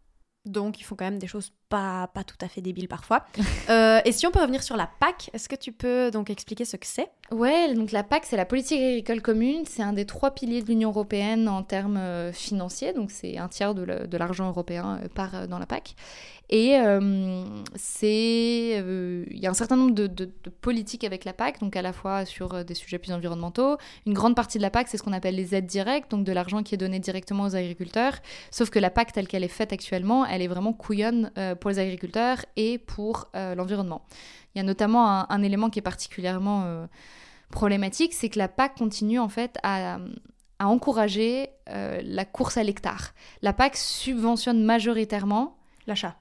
Donc, 0.45 0.79
ils 0.79 0.83
font 0.83 0.95
quand 0.95 1.05
même 1.05 1.19
des 1.19 1.27
choses 1.27 1.51
pas, 1.69 2.07
pas 2.07 2.23
tout 2.23 2.37
à 2.41 2.47
fait 2.47 2.61
débiles 2.61 2.87
parfois. 2.87 3.25
Euh, 3.69 4.01
et 4.03 4.11
si 4.11 4.27
on 4.27 4.31
peut 4.31 4.41
revenir 4.41 4.63
sur 4.63 4.75
la 4.75 4.89
PAC, 4.99 5.29
est-ce 5.33 5.47
que 5.47 5.55
tu 5.55 5.71
peux 5.71 6.11
donc 6.11 6.29
expliquer 6.29 6.65
ce 6.65 6.75
que 6.75 6.85
c'est? 6.85 7.09
Ouais, 7.31 7.73
donc 7.73 7.91
la 7.91 8.03
PAC, 8.03 8.25
c'est 8.25 8.35
la 8.35 8.45
politique 8.45 8.81
agricole 8.81 9.21
commune. 9.21 9.63
C'est 9.65 9.83
un 9.83 9.93
des 9.93 10.05
trois 10.05 10.31
piliers 10.31 10.61
de 10.61 10.67
l'Union 10.67 10.89
européenne 10.89 11.47
en 11.47 11.63
termes 11.63 11.95
euh, 11.95 12.33
financiers. 12.33 12.91
Donc, 12.91 13.11
c'est 13.11 13.37
un 13.37 13.47
tiers 13.47 13.75
de 13.75 14.17
l'argent 14.17 14.49
européen 14.49 14.99
par 15.15 15.47
dans 15.47 15.59
la 15.59 15.65
PAC. 15.65 15.95
Et 16.53 16.75
euh, 16.75 17.45
c'est, 17.75 18.73
euh, 18.75 19.23
il 19.31 19.39
y 19.39 19.47
a 19.47 19.49
un 19.49 19.53
certain 19.53 19.77
nombre 19.77 19.93
de, 19.93 20.25
politiques 20.59 21.05
avec 21.05 21.23
la 21.23 21.31
PAC, 21.31 21.61
donc 21.61 21.77
à 21.77 21.81
la 21.81 21.93
fois 21.93 22.25
sur 22.25 22.53
euh, 22.53 22.63
des 22.65 22.73
sujets 22.73 22.99
plus 22.99 23.13
environnementaux. 23.13 23.77
Une 24.05 24.13
grande 24.13 24.35
partie 24.35 24.57
de 24.57 24.61
la 24.61 24.69
PAC, 24.69 24.89
c'est 24.89 24.97
ce 24.97 25.03
qu'on 25.03 25.13
appelle 25.13 25.35
les 25.35 25.55
aides 25.55 25.65
directes, 25.65 26.11
donc 26.11 26.25
de 26.25 26.31
l'argent 26.33 26.61
qui 26.61 26.75
est 26.75 26.77
donné 26.77 26.99
directement 26.99 27.45
aux 27.45 27.55
agriculteurs. 27.55 28.15
Sauf 28.51 28.69
que 28.69 28.79
la 28.79 28.89
PAC 28.89 29.13
telle 29.13 29.29
qu'elle 29.29 29.45
est 29.45 29.47
faite 29.47 29.71
actuellement, 29.71 30.25
elle 30.25 30.41
est 30.41 30.49
vraiment 30.49 30.73
couillonne 30.73 31.31
pour 31.61 31.69
les 31.69 31.79
agriculteurs 31.79 32.45
et 32.57 32.77
pour 32.77 33.29
l'environnement. 33.33 34.01
Il 34.53 34.57
y 34.57 34.61
a 34.61 34.63
notamment 34.63 35.31
un, 35.31 35.43
élément 35.43 35.69
qui 35.69 35.79
est 35.79 35.81
particulièrement 35.81 36.87
problématique, 37.49 38.13
c'est 38.13 38.29
que 38.29 38.39
la 38.39 38.49
PAC 38.49 38.77
continue 38.77 39.19
en 39.19 39.29
fait 39.29 39.57
à, 39.63 39.99
à 40.59 40.67
encourager 40.67 41.49
la 41.67 42.25
course 42.25 42.57
à 42.57 42.63
l'hectare. 42.63 43.13
La 43.41 43.53
PAC 43.53 43.77
subventionne 43.77 44.63
majoritairement 44.63 45.57
l'achat. 45.87 46.20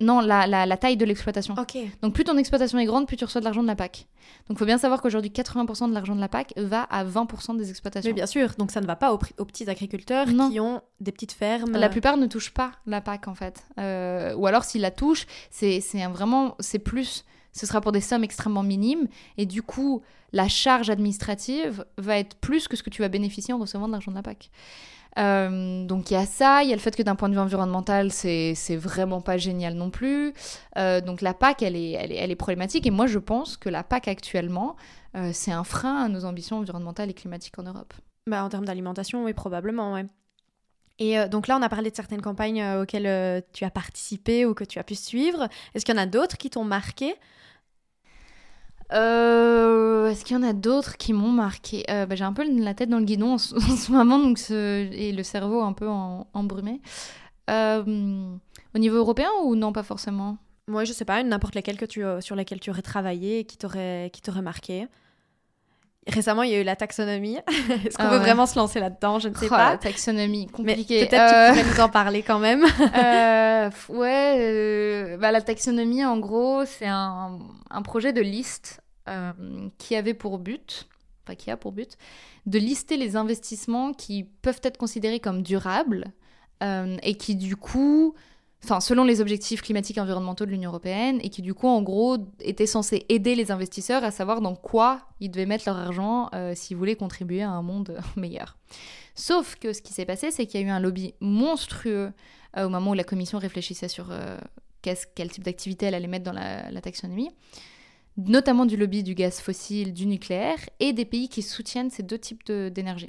Non, 0.00 0.20
la, 0.20 0.46
la, 0.46 0.76
taille 0.76 0.96
de 0.96 1.04
l'exploitation. 1.04 1.54
Donc 2.02 2.14
plus 2.14 2.24
ton 2.24 2.36
exploitation 2.36 2.78
est 2.78 2.84
grande, 2.84 3.06
plus 3.06 3.16
tu 3.16 3.24
reçois 3.24 3.40
de 3.40 3.44
l'argent 3.44 3.62
de 3.62 3.66
la 3.66 3.74
PAC. 3.74 4.06
Donc 4.48 4.56
il 4.56 4.58
faut 4.58 4.64
bien 4.64 4.78
savoir 4.78 5.02
qu'aujourd'hui 5.02 5.30
80% 5.30 5.88
de 5.88 5.94
l'argent 5.94 6.14
de 6.14 6.20
la 6.20 6.28
PAC 6.28 6.52
va 6.56 6.82
à 6.82 7.04
20% 7.04 7.56
des 7.56 7.70
exploitations. 7.70 8.10
Mais 8.10 8.14
bien 8.14 8.26
sûr, 8.26 8.50
donc 8.58 8.70
ça 8.70 8.80
ne 8.80 8.86
va 8.86 8.94
pas 8.94 9.12
aux, 9.12 9.18
petits 9.18 9.68
agriculteurs 9.68 10.26
qui 10.26 10.60
ont 10.60 10.82
des 11.00 11.10
petites 11.10 11.32
fermes. 11.32 11.72
La 11.72 11.88
plupart 11.88 12.16
ne 12.16 12.26
touchent 12.26 12.54
pas 12.54 12.72
la 12.86 13.00
PAC 13.00 13.26
en 13.26 13.34
fait. 13.34 13.64
Euh, 13.78 14.34
ou 14.34 14.46
alors 14.46 14.64
s'ils 14.64 14.82
la 14.82 14.92
touchent, 14.92 15.26
c'est 15.50 15.80
vraiment, 16.10 16.54
c'est 16.60 16.78
plus, 16.78 17.24
ce 17.52 17.66
sera 17.66 17.80
pour 17.80 17.92
des 17.92 18.00
sommes 18.00 18.24
extrêmement 18.24 18.62
minimes. 18.62 19.08
Et 19.36 19.46
du 19.46 19.62
coup, 19.62 20.02
la 20.32 20.48
charge 20.48 20.90
administrative 20.90 21.84
va 21.96 22.18
être 22.18 22.36
plus 22.36 22.68
que 22.68 22.76
ce 22.76 22.82
que 22.82 22.90
tu 22.90 23.02
vas 23.02 23.08
bénéficier 23.08 23.52
en 23.54 23.58
recevant 23.58 23.88
de 23.88 23.92
l'argent 23.92 24.10
de 24.12 24.16
la 24.16 24.22
PAC. 24.22 24.50
Euh, 25.18 25.84
donc 25.84 26.10
il 26.10 26.14
y 26.14 26.16
a 26.16 26.26
ça, 26.26 26.62
il 26.62 26.68
y 26.68 26.72
a 26.72 26.76
le 26.76 26.80
fait 26.80 26.94
que 26.94 27.02
d'un 27.02 27.16
point 27.16 27.28
de 27.28 27.34
vue 27.34 27.40
environnemental, 27.40 28.12
c'est 28.12 28.54
vraiment 28.76 29.20
pas 29.20 29.36
génial 29.36 29.74
non 29.74 29.90
plus. 29.90 30.32
Euh, 30.76 31.00
donc 31.00 31.22
la 31.22 31.34
PAC, 31.34 31.62
elle 31.62 31.76
est, 31.76 31.92
elle, 31.92 32.30
est, 32.30 32.36
problématique 32.36 32.86
et 32.86 32.90
moi 32.90 33.06
je 33.06 33.18
pense 33.18 33.56
que 33.56 33.68
la 33.68 33.82
PAC 33.82 34.08
actuellement, 34.08 34.76
euh, 35.16 35.30
c'est 35.32 35.52
un 35.52 35.64
frein 35.64 36.04
à 36.04 36.08
nos 36.08 36.24
ambitions 36.24 36.58
environnementales 36.58 37.10
et 37.10 37.14
climatiques 37.14 37.58
en 37.58 37.64
Europe. 37.64 37.94
Bah, 38.26 38.44
en 38.44 38.48
termes 38.48 38.66
d'alimentation, 38.66 39.24
oui, 39.24 39.32
probablement. 39.32 40.02
Et 40.98 41.16
donc 41.28 41.46
là, 41.46 41.56
on 41.56 41.62
a 41.62 41.68
parlé 41.68 41.90
de 41.90 41.96
certaines 41.96 42.20
campagnes 42.20 42.62
auxquelles 42.82 43.42
tu 43.52 43.64
as 43.64 43.70
participé 43.70 44.44
ou 44.44 44.52
que 44.52 44.64
tu 44.64 44.78
as 44.78 44.84
pu 44.84 44.96
suivre. 44.96 45.48
Est-ce 45.74 45.84
qu'il 45.84 45.94
y 45.94 45.98
en 45.98 46.02
a 46.02 46.06
d'autres 46.06 46.36
qui 46.36 46.50
t'ont 46.50 46.64
marqué? 46.64 47.14
Euh, 48.92 50.08
Est-ce 50.08 50.24
qu'il 50.24 50.36
y 50.36 50.38
en 50.38 50.42
a 50.42 50.52
d'autres 50.52 50.96
qui 50.96 51.12
m'ont 51.12 51.30
marqué? 51.32 51.84
Euh, 51.90 52.06
bah, 52.06 52.14
J'ai 52.14 52.24
un 52.24 52.32
peu 52.32 52.44
la 52.48 52.74
tête 52.74 52.88
dans 52.88 52.98
le 52.98 53.04
guidon 53.04 53.34
en 53.34 53.38
ce, 53.38 53.54
en 53.56 53.76
ce 53.76 53.92
moment 53.92 54.18
donc 54.18 54.40
et 54.50 55.12
le 55.12 55.22
cerveau 55.22 55.62
un 55.62 55.72
peu 55.72 55.88
embrumé. 55.88 56.80
Euh, 57.50 57.82
au 58.74 58.78
niveau 58.78 58.96
européen 58.96 59.28
ou 59.44 59.56
non, 59.56 59.72
pas 59.72 59.82
forcément? 59.82 60.38
Moi, 60.66 60.84
je 60.84 60.92
sais 60.92 61.06
pas, 61.06 61.22
n'importe 61.22 61.54
laquelle 61.54 61.78
que 61.78 61.86
tu, 61.86 62.04
euh, 62.04 62.20
sur 62.20 62.36
laquelle 62.36 62.60
tu 62.60 62.70
aurais 62.70 62.82
travaillé 62.82 63.40
et 63.40 63.44
qui 63.44 63.56
t'aurait 63.56 64.42
marqué. 64.42 64.86
Récemment, 66.12 66.42
il 66.42 66.50
y 66.50 66.54
a 66.54 66.60
eu 66.60 66.64
la 66.64 66.74
taxonomie. 66.76 67.36
Est-ce 67.86 67.96
qu'on 67.96 68.04
Ah 68.04 68.08
veut 68.08 68.16
ouais. 68.16 68.24
vraiment 68.24 68.46
se 68.46 68.58
lancer 68.58 68.80
là-dedans? 68.80 69.18
Je 69.18 69.28
ne 69.28 69.34
sais 69.34 69.46
Oh, 69.46 69.52
La 69.54 69.70
pas. 69.72 69.76
taxonomie, 69.78 70.46
Mais 70.58 70.72
compliqué. 70.74 71.06
peut-être 71.06 71.20
Euh, 71.34 71.52
tu 71.54 71.60
pourrais 71.60 71.74
nous 71.74 71.80
en 71.80 71.88
parler 71.88 72.22
quand 72.22 72.38
même. 72.38 72.64
Euh, 72.96 73.70
ouais, 73.90 74.36
euh, 74.38 75.16
bah, 75.18 75.30
la 75.32 75.40
taxonomie, 75.42 76.04
en 76.04 76.18
gros, 76.18 76.64
c'est 76.64 76.86
un, 76.86 77.38
un 77.70 77.82
projet 77.82 78.12
de 78.12 78.20
liste 78.22 78.80
euh, 79.08 79.32
qui 79.78 79.96
avait 79.96 80.14
pour 80.14 80.38
but, 80.38 80.88
enfin 81.24 81.34
qui 81.34 81.50
a 81.50 81.56
pour 81.56 81.72
but, 81.72 81.96
de 82.46 82.58
lister 82.58 82.96
les 82.96 83.16
investissements 83.16 83.92
qui 83.92 84.24
peuvent 84.24 84.60
être 84.62 84.78
considérés 84.78 85.20
comme 85.20 85.42
durables 85.42 86.06
et 87.02 87.14
qui 87.16 87.36
du 87.36 87.54
coup, 87.56 88.14
selon 88.80 89.04
les 89.04 89.20
objectifs 89.20 89.62
climatiques 89.62 89.98
et 89.98 90.00
environnementaux 90.00 90.44
de 90.44 90.50
l'Union 90.50 90.70
européenne, 90.70 91.20
et 91.22 91.30
qui 91.30 91.42
du 91.42 91.54
coup, 91.54 91.68
en 91.68 91.82
gros, 91.82 92.18
étaient 92.40 92.66
censés 92.66 93.06
aider 93.08 93.34
les 93.34 93.50
investisseurs 93.50 94.04
à 94.04 94.10
savoir 94.10 94.40
dans 94.40 94.54
quoi 94.54 95.00
ils 95.20 95.30
devaient 95.30 95.46
mettre 95.46 95.64
leur 95.66 95.78
argent 95.78 96.28
euh, 96.34 96.54
s'ils 96.54 96.76
voulaient 96.76 96.96
contribuer 96.96 97.42
à 97.42 97.50
un 97.50 97.62
monde 97.62 97.98
meilleur. 98.16 98.56
Sauf 99.14 99.56
que 99.56 99.72
ce 99.72 99.82
qui 99.82 99.92
s'est 99.92 100.04
passé, 100.04 100.30
c'est 100.30 100.46
qu'il 100.46 100.60
y 100.60 100.64
a 100.64 100.66
eu 100.66 100.70
un 100.70 100.80
lobby 100.80 101.14
monstrueux 101.20 102.12
euh, 102.56 102.66
au 102.66 102.68
moment 102.68 102.90
où 102.90 102.94
la 102.94 103.04
commission 103.04 103.38
réfléchissait 103.38 103.88
sur 103.88 104.08
euh, 104.10 104.38
quel 104.82 105.30
type 105.30 105.44
d'activité 105.44 105.86
elle 105.86 105.94
allait 105.94 106.06
mettre 106.06 106.24
dans 106.24 106.32
la, 106.32 106.80
taxonomie, 106.80 107.30
notamment 108.16 108.66
du 108.66 108.76
lobby 108.76 109.02
du 109.02 109.14
gaz 109.14 109.40
fossile, 109.40 109.92
du 109.92 110.06
nucléaire, 110.06 110.58
et 110.80 110.92
des 110.92 111.04
pays 111.04 111.28
qui 111.28 111.42
soutiennent 111.42 111.90
ces 111.90 112.02
deux 112.02 112.18
types 112.18 112.50
d'énergie. 112.50 113.08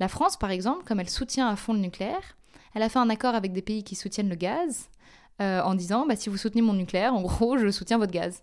La 0.00 0.08
France, 0.08 0.36
par 0.36 0.50
exemple, 0.50 0.84
comme 0.84 1.00
elle 1.00 1.10
soutient 1.10 1.48
à 1.48 1.56
fond 1.56 1.72
le 1.72 1.80
nucléaire, 1.80 2.36
elle 2.74 2.82
a 2.82 2.88
fait 2.88 2.98
un 2.98 3.10
accord 3.10 3.34
avec 3.34 3.52
des 3.52 3.62
pays 3.62 3.84
qui 3.84 3.94
soutiennent 3.94 4.28
le 4.28 4.36
gaz 4.36 4.90
euh, 5.40 5.60
en 5.62 5.74
disant 5.74 6.04
bah, 6.06 6.16
si 6.16 6.28
vous 6.28 6.36
soutenez 6.36 6.62
mon 6.62 6.74
nucléaire, 6.74 7.14
en 7.14 7.22
gros, 7.22 7.56
je 7.58 7.70
soutiens 7.70 7.98
votre 7.98 8.12
gaz. 8.12 8.42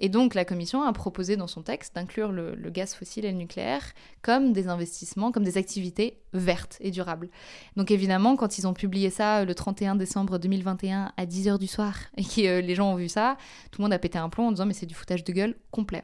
Et 0.00 0.08
donc 0.08 0.34
la 0.34 0.44
Commission 0.44 0.82
a 0.82 0.92
proposé 0.92 1.36
dans 1.36 1.46
son 1.46 1.62
texte 1.62 1.94
d'inclure 1.94 2.32
le, 2.32 2.56
gaz 2.70 2.94
fossile 2.94 3.24
et 3.24 3.30
le 3.30 3.36
nucléaire 3.36 3.92
comme 4.22 4.52
des 4.52 4.66
investissements, 4.66 5.30
comme 5.30 5.44
des 5.44 5.56
activités 5.56 6.18
vertes 6.32 6.78
et 6.80 6.90
durables. 6.90 7.30
Donc 7.76 7.92
évidemment, 7.92 8.34
quand 8.34 8.58
ils 8.58 8.66
ont 8.66 8.74
publié 8.74 9.10
ça 9.10 9.40
euh, 9.40 9.44
le 9.44 9.54
31 9.54 9.94
décembre 9.94 10.38
2021 10.38 11.12
à 11.16 11.26
10h 11.26 11.58
du 11.58 11.68
soir 11.68 11.94
et 12.16 12.24
que 12.24 12.44
euh, 12.44 12.60
les 12.60 12.74
gens 12.74 12.92
ont 12.92 12.96
vu 12.96 13.08
ça, 13.08 13.36
tout 13.70 13.80
le 13.80 13.84
monde 13.84 13.92
a 13.92 14.00
pété 14.00 14.18
un 14.18 14.28
plomb 14.28 14.48
en 14.48 14.50
disant 14.50 14.66
mais 14.66 14.74
c'est 14.74 14.86
du 14.86 14.94
foutage 14.94 15.22
de 15.22 15.32
gueule 15.32 15.54
complet. 15.70 16.02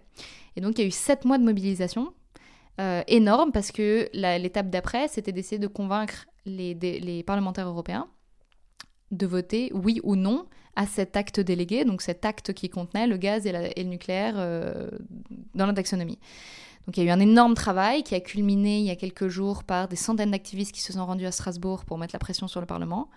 Et 0.55 0.61
donc 0.61 0.79
il 0.79 0.83
y 0.83 0.85
a 0.85 0.87
eu 0.87 0.93
7 0.93 1.25
mois 1.25 1.39
de 1.39 1.45
mobilisation 1.45 2.13
énorme 3.09 3.53
parce 3.53 3.73
que 3.73 4.09
l'étape 4.15 4.71
d'après, 4.71 5.07
c'était 5.09 5.33
d'essayer 5.33 5.59
de 5.59 5.67
convaincre 5.67 6.25
les, 6.47 7.23
parlementaires 7.27 7.69
européens 7.69 8.09
de 9.11 9.27
voter 9.27 9.71
oui 9.75 10.01
ou 10.05 10.15
non 10.17 10.47
à 10.77 10.87
cet 10.87 11.17
acte 11.17 11.41
délégué, 11.41 11.85
donc 11.85 12.01
cet 12.01 12.25
acte 12.25 12.53
qui 12.53 12.69
contenait 12.69 13.07
le 13.07 13.17
gaz 13.17 13.45
et 13.47 13.53
le 13.53 13.83
nucléaire 13.83 14.35
euh, 14.37 14.89
dans 15.55 15.67
la 15.67 15.73
taxonomie. 15.73 16.19
Donc 16.87 16.97
il 16.97 17.05
y 17.05 17.07
a 17.07 17.11
eu 17.11 17.13
un 17.13 17.21
énorme 17.21 17.55
travail 17.55 18.03
qui 18.03 18.15
a 18.15 18.21
culminé 18.21 18.79
il 18.79 18.87
y 18.87 18.91
a 18.91 18.97
quelques 18.97 19.29
jours 19.29 19.65
par 19.65 19.89
des 19.89 19.97
centaines 19.97 20.31
d'activistes 20.31 20.73
qui 20.73 20.81
se 20.81 20.93
sont 20.93 21.05
rendus 21.05 21.27
à 21.27 21.33
Strasbourg 21.33 21.85
pour 21.85 21.99
mettre 21.99 22.15
la 22.15 22.19
pression 22.19 22.49
sur 22.49 22.61
le 22.61 22.67
Parlement. 22.67 23.11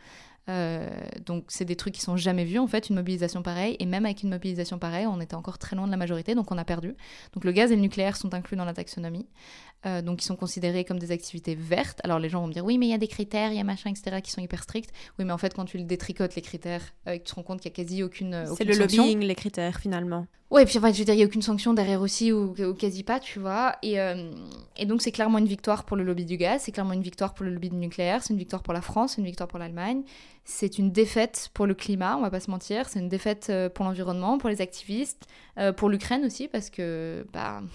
Euh, 0.49 0.89
donc 1.25 1.45
c'est 1.47 1.63
des 1.63 1.77
trucs 1.77 1.93
qui 1.93 2.01
sont 2.01 2.17
jamais 2.17 2.43
vus 2.43 2.59
en 2.59 2.67
fait, 2.67 2.89
une 2.89 2.95
mobilisation 2.95 3.41
pareille. 3.41 3.75
Et 3.79 3.86
même 3.86 4.05
avec 4.05 4.23
une 4.23 4.29
mobilisation 4.29 4.77
pareille, 4.77 5.07
on 5.07 5.21
était 5.21 5.36
encore 5.36 5.57
très 5.57 5.75
loin 5.75 5.86
de 5.86 5.91
la 5.91 5.97
majorité, 5.97 6.36
donc 6.36 6.51
on 6.51 6.57
a 6.57 6.65
perdu. 6.65 6.95
Donc 7.33 7.45
le 7.45 7.51
gaz 7.51 7.71
et 7.71 7.75
le 7.75 7.81
nucléaire 7.81 8.17
sont 8.17 8.33
inclus 8.33 8.57
dans 8.57 8.65
la 8.65 8.73
taxonomie. 8.73 9.27
Euh, 9.85 10.01
donc 10.01 10.21
ils 10.23 10.25
sont 10.25 10.35
considérés 10.35 10.83
comme 10.85 10.99
des 10.99 11.11
activités 11.11 11.55
vertes. 11.55 11.99
Alors 12.03 12.19
les 12.19 12.29
gens 12.29 12.41
vont 12.41 12.47
me 12.47 12.53
dire 12.53 12.63
oui 12.65 12.77
mais 12.77 12.87
il 12.87 12.91
y 12.91 12.93
a 12.93 12.97
des 12.97 13.07
critères, 13.07 13.51
il 13.51 13.57
y 13.57 13.61
a 13.61 13.63
machin, 13.63 13.89
etc. 13.89 14.21
qui 14.21 14.31
sont 14.31 14.41
hyper 14.41 14.63
stricts. 14.63 14.91
Oui 15.19 15.25
mais 15.25 15.33
en 15.33 15.37
fait 15.37 15.53
quand 15.53 15.65
tu 15.65 15.77
le 15.77 15.83
détricotes 15.83 16.35
les 16.35 16.41
critères, 16.41 16.83
euh, 17.07 17.13
tu 17.13 17.21
te 17.23 17.35
rends 17.35 17.43
compte 17.43 17.61
qu'il 17.61 17.71
y 17.71 17.73
a 17.73 17.75
quasi 17.75 18.03
aucune, 18.03 18.33
euh, 18.33 18.53
C'est 18.57 18.63
le 18.63 18.73
sanction. 18.73 19.03
lobbying, 19.03 19.19
les 19.21 19.35
critères 19.35 19.79
finalement. 19.79 20.25
Ouais, 20.51 20.61
et 20.61 20.65
puis 20.67 20.77
enfin, 20.77 20.91
je 20.93 20.99
veux 20.99 21.05
dire, 21.05 21.15
il 21.15 21.17
n'y 21.17 21.23
a 21.23 21.25
aucune 21.25 21.41
sanction 21.41 21.73
derrière 21.73 21.99
aussi, 21.99 22.31
ou, 22.31 22.53
ou 22.59 22.73
quasi 22.75 23.01
pas, 23.01 23.19
tu 23.19 23.39
vois. 23.39 23.75
Et, 23.81 23.99
euh, 23.99 24.31
et 24.77 24.85
donc, 24.85 25.01
c'est 25.01 25.11
clairement 25.11 25.39
une 25.39 25.47
victoire 25.47 25.83
pour 25.83 25.97
le 25.97 26.03
lobby 26.03 26.25
du 26.25 26.37
gaz, 26.37 26.61
c'est 26.61 26.71
clairement 26.71 26.93
une 26.93 27.01
victoire 27.01 27.33
pour 27.33 27.43
le 27.43 27.51
lobby 27.51 27.71
du 27.71 27.75
nucléaire, 27.75 28.21
c'est 28.21 28.33
une 28.33 28.37
victoire 28.37 28.61
pour 28.61 28.71
la 28.71 28.81
France, 28.81 29.13
c'est 29.13 29.21
une 29.21 29.25
victoire 29.25 29.47
pour 29.49 29.57
l'Allemagne. 29.57 30.03
C'est 30.45 30.77
une 30.77 30.91
défaite 30.91 31.49
pour 31.55 31.65
le 31.65 31.73
climat, 31.73 32.17
on 32.17 32.21
va 32.21 32.29
pas 32.29 32.39
se 32.39 32.51
mentir. 32.51 32.87
C'est 32.87 32.99
une 32.99 33.09
défaite 33.09 33.51
pour 33.73 33.83
l'environnement, 33.83 34.37
pour 34.37 34.47
les 34.49 34.61
activistes, 34.61 35.25
euh, 35.57 35.73
pour 35.73 35.89
l'Ukraine 35.89 36.23
aussi, 36.23 36.47
parce 36.47 36.69
que, 36.69 37.25
bah. 37.33 37.63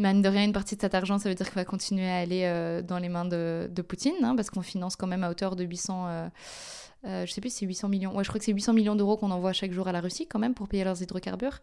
Mine 0.00 0.22
de 0.22 0.28
rien, 0.30 0.44
une 0.44 0.54
partie 0.54 0.76
de 0.76 0.80
cet 0.80 0.94
argent, 0.94 1.18
ça 1.18 1.28
veut 1.28 1.34
dire 1.34 1.46
qu'il 1.46 1.56
va 1.56 1.66
continuer 1.66 2.08
à 2.08 2.16
aller 2.16 2.44
euh, 2.44 2.80
dans 2.80 2.98
les 2.98 3.10
mains 3.10 3.26
de, 3.26 3.70
de 3.70 3.82
Poutine, 3.82 4.14
hein, 4.22 4.34
parce 4.34 4.48
qu'on 4.48 4.62
finance 4.62 4.96
quand 4.96 5.06
même 5.06 5.22
à 5.22 5.30
hauteur 5.30 5.56
de 5.56 5.62
800, 5.62 6.06
euh, 6.08 6.28
euh, 7.04 7.26
je 7.26 7.32
sais 7.32 7.42
plus 7.42 7.50
si 7.50 7.58
c'est 7.58 7.66
800 7.66 7.88
millions, 7.90 8.16
ouais, 8.16 8.24
je 8.24 8.30
crois 8.30 8.38
que 8.38 8.46
c'est 8.46 8.52
800 8.52 8.72
millions 8.72 8.96
d'euros 8.96 9.18
qu'on 9.18 9.30
envoie 9.30 9.52
chaque 9.52 9.72
jour 9.72 9.88
à 9.88 9.92
la 9.92 10.00
Russie 10.00 10.26
quand 10.26 10.38
même 10.38 10.54
pour 10.54 10.68
payer 10.68 10.84
leurs 10.84 11.02
hydrocarbures. 11.02 11.58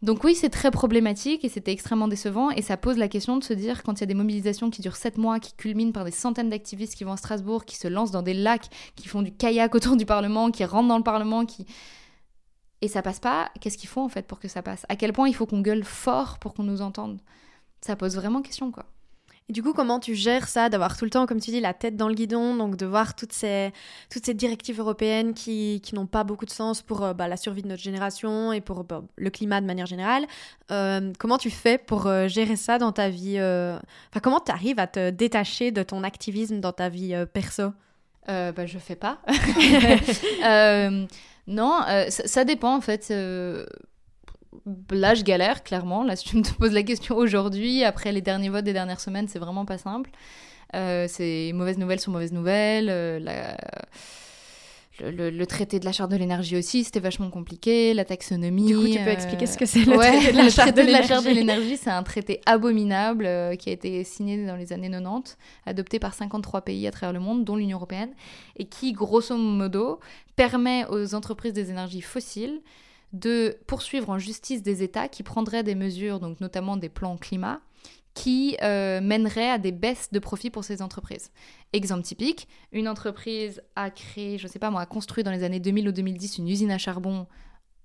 Donc 0.00 0.24
oui, 0.24 0.34
c'est 0.34 0.48
très 0.48 0.70
problématique 0.70 1.44
et 1.44 1.50
c'était 1.50 1.72
extrêmement 1.72 2.08
décevant 2.08 2.50
et 2.50 2.62
ça 2.62 2.78
pose 2.78 2.96
la 2.96 3.08
question 3.08 3.36
de 3.36 3.44
se 3.44 3.52
dire 3.52 3.82
quand 3.82 3.92
il 3.94 4.00
y 4.00 4.04
a 4.04 4.06
des 4.06 4.14
mobilisations 4.14 4.70
qui 4.70 4.80
durent 4.80 4.96
7 4.96 5.18
mois, 5.18 5.38
qui 5.38 5.52
culminent 5.52 5.92
par 5.92 6.06
des 6.06 6.10
centaines 6.10 6.48
d'activistes 6.48 6.94
qui 6.94 7.04
vont 7.04 7.12
à 7.12 7.18
Strasbourg, 7.18 7.66
qui 7.66 7.76
se 7.76 7.88
lancent 7.88 8.10
dans 8.10 8.22
des 8.22 8.34
lacs, 8.34 8.68
qui 8.96 9.06
font 9.06 9.20
du 9.20 9.32
kayak 9.32 9.74
autour 9.74 9.96
du 9.96 10.06
Parlement, 10.06 10.50
qui 10.50 10.64
rentrent 10.64 10.88
dans 10.88 10.98
le 10.98 11.04
Parlement, 11.04 11.44
qui... 11.44 11.66
Et 12.80 12.88
ça 12.88 13.02
passe 13.02 13.20
pas, 13.20 13.50
qu'est-ce 13.60 13.78
qu'il 13.78 13.88
faut 13.88 14.02
en 14.02 14.08
fait 14.08 14.26
pour 14.26 14.40
que 14.40 14.48
ça 14.48 14.62
passe? 14.62 14.84
À 14.88 14.96
quel 14.96 15.12
point 15.12 15.28
il 15.28 15.34
faut 15.34 15.46
qu'on 15.46 15.60
gueule 15.60 15.84
fort 15.84 16.38
pour 16.38 16.54
qu'on 16.54 16.64
nous 16.64 16.82
entende? 16.82 17.20
Ça 17.80 17.96
pose 17.96 18.16
vraiment 18.16 18.42
question 18.42 18.70
quoi. 18.70 18.86
Et 19.50 19.52
du 19.52 19.62
coup, 19.62 19.74
comment 19.74 20.00
tu 20.00 20.14
gères 20.14 20.48
ça, 20.48 20.70
d'avoir 20.70 20.96
tout 20.96 21.04
le 21.04 21.10
temps, 21.10 21.26
comme 21.26 21.38
tu 21.38 21.50
dis, 21.50 21.60
la 21.60 21.74
tête 21.74 21.96
dans 21.96 22.08
le 22.08 22.14
guidon, 22.14 22.56
donc 22.56 22.76
de 22.76 22.86
voir 22.86 23.14
toutes 23.14 23.34
ces, 23.34 23.72
toutes 24.10 24.24
ces 24.24 24.32
directives 24.32 24.80
européennes 24.80 25.34
qui, 25.34 25.82
qui 25.82 25.94
n'ont 25.94 26.06
pas 26.06 26.24
beaucoup 26.24 26.46
de 26.46 26.50
sens 26.50 26.80
pour 26.80 27.04
euh, 27.04 27.12
bah, 27.12 27.28
la 27.28 27.36
survie 27.36 27.62
de 27.62 27.68
notre 27.68 27.82
génération 27.82 28.54
et 28.54 28.62
pour 28.62 28.84
bah, 28.84 29.02
le 29.16 29.28
climat 29.28 29.60
de 29.60 29.66
manière 29.66 29.84
générale. 29.84 30.24
Euh, 30.70 31.12
comment 31.18 31.36
tu 31.36 31.50
fais 31.50 31.76
pour 31.76 32.06
euh, 32.06 32.26
gérer 32.26 32.56
ça 32.56 32.78
dans 32.78 32.92
ta 32.92 33.10
vie 33.10 33.38
Enfin, 33.38 34.20
comment 34.22 34.40
tu 34.40 34.50
arrives 34.50 34.78
à 34.78 34.86
te 34.86 35.10
détacher 35.10 35.72
de 35.72 35.82
ton 35.82 36.04
activisme 36.04 36.60
dans 36.60 36.72
ta 36.72 36.88
vie 36.88 37.14
perso? 37.34 37.74
Bah, 38.26 38.64
je 38.64 38.78
fais 38.78 38.96
pas. 38.96 39.18
Non, 41.46 41.80
euh, 41.88 42.06
ça, 42.10 42.44
dépend 42.44 42.76
en 42.76 42.80
fait. 42.80 43.08
euh, 43.10 43.66
Là, 44.90 45.14
je 45.14 45.22
galère, 45.24 45.62
clairement. 45.62 46.04
Là, 46.04 46.16
si 46.16 46.24
tu 46.24 46.36
me 46.36 46.42
poses 46.58 46.72
la 46.72 46.82
question 46.82 47.16
aujourd'hui, 47.16 47.84
après 47.84 48.12
les 48.12 48.22
derniers 48.22 48.48
votes 48.48 48.64
des 48.64 48.72
dernières 48.72 49.00
semaines, 49.00 49.28
c'est 49.28 49.38
vraiment 49.38 49.64
pas 49.64 49.78
simple. 49.78 50.10
Euh, 50.74 51.06
c'est 51.08 51.52
mauvaise 51.54 51.78
nouvelle 51.78 52.00
sur 52.00 52.12
mauvaise 52.12 52.32
nouvelle. 52.32 52.88
Le, 55.00 55.10
le- 55.10 55.30
le 55.30 55.46
traité 55.46 55.80
de 55.80 55.84
la 55.84 55.90
charte 55.92 56.10
de 56.10 56.16
l'énergie 56.16 56.56
aussi, 56.56 56.84
c'était 56.84 57.00
vachement 57.00 57.28
compliqué. 57.30 57.94
La 57.94 58.04
taxonomie. 58.04 58.66
Du 58.66 58.76
coup, 58.76 58.86
tu 58.86 58.98
peux 58.98 59.10
euh, 59.10 59.12
expliquer 59.12 59.46
ce 59.46 59.58
que 59.58 59.66
c'est 59.66 59.84
le 59.84 59.96
ouais, 59.96 60.10
traité 60.20 60.32
de 60.32 60.36
la 60.36 60.44
le 60.44 60.50
charte 60.50 60.68
traité 60.72 60.82
de 60.82 60.86
de 60.86 60.92
la 60.92 61.02
charte 61.02 61.24
de 61.24 61.30
l'énergie. 61.30 61.60
l'énergie, 61.62 61.76
c'est 61.76 61.90
un 61.90 62.02
traité 62.04 62.40
abominable 62.46 63.26
euh, 63.26 63.56
qui 63.56 63.70
a 63.70 63.72
été 63.72 64.04
signé 64.04 64.46
dans 64.46 64.54
les 64.56 64.72
années 64.72 64.88
90, 64.90 65.36
adopté 65.66 65.98
par 65.98 66.14
53 66.14 66.62
pays 66.62 66.86
à 66.86 66.92
travers 66.92 67.12
le 67.12 67.18
monde, 67.20 67.44
dont 67.44 67.56
l'Union 67.56 67.78
européenne, 67.78 68.10
et 68.56 68.66
qui, 68.66 68.92
grosso 68.92 69.36
modo, 69.36 69.98
permet 70.36 70.86
aux 70.88 71.14
entreprises 71.14 71.52
des 71.52 71.70
énergies 71.70 72.00
fossiles 72.02 72.60
de 73.12 73.56
poursuivre 73.66 74.10
en 74.10 74.18
justice 74.18 74.62
des 74.62 74.82
États 74.82 75.08
qui 75.08 75.22
prendraient 75.22 75.62
des 75.62 75.74
mesures, 75.76 76.18
donc 76.20 76.40
notamment 76.40 76.76
des 76.76 76.88
plans 76.88 77.16
climat, 77.16 77.60
qui 78.14 78.56
euh, 78.62 79.00
mèneraient 79.00 79.50
à 79.50 79.58
des 79.58 79.72
baisses 79.72 80.10
de 80.12 80.18
profit 80.20 80.48
pour 80.48 80.64
ces 80.64 80.82
entreprises. 80.82 81.30
Exemple 81.72 82.02
typique, 82.02 82.48
une 82.72 82.88
entreprise 82.88 83.60
a 83.74 83.90
créé, 83.90 84.38
je 84.38 84.46
sais 84.46 84.60
pas 84.60 84.70
moi, 84.70 84.80
a 84.80 84.86
construit 84.86 85.24
dans 85.24 85.32
les 85.32 85.42
années 85.42 85.60
2000 85.60 85.88
ou 85.88 85.92
2010 85.92 86.38
une 86.38 86.48
usine 86.48 86.70
à 86.70 86.78
charbon 86.78 87.26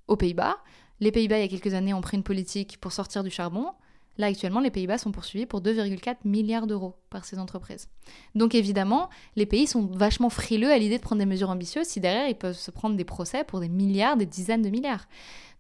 aux 0.08 0.16
Pays-Bas. 0.16 0.58
Les 1.00 1.12
Pays-Bas, 1.12 1.40
il 1.40 1.42
y 1.42 1.46
a 1.46 1.48
quelques 1.48 1.74
années, 1.74 1.94
ont 1.94 2.02
pris 2.02 2.18
une 2.18 2.24
politique 2.24 2.80
pour 2.80 2.92
sortir 2.92 3.24
du 3.24 3.32
charbon. 3.32 3.72
Là, 4.20 4.28
actuellement, 4.28 4.60
les 4.60 4.70
Pays-Bas 4.70 4.98
sont 4.98 5.14
poursuivis 5.14 5.46
pour 5.46 5.62
2,4 5.62 6.18
milliards 6.26 6.68
d'euros 6.68 6.96
par 7.10 7.24
ces 7.24 7.40
entreprises. 7.40 7.88
Donc, 8.36 8.54
évidemment, 8.54 9.10
les 9.38 9.46
pays 9.46 9.66
sont 9.66 9.86
vachement 9.94 10.30
frileux 10.30 10.72
à 10.72 10.78
l'idée 10.78 10.98
de 10.98 11.02
prendre 11.02 11.20
des 11.20 11.26
mesures 11.26 11.50
ambitieuses 11.50 11.88
si 11.88 12.02
derrière, 12.02 12.28
ils 12.28 12.36
peuvent 12.36 12.58
se 12.58 12.70
prendre 12.70 12.98
des 12.98 13.06
procès 13.06 13.46
pour 13.46 13.62
des 13.62 13.70
milliards, 13.70 14.18
des 14.18 14.26
dizaines 14.26 14.62
de 14.62 14.70
milliards. 14.70 15.08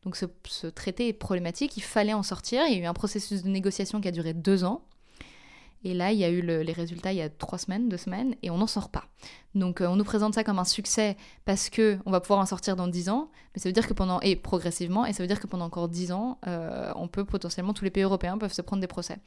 Donc, 0.03 0.15
ce, 0.15 0.67
traité 0.67 1.09
est 1.09 1.13
problématique, 1.13 1.75
il 1.77 1.83
fallait 1.83 2.13
en 2.13 2.23
sortir. 2.23 2.63
Il 2.67 2.73
y 2.73 2.77
a 2.77 2.83
eu 2.83 2.85
un 2.85 2.93
processus 2.93 3.43
de 3.43 3.49
négociation 3.49 3.99
qui 4.01 4.07
a 4.07 4.11
duré 4.11 4.33
deux 4.33 4.63
ans. 4.63 4.85
Et 5.83 5.93
là, 5.93 6.11
il 6.11 6.19
y 6.19 6.25
a 6.25 6.29
eu 6.29 6.41
les 6.41 6.73
résultats 6.73 7.13
il 7.13 7.17
y 7.17 7.21
a 7.21 7.29
trois 7.29 7.57
semaines, 7.57 7.87
deux 7.87 7.97
semaines, 7.97 8.35
et 8.43 8.49
on 8.49 8.57
n'en 8.57 8.67
sort 8.67 8.89
pas. 8.89 9.05
Donc, 9.55 9.81
euh, 9.81 9.87
on 9.87 9.95
nous 9.95 10.03
présente 10.03 10.35
ça 10.35 10.43
comme 10.43 10.59
un 10.59 10.65
succès 10.65 11.17
parce 11.45 11.69
que 11.69 11.97
on 12.05 12.11
va 12.11 12.19
pouvoir 12.19 12.39
en 12.39 12.45
sortir 12.45 12.75
dans 12.75 12.87
dix 12.87 13.09
ans, 13.09 13.29
mais 13.55 13.61
ça 13.61 13.69
veut 13.69 13.73
dire 13.73 13.87
que 13.87 13.93
pendant 13.93 14.19
et 14.19 14.35
progressivement, 14.35 15.05
et 15.05 15.13
ça 15.13 15.23
veut 15.23 15.27
dire 15.27 15.39
que 15.39 15.47
pendant 15.47 15.65
encore 15.65 15.87
dix 15.87 16.11
ans, 16.11 16.37
euh, 16.47 16.91
on 16.95 17.07
peut 17.07 17.23
potentiellement 17.23 17.73
tous 17.73 17.83
les 17.83 17.89
pays 17.89 18.03
européens 18.03 18.37
peuvent 18.37 18.53
se 18.53 18.61
prendre 18.61 18.81
des 18.81 18.87
procès. 18.87 19.17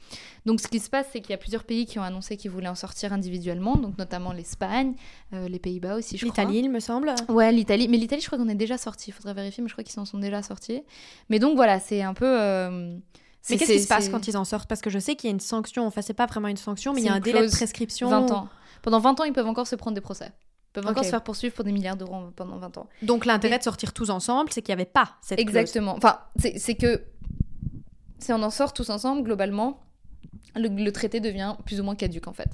Donc, 0.45 0.61
ce 0.61 0.67
qui 0.67 0.79
se 0.79 0.89
passe, 0.89 1.07
c'est 1.11 1.21
qu'il 1.21 1.31
y 1.31 1.33
a 1.33 1.37
plusieurs 1.37 1.63
pays 1.63 1.85
qui 1.85 1.97
ont 1.99 2.03
annoncé 2.03 2.37
qu'ils 2.37 2.51
voulaient 2.51 2.69
en 2.69 2.75
sortir 2.75 3.13
individuellement, 3.13 3.75
donc 3.75 3.97
notamment 3.97 4.31
l'Espagne, 4.31 4.93
euh, 5.33 5.47
les 5.47 5.59
Pays-Bas 5.59 5.95
aussi, 5.95 6.17
je 6.17 6.25
crois. 6.27 6.43
L'Italie, 6.43 6.59
il 6.59 6.69
me 6.69 6.79
semble. 6.79 7.13
Ouais, 7.29 7.51
l'Italie, 7.51 7.87
mais 7.87 7.97
l'Italie, 7.97 8.21
je 8.21 8.27
crois 8.27 8.37
qu'on 8.37 8.49
est 8.49 8.55
déjà 8.55 8.77
sorti. 8.77 9.09
Il 9.09 9.13
faudrait 9.13 9.33
vérifier, 9.33 9.63
mais 9.63 9.69
je 9.69 9.73
crois 9.73 9.83
qu'ils 9.83 9.93
s'en 9.93 10.05
sont 10.05 10.19
déjà 10.19 10.43
sortis. 10.43 10.83
Mais 11.29 11.39
donc 11.39 11.55
voilà, 11.55 11.79
c'est 11.79 12.03
un 12.03 12.13
peu 12.13 13.01
mais 13.49 13.57
qu'est-ce 13.57 13.71
qui 13.71 13.79
se 13.79 13.87
passe 13.87 14.09
quand 14.09 14.27
ils 14.27 14.37
en 14.37 14.45
sortent? 14.45 14.69
Parce 14.69 14.81
que 14.81 14.89
je 14.89 14.99
sais 14.99 15.15
qu'il 15.15 15.29
y 15.29 15.31
a 15.31 15.33
une 15.33 15.39
sanction, 15.39 15.85
enfin 15.85 16.01
c'est 16.01 16.13
pas 16.13 16.25
vraiment 16.25 16.47
une 16.47 16.57
sanction, 16.57 16.93
mais 16.93 17.01
il 17.01 17.05
y 17.05 17.09
a 17.09 17.13
un 17.13 17.19
délai 17.19 17.45
de 17.45 17.51
prescription. 17.51 18.09
20 18.09 18.31
ans. 18.31 18.49
Pendant 18.81 18.99
20 18.99 19.19
ans, 19.21 19.23
ils 19.23 19.33
peuvent 19.33 19.47
encore 19.47 19.67
se 19.67 19.75
prendre 19.75 19.95
des 19.95 20.01
procès. 20.01 20.27
Ils 20.27 20.81
peuvent 20.81 20.87
encore 20.87 21.03
se 21.03 21.09
faire 21.09 21.23
poursuivre 21.23 21.53
pour 21.53 21.63
des 21.63 21.71
milliards 21.71 21.97
d'euros 21.97 22.31
pendant 22.35 22.57
20 22.57 22.77
ans. 22.77 22.89
Donc 23.01 23.25
l'intérêt 23.25 23.59
de 23.59 23.63
sortir 23.63 23.93
tous 23.93 24.09
ensemble, 24.09 24.49
c'est 24.51 24.61
qu'il 24.61 24.73
n'y 24.75 24.81
avait 24.81 24.89
pas 24.89 25.17
cette 25.21 25.39
Exactement. 25.39 25.95
Enfin, 25.95 26.19
c'est 26.37 26.75
que 26.75 27.03
si 28.19 28.31
on 28.33 28.41
en 28.41 28.49
sort 28.49 28.73
tous 28.73 28.89
ensemble, 28.89 29.23
globalement, 29.23 29.81
le 30.55 30.91
traité 30.91 31.19
devient 31.19 31.55
plus 31.65 31.79
ou 31.79 31.83
moins 31.83 31.95
caduque 31.95 32.27
en 32.27 32.33
fait. 32.33 32.49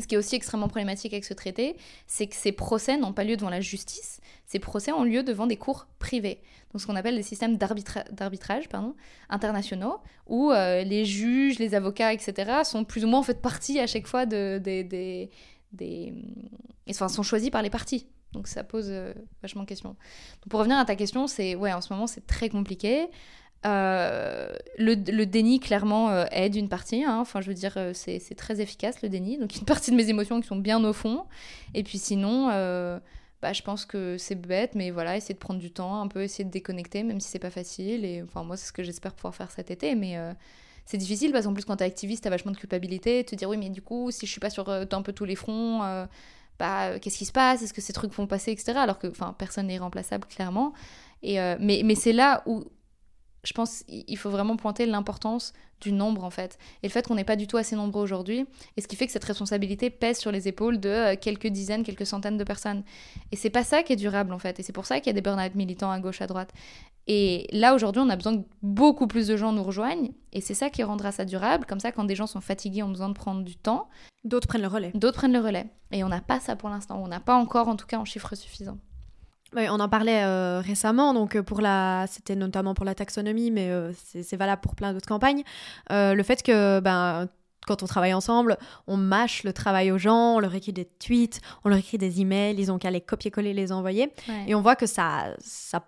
Ce 0.00 0.06
qui 0.06 0.14
est 0.14 0.18
aussi 0.18 0.34
extrêmement 0.34 0.68
problématique 0.68 1.12
avec 1.12 1.24
ce 1.24 1.34
traité, 1.34 1.76
c'est 2.06 2.26
que 2.26 2.34
ces 2.34 2.52
procès 2.52 2.96
n'ont 2.96 3.12
pas 3.12 3.24
lieu 3.24 3.36
devant 3.36 3.50
la 3.50 3.60
justice, 3.60 4.20
ces 4.46 4.58
procès 4.58 4.92
ont 4.92 5.04
lieu 5.04 5.22
devant 5.22 5.46
des 5.46 5.56
cours 5.56 5.86
privés, 5.98 6.40
donc 6.72 6.80
ce 6.80 6.86
qu'on 6.88 6.96
appelle 6.96 7.14
des 7.14 7.22
systèmes 7.22 7.56
d'arbitrage 7.56 8.68
internationaux, 9.28 9.98
où 10.26 10.50
euh, 10.50 10.82
les 10.82 11.04
juges, 11.04 11.60
les 11.60 11.76
avocats, 11.76 12.12
etc., 12.12 12.62
sont 12.64 12.84
plus 12.84 13.04
ou 13.04 13.08
moins 13.08 13.20
en 13.20 13.22
fait 13.22 13.40
partie 13.40 13.78
à 13.78 13.86
chaque 13.86 14.08
fois 14.08 14.26
de, 14.26 14.58
des... 14.58 15.30
Enfin, 16.90 17.08
sont 17.08 17.22
choisis 17.22 17.50
par 17.50 17.62
les 17.62 17.70
parties. 17.70 18.08
Donc 18.32 18.48
ça 18.48 18.64
pose 18.64 18.86
euh, 18.88 19.14
vachement 19.40 19.62
de 19.62 19.68
questions. 19.68 19.90
Donc 19.90 20.48
pour 20.50 20.58
revenir 20.58 20.76
à 20.76 20.84
ta 20.84 20.96
question, 20.96 21.28
c'est 21.28 21.54
ouais, 21.54 21.72
en 21.72 21.80
ce 21.80 21.92
moment 21.92 22.08
c'est 22.08 22.26
très 22.26 22.48
compliqué. 22.48 23.06
Euh, 23.66 24.52
le, 24.78 25.24
déni, 25.24 25.58
clairement, 25.58 26.10
euh, 26.10 26.26
aide 26.30 26.54
une 26.54 26.68
partie. 26.68 27.02
Hein. 27.04 27.18
Enfin, 27.20 27.40
je 27.40 27.48
veux 27.48 27.54
dire, 27.54 27.74
euh, 27.76 27.92
c'est 27.94 28.34
très 28.36 28.60
efficace, 28.60 29.02
le 29.02 29.08
déni. 29.08 29.38
Donc, 29.38 29.56
une 29.56 29.64
partie 29.64 29.90
de 29.90 29.96
mes 29.96 30.08
émotions 30.08 30.40
qui 30.40 30.46
sont 30.46 30.56
bien 30.56 30.82
au 30.84 30.92
fond. 30.92 31.24
Et 31.72 31.82
puis, 31.82 31.98
sinon, 31.98 32.48
bah, 33.42 33.52
je 33.52 33.62
pense 33.62 33.84
que 33.84 34.16
c'est 34.16 34.36
bête, 34.36 34.74
mais 34.74 34.90
voilà, 34.90 35.16
essayer 35.16 35.34
de 35.34 35.38
prendre 35.38 35.60
du 35.60 35.70
temps, 35.70 36.00
un 36.00 36.08
peu 36.08 36.22
essayer 36.22 36.44
de 36.44 36.50
déconnecter, 36.50 37.02
même 37.02 37.20
si 37.20 37.28
c'est 37.28 37.38
pas 37.38 37.50
facile. 37.50 38.04
Et 38.04 38.22
enfin, 38.22 38.42
moi, 38.42 38.56
c'est 38.56 38.66
ce 38.66 38.72
que 38.72 38.82
j'espère 38.82 39.14
pouvoir 39.14 39.34
faire 39.34 39.50
cet 39.50 39.70
été. 39.70 39.94
Mais 39.94 40.18
c'est 40.84 40.98
difficile 40.98 41.32
parce 41.32 41.46
qu'en 41.46 41.54
plus, 41.54 41.64
quand 41.64 41.76
t'es 41.76 41.84
activiste, 41.84 42.24
t'as 42.24 42.30
vachement 42.30 42.52
de 42.52 42.56
culpabilité. 42.56 43.24
Te 43.24 43.34
dire, 43.34 43.48
oui, 43.48 43.56
mais 43.56 43.70
du 43.70 43.82
coup, 43.82 44.10
si 44.10 44.26
je 44.26 44.30
suis 44.30 44.40
pas 44.40 44.50
sur 44.50 44.68
un 44.68 45.02
peu 45.02 45.12
tous 45.12 45.24
les 45.24 45.36
fronts. 45.36 45.80
bah, 46.58 46.98
qu'est-ce 47.00 47.18
qui 47.18 47.26
se 47.26 47.32
passe? 47.32 47.62
Est-ce 47.62 47.74
que 47.74 47.80
ces 47.80 47.92
trucs 47.92 48.12
vont 48.12 48.26
passer, 48.26 48.52
etc. 48.52 48.72
Alors 48.76 48.98
que, 48.98 49.06
enfin, 49.08 49.34
personne 49.38 49.66
n'est 49.68 49.74
irremplaçable, 49.74 50.26
clairement. 50.26 50.72
Et, 51.22 51.36
mais 51.60 51.82
mais 51.84 51.94
c'est 51.94 52.12
là 52.12 52.42
où 52.46 52.64
je 53.44 53.52
pense 53.52 53.82
qu'il 53.84 54.16
faut 54.16 54.30
vraiment 54.30 54.56
pointer 54.56 54.86
l'importance 54.86 55.52
du 55.80 55.92
nombre 55.92 56.24
en 56.24 56.30
fait. 56.30 56.58
Et 56.82 56.88
le 56.88 56.92
fait 56.92 57.06
qu'on 57.06 57.14
n'est 57.14 57.24
pas 57.24 57.36
du 57.36 57.46
tout 57.46 57.56
assez 57.56 57.76
nombreux 57.76 58.02
aujourd'hui 58.02 58.46
et 58.76 58.80
ce 58.80 58.88
qui 58.88 58.96
fait 58.96 59.06
que 59.06 59.12
cette 59.12 59.24
responsabilité 59.24 59.90
pèse 59.90 60.18
sur 60.18 60.32
les 60.32 60.48
épaules 60.48 60.80
de 60.80 60.88
euh, 60.88 61.16
quelques 61.20 61.48
dizaines, 61.48 61.82
quelques 61.82 62.06
centaines 62.06 62.38
de 62.38 62.44
personnes. 62.44 62.82
Et 63.32 63.36
c'est 63.36 63.50
pas 63.50 63.64
ça 63.64 63.82
qui 63.82 63.92
est 63.92 63.96
durable 63.96 64.32
en 64.32 64.38
fait. 64.38 64.58
Et 64.60 64.62
c'est 64.62 64.72
pour 64.72 64.86
ça 64.86 64.98
qu'il 64.98 65.08
y 65.08 65.10
a 65.10 65.12
des 65.12 65.20
burn-out 65.20 65.54
militants 65.54 65.90
à 65.90 66.00
gauche 66.00 66.22
à 66.22 66.26
droite. 66.26 66.52
Et 67.06 67.46
là 67.52 67.74
aujourd'hui 67.74 68.02
on 68.04 68.08
a 68.08 68.16
besoin 68.16 68.38
que 68.38 68.46
beaucoup 68.62 69.06
plus 69.06 69.26
de 69.26 69.36
gens 69.36 69.52
nous 69.52 69.64
rejoignent. 69.64 70.12
Et 70.32 70.40
c'est 70.40 70.54
ça 70.54 70.70
qui 70.70 70.82
rendra 70.82 71.12
ça 71.12 71.24
durable. 71.24 71.66
Comme 71.66 71.80
ça 71.80 71.92
quand 71.92 72.04
des 72.04 72.16
gens 72.16 72.26
sont 72.26 72.40
fatigués 72.40 72.82
ont 72.82 72.88
besoin 72.88 73.08
de 73.08 73.14
prendre 73.14 73.42
du 73.42 73.56
temps 73.56 73.88
d'autres 74.24 74.48
prennent 74.48 74.62
le 74.62 74.68
relais. 74.68 74.90
d'autres 74.94 75.18
prennent 75.18 75.32
le 75.32 75.40
relais. 75.40 75.66
Et 75.92 76.02
on 76.02 76.08
n'a 76.08 76.20
pas 76.20 76.40
ça 76.40 76.56
pour 76.56 76.70
l'instant. 76.70 77.00
On 77.02 77.08
n'a 77.08 77.20
pas 77.20 77.36
encore 77.36 77.68
en 77.68 77.76
tout 77.76 77.86
cas 77.86 77.98
en 77.98 78.04
chiffre 78.04 78.32
on 79.56 79.80
en 79.80 79.88
parlait 79.88 80.24
euh, 80.24 80.60
récemment, 80.60 81.14
donc 81.14 81.36
euh, 81.36 81.42
pour 81.42 81.60
la, 81.60 82.06
c'était 82.08 82.36
notamment 82.36 82.74
pour 82.74 82.84
la 82.84 82.94
taxonomie, 82.94 83.50
mais 83.50 83.70
euh, 83.70 83.92
c'est 84.02 84.36
valable 84.36 84.60
pour 84.62 84.74
plein 84.74 84.92
d'autres 84.92 85.08
campagnes. 85.08 85.42
le 85.90 86.22
fait 86.22 86.42
que 86.42 86.80
ben, 86.80 87.28
quand 87.66 87.82
on 87.82 87.86
travaille 87.86 88.12
ensemble, 88.12 88.58
on 88.86 88.96
mâche 88.96 89.42
le 89.42 89.52
travail 89.52 89.90
aux 89.90 89.98
gens, 89.98 90.36
on 90.36 90.38
leur 90.38 90.54
écrit 90.54 90.72
des 90.72 90.84
tweets, 90.84 91.40
on 91.64 91.68
leur 91.68 91.78
écrit 91.78 91.98
des 91.98 92.20
emails, 92.20 92.56
ils 92.58 92.70
ont 92.70 92.78
qu'à 92.78 92.90
les 92.90 93.00
copier-coller, 93.00 93.54
les 93.54 93.72
envoyer. 93.72 94.12
Et 94.46 94.54
on 94.54 94.60
voit 94.60 94.76
que 94.76 94.86
ça, 94.86 95.34
ça 95.38 95.82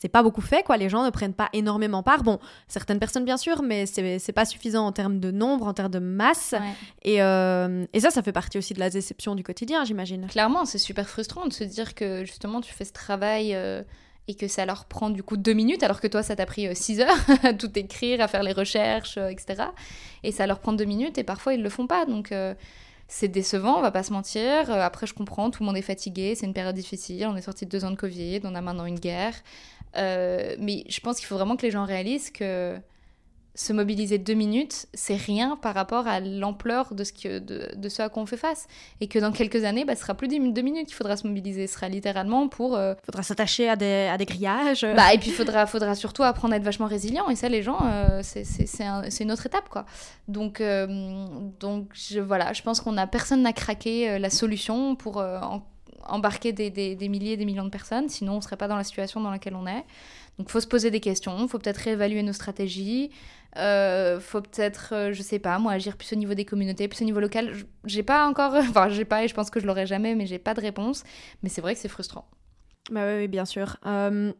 c'est 0.00 0.08
pas 0.08 0.22
beaucoup 0.22 0.40
fait, 0.40 0.62
quoi. 0.62 0.76
Les 0.76 0.88
gens 0.88 1.04
ne 1.04 1.10
prennent 1.10 1.34
pas 1.34 1.48
énormément 1.52 2.02
part. 2.02 2.22
Bon, 2.22 2.38
certaines 2.68 3.00
personnes, 3.00 3.24
bien 3.24 3.36
sûr, 3.36 3.62
mais 3.62 3.84
c'est 3.86 4.32
pas 4.32 4.44
suffisant 4.44 4.86
en 4.86 4.92
termes 4.92 5.18
de 5.18 5.30
nombre, 5.30 5.66
en 5.66 5.74
termes 5.74 5.90
de 5.90 5.98
masse. 5.98 6.54
Et, 7.02 7.20
euh, 7.20 7.84
et, 7.92 8.00
ça, 8.00 8.10
ça 8.10 8.22
fait 8.22 8.32
partie 8.32 8.58
aussi 8.58 8.74
de 8.74 8.78
la 8.78 8.90
déception 8.90 9.34
du 9.34 9.42
quotidien, 9.42 9.84
j'imagine. 9.84 10.28
Clairement, 10.28 10.64
c'est 10.64 10.78
super 10.78 11.08
frustrant 11.08 11.46
de 11.46 11.52
se 11.52 11.64
dire 11.64 11.94
que 11.94 12.24
justement, 12.24 12.60
tu 12.60 12.72
fais 12.72 12.84
ce 12.84 12.92
travail. 12.92 13.54
Euh, 13.54 13.82
et 14.30 14.34
que 14.34 14.46
ça 14.46 14.66
leur 14.66 14.84
prend 14.84 15.08
du 15.08 15.22
coup 15.22 15.38
deux 15.38 15.54
minutes, 15.54 15.82
alors 15.82 16.02
que 16.02 16.06
toi, 16.06 16.22
ça 16.22 16.36
t'a 16.36 16.44
pris 16.44 16.66
euh, 16.66 16.74
six 16.74 17.00
heures 17.00 17.16
à 17.44 17.54
tout 17.54 17.70
écrire, 17.78 18.20
à 18.20 18.28
faire 18.28 18.42
les 18.42 18.52
recherches, 18.52 19.16
etc. 19.16 19.70
Et 20.22 20.32
ça 20.32 20.46
leur 20.46 20.58
prend 20.58 20.74
deux 20.74 20.84
minutes, 20.84 21.16
et 21.16 21.24
parfois, 21.24 21.54
ils 21.54 21.62
le 21.62 21.70
font 21.70 21.86
pas. 21.86 22.04
Donc, 22.04 22.30
c'est 23.08 23.28
décevant, 23.28 23.78
on 23.78 23.80
va 23.82 23.90
pas 23.90 24.02
se 24.02 24.12
mentir. 24.12 24.70
après, 24.70 25.06
je 25.06 25.14
comprends, 25.14 25.50
tout 25.50 25.62
le 25.62 25.66
monde 25.66 25.78
est 25.78 25.82
fatigué, 25.82 26.34
c'est 26.34 26.46
une 26.46 26.52
période 26.52 26.74
difficile, 26.74 27.26
on 27.26 27.36
est 27.36 27.42
sorti 27.42 27.64
de 27.64 27.70
deux 27.70 27.84
ans 27.84 27.90
de 27.90 27.96
Covid, 27.96 28.40
on 28.44 28.54
a 28.54 28.60
maintenant 28.60 28.84
une 28.84 29.00
guerre. 29.00 29.34
Euh, 29.96 30.54
mais 30.58 30.84
je 30.88 31.00
pense 31.00 31.16
qu'il 31.16 31.26
faut 31.26 31.36
vraiment 31.36 31.56
que 31.56 31.62
les 31.62 31.70
gens 31.70 31.86
réalisent 31.86 32.30
que 32.30 32.76
se 33.58 33.72
mobiliser 33.72 34.18
deux 34.18 34.34
minutes, 34.34 34.86
c'est 34.94 35.16
rien 35.16 35.56
par 35.56 35.74
rapport 35.74 36.06
à 36.06 36.20
l'ampleur 36.20 36.94
de, 36.94 37.02
ce 37.02 37.12
que, 37.12 37.40
de, 37.40 37.88
ce 37.88 38.02
à 38.02 38.08
quoi 38.08 38.22
on 38.22 38.26
fait 38.26 38.36
face. 38.36 38.68
Et 39.00 39.08
que 39.08 39.18
dans 39.18 39.32
quelques 39.32 39.64
années, 39.64 39.84
bah, 39.84 39.96
ce 39.96 40.02
sera 40.02 40.14
plus 40.14 40.28
deux 40.28 40.38
minutes 40.38 40.86
qu'il 40.86 40.94
faudra 40.94 41.16
se 41.16 41.26
mobiliser. 41.26 41.66
Ce 41.66 41.74
sera 41.74 41.88
littéralement 41.88 42.46
pour... 42.46 42.74
Il 42.74 42.80
euh, 42.80 42.94
faudra 43.02 43.24
s'attacher 43.24 43.68
à 43.68 43.74
des, 43.74 44.08
à 44.12 44.16
des 44.16 44.26
grillages. 44.26 44.86
Bah, 44.94 45.12
et 45.12 45.18
puis 45.18 45.30
il 45.30 45.32
faudra, 45.32 45.66
faudra 45.66 45.96
surtout 45.96 46.22
apprendre 46.22 46.54
à 46.54 46.58
être 46.58 46.62
vachement 46.62 46.86
résilient. 46.86 47.28
Et 47.30 47.34
ça, 47.34 47.48
les 47.48 47.64
gens, 47.64 47.80
euh, 47.82 48.20
c'est 48.22 48.84
un, 48.84 49.02
une 49.02 49.32
autre 49.32 49.46
étape. 49.46 49.68
quoi. 49.68 49.86
Donc, 50.28 50.62
donc 51.58 51.88
je, 51.94 52.20
voilà, 52.20 52.52
je 52.52 52.62
pense 52.62 52.80
qu'on 52.80 52.96
a 52.96 53.08
personne 53.08 53.42
n'a 53.42 53.52
craqué 53.52 54.20
la 54.20 54.30
solution 54.30 54.94
pour... 54.94 55.16
En, 55.16 55.64
embarquer 56.08 56.52
des, 56.52 56.70
des, 56.70 56.94
des, 56.94 57.08
milliers, 57.08 57.36
des 57.36 57.44
millions 57.44 57.64
de 57.64 57.70
personnes, 57.70 58.08
sinon 58.08 58.34
on 58.34 58.36
ne 58.36 58.40
serait 58.40 58.56
pas 58.56 58.68
dans 58.68 58.76
la 58.76 58.84
situation 58.84 59.20
dans 59.20 59.30
laquelle 59.30 59.54
on 59.54 59.66
est. 59.66 59.84
Donc 60.38 60.50
faut 60.50 60.60
se 60.60 60.66
poser 60.66 60.90
des 60.90 61.00
questions, 61.00 61.36
il 61.42 61.48
faut 61.48 61.58
peut-être 61.58 61.78
réévaluer 61.78 62.22
nos 62.22 62.32
stratégies, 62.32 63.10
euh, 63.56 64.20
faut 64.20 64.40
peut-être, 64.40 64.94
euh, 64.94 65.12
je 65.12 65.20
sais 65.20 65.40
pas, 65.40 65.58
moi 65.58 65.72
agir 65.72 65.96
plus 65.96 66.12
au 66.12 66.16
niveau 66.16 66.34
des 66.34 66.44
communautés, 66.44 66.86
plus 66.86 67.02
au 67.02 67.04
niveau 67.04 67.18
local. 67.18 67.52
J'ai 67.84 68.04
pas 68.04 68.26
encore, 68.28 68.54
enfin 68.56 68.88
j'ai 68.88 69.04
pas 69.04 69.24
et 69.24 69.28
je 69.28 69.34
pense 69.34 69.50
que 69.50 69.58
je 69.58 69.66
l'aurai 69.66 69.86
jamais, 69.86 70.14
mais 70.14 70.26
j'ai 70.26 70.38
pas 70.38 70.54
de 70.54 70.60
réponse. 70.60 71.02
Mais 71.42 71.48
c'est 71.48 71.60
vrai 71.60 71.74
que 71.74 71.80
c'est 71.80 71.88
frustrant. 71.88 72.28
Bah 72.90 73.02
oui, 73.16 73.26
bien 73.26 73.44
sûr. 73.44 73.76
Euh, 73.84 74.32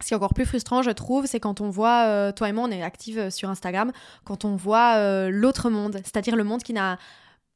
ce 0.00 0.08
qui 0.08 0.14
est 0.14 0.16
encore 0.16 0.34
plus 0.34 0.44
frustrant, 0.44 0.82
je 0.82 0.90
trouve, 0.90 1.26
c'est 1.26 1.40
quand 1.40 1.60
on 1.60 1.70
voit, 1.70 2.06
euh, 2.08 2.32
toi 2.32 2.48
et 2.48 2.52
moi, 2.52 2.64
on 2.68 2.70
est 2.70 2.82
actifs 2.82 3.30
sur 3.30 3.48
Instagram, 3.48 3.92
quand 4.24 4.44
on 4.44 4.56
voit 4.56 5.30
l'autre 5.30 5.70
monde, 5.70 5.96
c'est-à-dire 6.04 6.36
le 6.36 6.44
monde 6.44 6.62
qui 6.62 6.72
n'a 6.72 6.98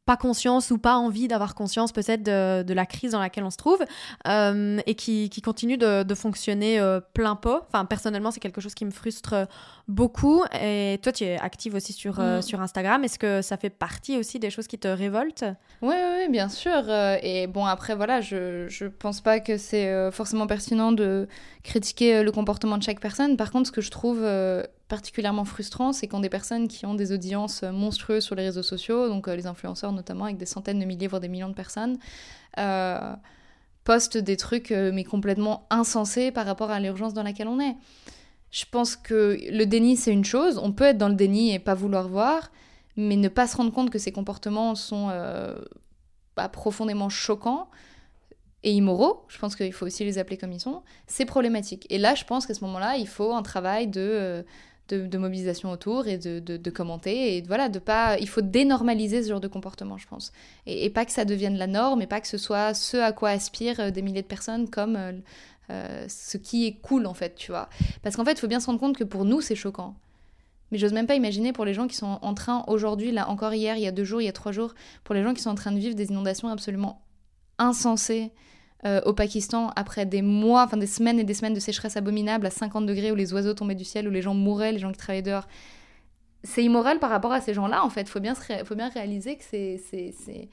pas 0.06 0.16
conscience 0.16 0.70
ou 0.70 0.78
pas 0.78 0.96
envie 0.96 1.26
d'avoir 1.26 1.56
conscience 1.56 1.90
peut-être 1.90 2.22
de, 2.22 2.62
de, 2.62 2.74
la 2.74 2.86
crise 2.86 3.10
dans 3.10 3.18
laquelle 3.18 3.42
on 3.42 3.50
se 3.50 3.56
trouve 3.56 3.84
euh, 4.28 4.78
et 4.86 4.94
qui, 4.94 5.28
qui, 5.30 5.42
continue 5.42 5.76
de, 5.76 6.04
de 6.04 6.14
fonctionner 6.14 6.78
euh, 6.78 7.00
plein 7.12 7.34
pot. 7.34 7.62
Enfin, 7.66 7.84
personnellement, 7.84 8.30
c'est 8.30 8.38
quelque 8.38 8.60
chose 8.60 8.74
qui 8.74 8.84
me 8.84 8.92
frustre 8.92 9.48
beaucoup. 9.88 10.44
Et 10.60 11.00
toi, 11.02 11.10
tu 11.10 11.24
es 11.24 11.38
active 11.40 11.74
aussi 11.74 11.92
sur, 11.92 12.20
euh, 12.20 12.38
mm. 12.38 12.42
sur 12.42 12.60
Instagram. 12.60 13.02
Est-ce 13.02 13.18
que 13.18 13.42
ça 13.42 13.56
fait 13.56 13.68
partie 13.68 14.16
aussi 14.16 14.38
des 14.38 14.48
choses 14.48 14.68
qui 14.68 14.78
te 14.78 14.86
révoltent? 14.86 15.44
Oui, 15.82 15.96
oui, 15.96 16.28
bien 16.30 16.48
sûr. 16.48 16.88
Et 17.22 17.48
bon, 17.48 17.66
après, 17.66 17.96
voilà, 17.96 18.20
je 18.20 18.84
ne 18.84 18.88
pense 18.88 19.20
pas 19.20 19.40
que 19.40 19.56
c'est 19.56 20.10
forcément 20.12 20.46
pertinent 20.46 20.92
de 20.92 21.26
critiquer 21.64 22.22
le 22.22 22.30
comportement 22.30 22.78
de 22.78 22.84
chaque 22.84 23.00
personne. 23.00 23.36
Par 23.36 23.50
contre, 23.50 23.66
ce 23.66 23.72
que 23.72 23.80
je 23.80 23.90
trouve 23.90 24.24
particulièrement 24.88 25.44
frustrant, 25.44 25.92
c'est 25.92 26.06
quand 26.06 26.20
des 26.20 26.28
personnes 26.28 26.68
qui 26.68 26.86
ont 26.86 26.94
des 26.94 27.12
audiences 27.12 27.62
monstrueuses 27.62 28.24
sur 28.24 28.34
les 28.34 28.44
réseaux 28.44 28.62
sociaux, 28.62 29.08
donc 29.08 29.26
euh, 29.26 29.34
les 29.34 29.46
influenceurs 29.46 29.92
notamment 29.92 30.26
avec 30.26 30.36
des 30.36 30.46
centaines 30.46 30.78
de 30.78 30.84
milliers, 30.84 31.08
voire 31.08 31.20
des 31.20 31.28
millions 31.28 31.48
de 31.48 31.54
personnes, 31.54 31.98
euh, 32.58 33.14
postent 33.84 34.18
des 34.18 34.36
trucs 34.36 34.70
euh, 34.70 34.92
mais 34.94 35.04
complètement 35.04 35.66
insensés 35.70 36.30
par 36.30 36.46
rapport 36.46 36.70
à 36.70 36.78
l'urgence 36.78 37.14
dans 37.14 37.24
laquelle 37.24 37.48
on 37.48 37.60
est. 37.60 37.76
Je 38.52 38.64
pense 38.70 38.94
que 38.94 39.36
le 39.50 39.64
déni, 39.64 39.96
c'est 39.96 40.12
une 40.12 40.24
chose, 40.24 40.58
on 40.58 40.72
peut 40.72 40.84
être 40.84 40.98
dans 40.98 41.08
le 41.08 41.14
déni 41.14 41.52
et 41.52 41.58
pas 41.58 41.74
vouloir 41.74 42.08
voir, 42.08 42.52
mais 42.96 43.16
ne 43.16 43.28
pas 43.28 43.48
se 43.48 43.56
rendre 43.56 43.72
compte 43.72 43.90
que 43.90 43.98
ces 43.98 44.12
comportements 44.12 44.74
sont 44.76 45.10
pas 46.36 46.48
profondément 46.48 47.08
choquants, 47.08 47.68
et 48.62 48.72
immoraux, 48.72 49.24
je 49.28 49.38
pense 49.38 49.54
qu'il 49.54 49.72
faut 49.72 49.86
aussi 49.86 50.04
les 50.04 50.18
appeler 50.18 50.36
comme 50.36 50.52
ils 50.52 50.60
sont, 50.60 50.82
c'est 51.06 51.24
problématique. 51.24 51.86
Et 51.88 51.98
là, 51.98 52.14
je 52.14 52.24
pense 52.24 52.46
qu'à 52.46 52.54
ce 52.54 52.64
moment-là, 52.64 52.96
il 52.96 53.06
faut 53.06 53.32
un 53.32 53.42
travail 53.42 53.86
de, 53.86 54.44
de, 54.88 55.18
mobilisation 55.18 55.70
autour 55.70 56.06
et 56.06 56.18
de, 56.18 56.38
de, 56.38 56.70
commenter. 56.70 57.36
Et 57.36 57.42
voilà, 57.42 57.68
de 57.68 57.78
pas, 57.78 58.18
il 58.18 58.28
faut 58.28 58.40
dénormaliser 58.40 59.22
ce 59.22 59.28
genre 59.28 59.40
de 59.40 59.48
comportement, 59.48 59.98
je 59.98 60.06
pense. 60.06 60.32
Et, 60.66 60.90
pas 60.90 61.04
que 61.04 61.12
ça 61.12 61.24
devienne 61.24 61.56
la 61.56 61.66
norme, 61.66 62.02
et 62.02 62.06
pas 62.06 62.20
que 62.20 62.28
ce 62.28 62.38
soit 62.38 62.74
ce 62.74 62.96
à 62.96 63.12
quoi 63.12 63.30
aspirent 63.30 63.80
euh, 63.80 63.90
des 63.90 64.02
milliers 64.02 64.22
de 64.22 64.26
personnes 64.26 64.68
comme 64.70 64.96
euh, 64.96 65.12
euh, 65.70 66.06
ce 66.08 66.36
qui 66.36 66.66
est 66.66 66.74
cool, 66.74 67.06
en 67.06 67.14
fait, 67.14 67.34
tu 67.34 67.50
vois. 67.50 67.68
Parce 68.02 68.16
qu'en 68.16 68.24
fait, 68.24 68.32
il 68.32 68.38
faut 68.38 68.46
bien 68.46 68.60
se 68.60 68.66
rendre 68.66 68.80
compte 68.80 68.96
que 68.96 69.04
pour 69.04 69.24
nous, 69.24 69.40
c'est 69.40 69.56
choquant. 69.56 69.94
Mais 70.70 70.78
j'ose 70.78 70.92
même 70.92 71.06
pas 71.06 71.14
imaginer 71.14 71.52
pour 71.52 71.64
les 71.64 71.74
gens 71.74 71.86
qui 71.86 71.96
sont 71.96 72.18
en 72.22 72.34
train 72.34 72.64
aujourd'hui, 72.66 73.12
là 73.12 73.28
encore 73.28 73.54
hier, 73.54 73.76
il 73.76 73.82
y 73.82 73.86
a 73.86 73.92
deux 73.92 74.04
jours, 74.04 74.20
il 74.20 74.24
y 74.24 74.28
a 74.28 74.32
trois 74.32 74.52
jours, 74.52 74.74
pour 75.04 75.14
les 75.14 75.22
gens 75.22 75.32
qui 75.32 75.42
sont 75.42 75.50
en 75.50 75.54
train 75.54 75.72
de 75.72 75.78
vivre 75.78 75.94
des 75.94 76.10
inondations 76.10 76.48
absolument 76.48 77.02
insensées 77.58 78.32
euh, 78.86 79.00
au 79.04 79.12
Pakistan 79.12 79.72
après 79.74 80.06
des 80.06 80.22
mois, 80.22 80.62
enfin 80.62 80.76
des 80.76 80.86
semaines 80.86 81.18
et 81.18 81.24
des 81.24 81.34
semaines 81.34 81.54
de 81.54 81.60
sécheresse 81.60 81.96
abominable 81.96 82.46
à 82.46 82.50
50 82.50 82.86
degrés 82.86 83.10
où 83.10 83.16
les 83.16 83.32
oiseaux 83.32 83.52
tombaient 83.52 83.74
du 83.74 83.84
ciel, 83.84 84.06
où 84.06 84.12
les 84.12 84.22
gens 84.22 84.34
mouraient, 84.34 84.70
les 84.70 84.78
gens 84.78 84.92
qui 84.92 84.98
travaillaient 84.98 85.22
dehors. 85.22 85.48
C'est 86.44 86.62
immoral 86.62 87.00
par 87.00 87.10
rapport 87.10 87.32
à 87.32 87.40
ces 87.40 87.52
gens-là, 87.52 87.84
en 87.84 87.90
fait. 87.90 88.08
Faut 88.08 88.20
bien, 88.20 88.34
faut 88.34 88.74
bien 88.76 88.88
réaliser 88.88 89.36
que 89.36 89.42
c'est, 89.42 89.80
c'est, 89.90 90.48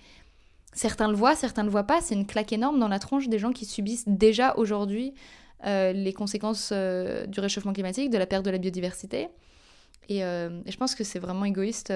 Certains 0.73 1.07
le 1.09 1.13
voient, 1.13 1.36
certains 1.36 1.61
ne 1.61 1.67
le 1.67 1.71
voient 1.71 1.84
pas. 1.84 2.01
C'est 2.01 2.15
une 2.15 2.25
claque 2.25 2.51
énorme 2.51 2.79
dans 2.79 2.88
la 2.88 2.97
tronche 2.97 3.27
des 3.27 3.38
gens 3.38 3.51
qui 3.51 3.65
subissent 3.65 4.07
déjà 4.07 4.55
aujourd'hui 4.57 5.13
euh, 5.67 5.91
les 5.91 6.13
conséquences 6.13 6.71
euh, 6.73 7.27
du 7.27 7.39
réchauffement 7.39 7.73
climatique, 7.73 8.09
de 8.09 8.17
la 8.17 8.25
perte 8.25 8.43
de 8.43 8.49
la 8.49 8.57
biodiversité. 8.57 9.27
Et, 10.09 10.19
et 10.19 10.71
je 10.71 10.77
pense 10.77 10.95
que 10.95 11.03
c'est 11.03 11.19
vraiment 11.19 11.45
égoïste 11.45 11.93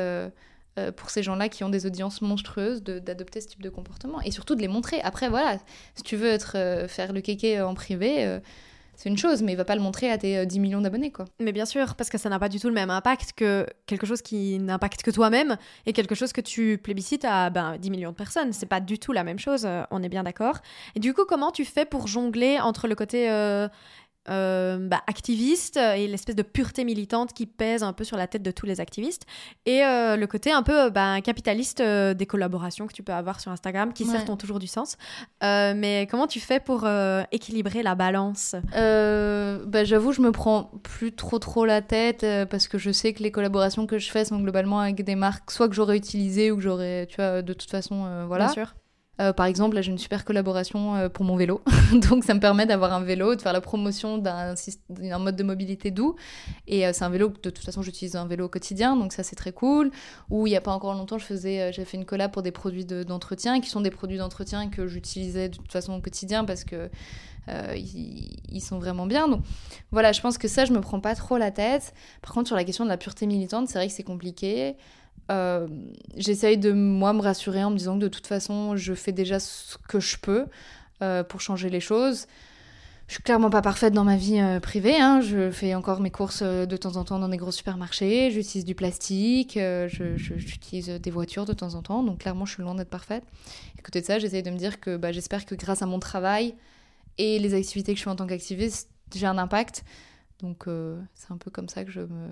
euh, 0.78 0.92
pour 0.92 1.10
ces 1.10 1.24
gens-là 1.24 1.50
qui 1.50 1.64
ont 1.64 1.70
des 1.70 1.86
audiences 1.86 2.22
monstrueuses 2.22 2.84
d'adopter 2.84 3.42
ce 3.42 3.48
type 3.48 3.62
de 3.62 3.70
comportement 3.70 4.22
et 4.22 4.32
surtout 4.32 4.56
de 4.56 4.62
les 4.62 4.68
montrer. 4.68 5.02
Après, 5.02 5.30
voilà, 5.30 5.58
si 5.96 6.04
tu 6.04 6.16
veux 6.16 6.28
être, 6.28 6.54
euh, 6.56 6.88
faire 6.88 7.14
le 7.14 7.22
kéké 7.22 7.62
en 7.62 7.74
privé, 7.74 8.26
euh, 8.26 8.40
c'est 8.96 9.10
une 9.10 9.18
chose, 9.18 9.44
mais 9.44 9.54
il 9.54 9.56
va 9.56 9.66
pas 9.66 9.76
le 9.76 9.82
montrer 9.82 10.10
à 10.12 10.18
tes 10.18 10.46
10 10.46 10.60
millions 10.60 10.82
d'abonnés, 10.82 11.12
quoi. 11.12 11.26
Mais 11.40 11.52
bien 11.52 11.66
sûr, 11.66 11.96
parce 11.96 12.10
que 12.10 12.18
ça 12.18 12.30
n'a 12.30 12.40
pas 12.40 12.50
du 12.50 12.60
tout 12.60 12.68
le 12.68 12.74
même 12.74 12.90
impact 12.90 13.34
que 13.36 13.68
quelque 13.86 14.08
chose 14.08 14.24
qui 14.24 14.58
n'impacte 14.58 15.04
que 15.04 15.12
toi-même 15.12 15.58
et 15.86 15.94
quelque 15.94 16.16
chose 16.16 16.34
que 16.34 16.42
tu 16.42 16.80
plébiscites 16.80 17.24
à 17.24 17.52
ben, 17.52 17.78
10 17.78 17.92
millions 17.92 18.12
de 18.12 18.16
personnes. 18.16 18.54
C'est 18.54 18.66
pas 18.66 18.80
du 18.80 18.98
tout 18.98 19.14
la 19.14 19.24
même 19.24 19.38
chose, 19.38 19.68
on 19.92 20.02
est 20.02 20.10
bien 20.10 20.24
d'accord. 20.24 20.58
Et 20.96 21.00
du 21.00 21.14
coup, 21.14 21.26
comment 21.26 21.52
tu 21.52 21.64
fais 21.64 21.86
pour 21.86 22.08
jongler 22.08 22.60
entre 22.60 22.88
le 22.88 22.96
côté 22.96 23.30
bah, 24.28 25.02
activiste 25.08 25.78
et 25.78 26.08
l'espèce 26.08 26.36
de 26.36 26.44
pureté 26.44 26.84
militante 26.84 27.34
qui 27.34 27.46
pèse 27.46 27.84
un 27.84 27.94
peu 27.94 28.04
sur 28.04 28.18
la 28.18 28.28
tête 28.28 28.44
de 28.44 28.52
tous 28.52 28.66
les 28.66 28.80
activistes. 28.80 29.26
Et 29.66 29.84
euh, 29.84 30.16
le 30.16 30.28
côté 30.28 30.52
un 30.52 30.64
peu 30.64 30.90
bah, 30.90 31.22
capitaliste 31.22 31.80
euh, 31.80 32.14
des 32.14 32.26
collaborations 32.26 32.88
que 32.88 32.94
tu 32.94 33.04
peux 33.04 33.14
avoir 33.14 33.40
sur 33.40 33.52
Instagram 33.52 33.94
qui 33.94 34.06
certes 34.06 34.30
ont 34.30 34.38
toujours 34.38 34.60
du 34.60 34.68
sens. 34.68 34.98
Mais 35.42 36.08
comment 36.10 36.28
tu 36.28 36.40
fais 36.40 36.60
pour 36.60 36.88
équilibrer 37.32 37.84
la 37.84 37.96
balance? 37.96 38.56
Bah, 38.74 39.84
j'avoue 39.84 40.12
je 40.12 40.22
me 40.22 40.32
prends 40.32 40.72
plus 40.84 41.14
trop 41.14 41.40
trop 41.40 41.66
la 41.66 41.82
tête 41.82 42.26
parce 42.50 42.68
que 42.68 42.78
je 42.78 42.92
sais 42.92 43.14
que 43.14 43.24
les 43.24 43.32
collaborations 43.32 43.86
que 43.86 43.98
je 44.00 44.10
fais 44.10 44.26
sont 44.26 44.40
globalement 44.40 44.80
avec 44.80 45.04
des 45.04 45.16
marques 45.16 45.52
soit 45.52 45.68
que 45.68 45.76
j'aurais 45.76 45.98
utilisées 45.98 46.52
ou 46.52 46.58
que 46.58 46.62
j'aurais 46.62 47.08
tu 47.08 47.18
vois 47.18 47.42
de 47.42 47.54
toute 47.54 47.70
façon 47.70 48.26
voilà. 48.28 48.46
Bien 48.46 48.54
sûr 48.54 48.74
euh, 49.20 49.34
par 49.34 49.46
exemple, 49.46 49.76
là, 49.76 49.82
j'ai 49.82 49.92
une 49.92 49.98
super 49.98 50.26
collaboration 50.26 50.96
euh, 50.96 51.10
pour 51.10 51.26
mon 51.26 51.36
vélo. 51.36 51.62
Donc, 52.10 52.24
ça 52.24 52.34
me 52.34 52.40
permet 52.40 52.66
d'avoir 52.66 52.94
un 52.94 53.02
vélo, 53.02 53.36
de 53.36 53.42
faire 53.42 53.54
la 53.54 53.62
promotion 53.62 54.18
d'un 54.18 54.56
mode 55.20 55.36
de 55.36 55.44
mobilité 55.44 55.92
doux. 55.92 56.16
Et 56.68 56.86
euh, 56.86 56.92
c'est 56.94 57.04
un 57.04 57.10
vélo 57.10 57.30
de 57.30 57.50
toute 57.50 57.64
façon, 57.64 57.82
j'utilise 57.82 58.16
un 58.16 58.28
vélo 58.28 58.46
au 58.46 58.50
quotidien. 58.50 58.96
Donc, 58.96 59.14
ça, 59.14 59.24
c'est 59.24 59.36
très 59.36 59.52
cool. 59.52 59.92
Ou 60.30 60.48
il 60.48 60.52
n'y 60.52 60.58
a 60.58 60.62
pas 60.62 60.72
encore 60.72 60.94
longtemps, 60.94 61.18
j'ai 61.18 61.72
fait 61.72 61.98
une 61.98 62.06
collab 62.06 62.32
pour 62.32 62.44
des 62.44 62.52
produits 62.52 62.86
d'entretien, 62.86 63.60
qui 63.60 63.70
sont 63.70 63.82
des 63.82 63.92
produits 63.92 64.18
d'entretien 64.18 64.70
que 64.70 64.88
j'utilisais 64.88 65.50
de 65.50 65.58
toute 65.58 65.72
façon 65.72 65.94
au 65.94 66.02
quotidien 66.02 66.46
parce 66.46 66.64
que 66.64 66.90
ils, 67.76 68.62
sont 68.62 68.78
vraiment 68.78 69.06
bien. 69.06 69.30
Donc, 69.30 69.42
voilà, 69.92 70.12
je 70.12 70.20
pense 70.20 70.38
que 70.38 70.50
ça, 70.50 70.66
je 70.66 70.74
me 70.74 70.82
prends 70.82 71.00
pas 71.00 71.16
trop 71.16 71.38
la 71.38 71.50
tête. 71.50 71.94
Par 72.22 72.34
contre, 72.34 72.48
sur 72.48 72.58
la 72.58 72.66
question 72.66 72.84
de 72.84 72.90
la 72.90 72.98
pureté 72.98 73.26
militante, 73.26 73.70
c'est 73.70 73.78
vrai 73.80 73.88
que 73.88 73.94
c'est 73.94 74.04
compliqué. 74.04 74.76
Euh, 75.30 75.68
j'essaye 76.16 76.58
de 76.58 76.72
moi 76.72 77.14
me 77.14 77.22
rassurer 77.22 77.64
en 77.64 77.72
me 77.72 77.78
disant 77.78 77.96
que 77.96 78.04
de 78.04 78.08
toute 78.08 78.28
façon, 78.28 78.76
je 78.78 78.94
fais 78.94 79.12
déjà 79.12 79.40
ce 79.40 79.78
que 79.88 80.00
je 80.00 80.18
peux 80.18 80.46
euh, 81.02 81.24
pour 81.24 81.42
changer 81.42 81.70
les 81.70 81.80
choses. 81.80 82.28
Je 83.08 83.14
suis 83.14 83.24
clairement 83.24 83.50
pas 83.50 83.62
parfaite 83.62 83.94
dans 83.94 84.04
ma 84.04 84.18
vie 84.18 84.40
euh, 84.40 84.60
privée. 84.60 85.00
Hein. 85.00 85.22
Je 85.22 85.50
fais 85.50 85.76
encore 85.76 86.02
mes 86.02 86.12
courses 86.12 86.44
de 86.44 86.78
temps 86.78 86.98
en 86.98 87.06
temps 87.06 87.20
dans 87.20 87.30
des 87.30 87.38
gros 87.38 87.52
supermarchés. 87.52 88.32
J'utilise 88.32 88.66
du 88.66 88.76
plastique. 88.76 89.58
J'utilise 89.88 90.90
des 90.90 91.12
voitures 91.12 91.46
de 91.46 91.54
temps 91.54 91.76
en 91.76 91.82
temps. 91.82 92.04
Donc 92.04 92.20
clairement, 92.20 92.46
je 92.46 92.54
suis 92.54 92.64
loin 92.64 92.76
d'être 92.76 92.90
parfaite. 92.90 93.24
À 93.80 93.82
côté 93.82 94.02
de 94.02 94.06
ça, 94.06 94.20
j'essaye 94.20 94.44
de 94.44 94.52
me 94.52 94.58
dire 94.58 94.82
que 94.82 94.98
bah, 94.98 95.14
j'espère 95.14 95.46
que 95.46 95.56
grâce 95.56 95.82
à 95.82 95.86
mon 95.86 96.00
travail 96.00 96.56
et 97.18 97.40
les 97.40 97.54
activités 97.54 97.94
que 97.94 98.00
je 98.00 98.04
fais 98.04 98.10
en 98.10 98.16
tant 98.18 98.28
qu'activiste, 98.28 98.90
j'ai 99.16 99.26
un 99.26 99.38
impact. 99.38 99.86
Donc 100.40 100.66
c'est 101.16 101.32
un 101.32 101.38
peu 101.38 101.50
comme 101.50 101.70
ça 101.70 101.86
que 101.86 101.92
je 101.92 102.02
me, 102.02 102.28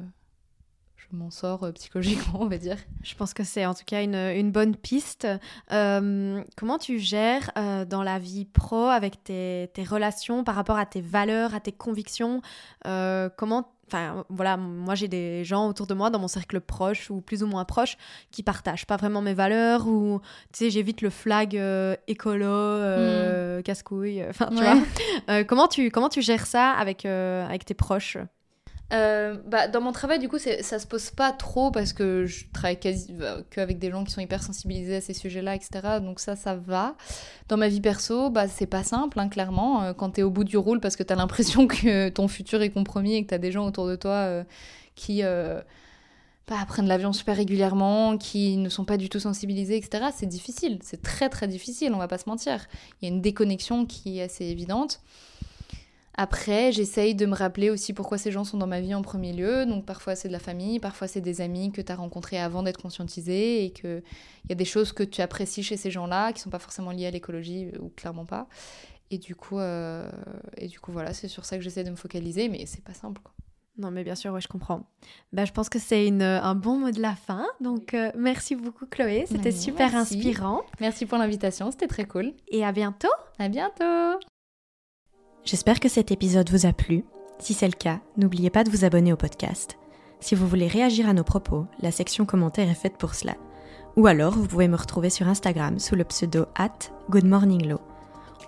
je 1.12 1.18
m'en 1.18 1.30
sors 1.30 1.64
euh, 1.64 1.72
psychologiquement, 1.72 2.40
on 2.42 2.48
va 2.48 2.58
dire. 2.58 2.78
Je 3.04 3.16
pense 3.16 3.34
que 3.34 3.44
c'est 3.44 3.66
en 3.66 3.74
tout 3.74 3.84
cas 3.86 4.04
une, 4.04 4.16
une 4.16 4.52
bonne 4.52 4.76
piste. 4.76 5.28
Euh, 5.72 6.42
comment 6.56 6.78
tu 6.78 7.00
gères 7.00 7.52
euh, 7.58 7.86
dans 7.86 8.04
la 8.04 8.20
vie 8.20 8.46
pro 8.46 8.86
avec 8.86 9.24
tes, 9.24 9.70
tes, 9.74 9.84
relations 9.84 10.44
par 10.44 10.56
rapport 10.56 10.78
à 10.78 10.86
tes 10.86 11.02
valeurs, 11.02 11.54
à 11.54 11.60
tes 11.60 11.72
convictions 11.72 12.42
Comment 12.84 13.72
Enfin, 13.88 14.26
voilà, 14.30 14.58
moi 14.58 14.96
j'ai 14.96 15.08
des 15.08 15.44
gens 15.44 15.70
autour 15.70 15.86
de 15.86 15.94
moi 15.94 16.10
dans 16.10 16.18
mon 16.18 16.28
cercle 16.28 16.60
proche 16.60 17.12
ou 17.12 17.22
plus 17.22 17.44
ou 17.44 17.48
moins 17.48 17.66
proche 17.66 17.98
qui 18.32 18.42
partagent 18.42 18.88
pas 18.88 18.98
vraiment 18.98 19.22
mes 19.22 19.36
valeurs 19.36 19.88
ou 19.88 20.22
tu 20.52 20.58
sais, 20.58 20.70
j'évite 20.72 21.04
le 21.04 21.12
flag 21.12 21.54
écolo, 22.08 22.80
hmm. 22.80 23.62
casse-couille. 23.62 24.26
Enfin, 24.28 24.48
tu 24.50 24.64
vois. 24.64 25.44
comment, 25.44 25.68
tu, 25.68 25.92
comment 25.92 26.10
tu 26.10 26.24
gères 26.24 26.48
ça 26.48 26.72
avec, 26.72 27.06
avec 27.06 27.66
tes 27.66 27.76
proches? 27.76 28.18
Euh, 28.94 29.36
bah, 29.48 29.68
dans 29.68 29.82
mon 29.82 29.92
travail, 29.92 30.20
du 30.20 30.30
coup, 30.30 30.38
ça 30.38 30.80
se 30.80 30.86
pose 30.86 31.10
pas 31.10 31.32
trop 31.32 31.72
parce 31.72 31.92
que 31.92 32.26
je 32.26 32.46
travaille 32.54 32.80
quasi 32.80 33.14
bah, 33.14 33.38
qu'avec 33.50 33.80
des 33.80 33.90
gens 33.90 34.04
qui 34.04 34.12
sont 34.12 34.22
hyper 34.22 34.44
sensibilisés 34.44 34.98
à 34.98 35.02
ces 35.02 35.14
sujets-là, 35.14 35.56
etc. 35.56 36.00
Donc 36.02 36.20
ça, 36.20 36.36
ça 36.36 36.56
va. 36.56 36.96
Dans 37.48 37.58
ma 37.58 37.68
vie 37.68 37.82
perso, 37.82 38.30
bah, 38.30 38.48
c'est 38.48 38.68
pas 38.68 38.84
simple, 38.84 39.20
hein, 39.20 39.28
clairement. 39.28 39.84
Euh, 39.84 39.94
quand 39.94 40.12
t'es 40.12 40.24
au 40.24 40.30
bout 40.30 40.44
du 40.44 40.58
rôle 40.58 40.80
parce 40.80 40.96
que 40.96 41.04
t'as 41.04 41.16
l'impression 41.16 41.68
que 41.68 42.10
ton 42.10 42.28
futur 42.28 42.62
est 42.62 42.70
compromis 42.70 43.16
et 43.16 43.24
que 43.24 43.30
t'as 43.30 43.40
des 43.40 43.52
gens 43.52 43.66
autour 43.66 43.88
de 43.88 43.96
toi 43.96 44.12
euh, 44.12 44.44
qui 44.96 45.24
bah, 46.48 46.64
prennent 46.68 46.88
l'avion 46.88 47.12
super 47.12 47.36
régulièrement, 47.36 48.20
qui 48.20 48.58
ne 48.58 48.70
sont 48.70 48.86
pas 48.86 48.98
du 48.98 49.10
tout 49.10 49.20
sensibilisés, 49.20 49.78
etc. 49.78 50.06
C'est 50.16 50.28
difficile. 50.28 50.78
C'est 50.84 51.02
très 51.02 51.30
très 51.30 51.48
difficile, 51.48 51.92
on 51.94 51.98
va 51.98 52.08
pas 52.08 52.20
se 52.20 52.30
mentir. 52.30 52.68
Il 53.02 53.10
y 53.10 53.12
a 53.12 53.14
une 53.16 53.22
déconnexion 53.22 53.88
qui 53.88 54.20
est 54.20 54.24
assez 54.24 54.46
évidente. 54.46 55.02
Après, 56.18 56.72
j'essaye 56.72 57.14
de 57.14 57.26
me 57.26 57.36
rappeler 57.36 57.70
aussi 57.70 57.94
pourquoi 57.94 58.18
ces 58.18 58.32
gens 58.32 58.44
sont 58.44 58.58
dans 58.58 58.68
ma 58.68 58.80
vie 58.80 58.96
en 58.96 59.02
premier 59.02 59.34
lieu. 59.34 59.66
Donc 59.66 59.86
parfois 59.86 60.16
c'est 60.16 60.30
de 60.30 60.34
la 60.34 60.40
famille, 60.40 60.80
parfois 60.80 61.08
c'est 61.08 61.22
des 61.22 61.42
amis 61.42 61.72
que 61.72 61.82
tu 61.82 61.92
as 61.92 61.96
rencontrés 61.96 62.40
avant 62.40 62.64
d'être 62.64 62.82
conscientisé 62.82 63.66
et 63.66 63.72
qu'il 63.72 64.02
y 64.50 64.52
a 64.52 64.56
des 64.56 64.66
choses 64.66 64.94
que 64.94 65.04
tu 65.04 65.22
apprécies 65.22 65.64
chez 65.64 65.78
ces 65.78 65.92
gens-là 65.92 66.32
qui 66.32 66.42
sont 66.42 66.50
pas 66.50 66.60
forcément 66.60 66.92
liées 66.92 67.08
à 67.08 67.12
l'écologie 67.12 67.72
ou 67.80 67.90
clairement 67.90 68.26
pas. 68.26 68.48
Et 69.12 69.18
du 69.18 69.36
coup, 69.36 69.60
euh, 69.60 70.10
et 70.58 70.68
du 70.68 70.80
coup 70.80 70.92
voilà, 70.92 71.14
c'est 71.14 71.28
sur 71.28 71.46
ça 71.46 71.58
que 71.58 71.64
j'essaie 71.64 71.84
de 71.84 71.92
me 71.92 71.96
focaliser, 71.96 72.50
mais 72.50 72.66
c'est 72.66 72.84
pas 72.84 72.94
simple. 72.94 73.22
Quoi. 73.22 73.34
Non, 73.78 73.92
mais 73.92 74.06
bien 74.06 74.16
sûr, 74.16 74.32
ouais, 74.32 74.42
je 74.42 74.48
comprends. 74.48 74.88
Bah, 75.34 75.44
je 75.44 75.52
pense 75.52 75.68
que 75.68 75.80
c'est 75.80 76.10
un 76.22 76.56
bon 76.56 76.78
mot 76.78 76.92
de 76.92 77.02
la 77.02 77.14
fin. 77.14 77.46
Donc, 77.60 77.94
euh, 77.94 78.10
merci 78.16 78.56
beaucoup, 78.56 78.86
Chloé. 78.86 79.26
C'était 79.28 79.52
super 79.52 79.96
inspirant. 79.96 80.62
Merci 80.80 81.06
pour 81.06 81.18
l'invitation, 81.18 81.72
c'était 81.72 81.88
très 81.88 82.06
cool. 82.06 82.34
Et 82.48 82.64
à 82.64 82.72
bientôt. 82.72 83.12
À 83.38 83.50
bientôt. 83.50 84.18
J'espère 85.46 85.80
que 85.80 85.90
cet 85.90 86.12
épisode 86.12 86.50
vous 86.50 86.66
a 86.66 86.74
plu. 86.74 87.06
Si 87.38 87.54
c'est 87.54 87.68
le 87.68 87.74
cas, 87.74 88.00
n'oubliez 88.18 88.50
pas 88.50 88.64
de 88.64 88.72
vous 88.72 88.84
abonner 88.84 89.14
au 89.14 89.16
podcast. 89.16 89.78
Si 90.20 90.34
vous 90.34 90.48
voulez 90.48 90.68
réagir 90.68 91.08
à 91.08 91.14
nos 91.14 91.24
propos, 91.24 91.68
la 91.82 91.92
section 91.92 92.26
commentaires 92.26 92.68
est 92.68 92.74
faite 92.74 92.98
pour 92.98 93.14
cela. 93.14 93.36
Ou 93.96 94.08
alors, 94.08 94.34
vous 94.34 94.48
pouvez 94.48 94.68
me 94.68 94.76
retrouver 94.76 95.12
sur 95.12 95.28
Instagram 95.28 95.78
sous 95.78 95.96
le 95.96 96.04
pseudo 96.04 96.46
at 96.56 96.74
goodmorninglow. 97.12 97.80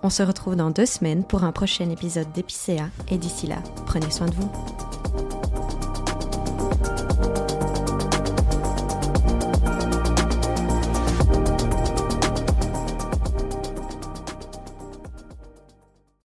On 0.02 0.10
se 0.10 0.24
retrouve 0.24 0.56
dans 0.56 0.72
deux 0.72 0.88
semaines 0.88 1.24
pour 1.24 1.44
un 1.44 1.52
prochain 1.52 1.88
épisode 1.92 2.32
d'Épicéa 2.34 2.90
et 3.12 3.20
d'ici 3.20 3.46
là, 3.46 3.62
prenez 3.86 4.10
soin 4.10 4.26
de 4.26 4.34
vous. 4.34 5.37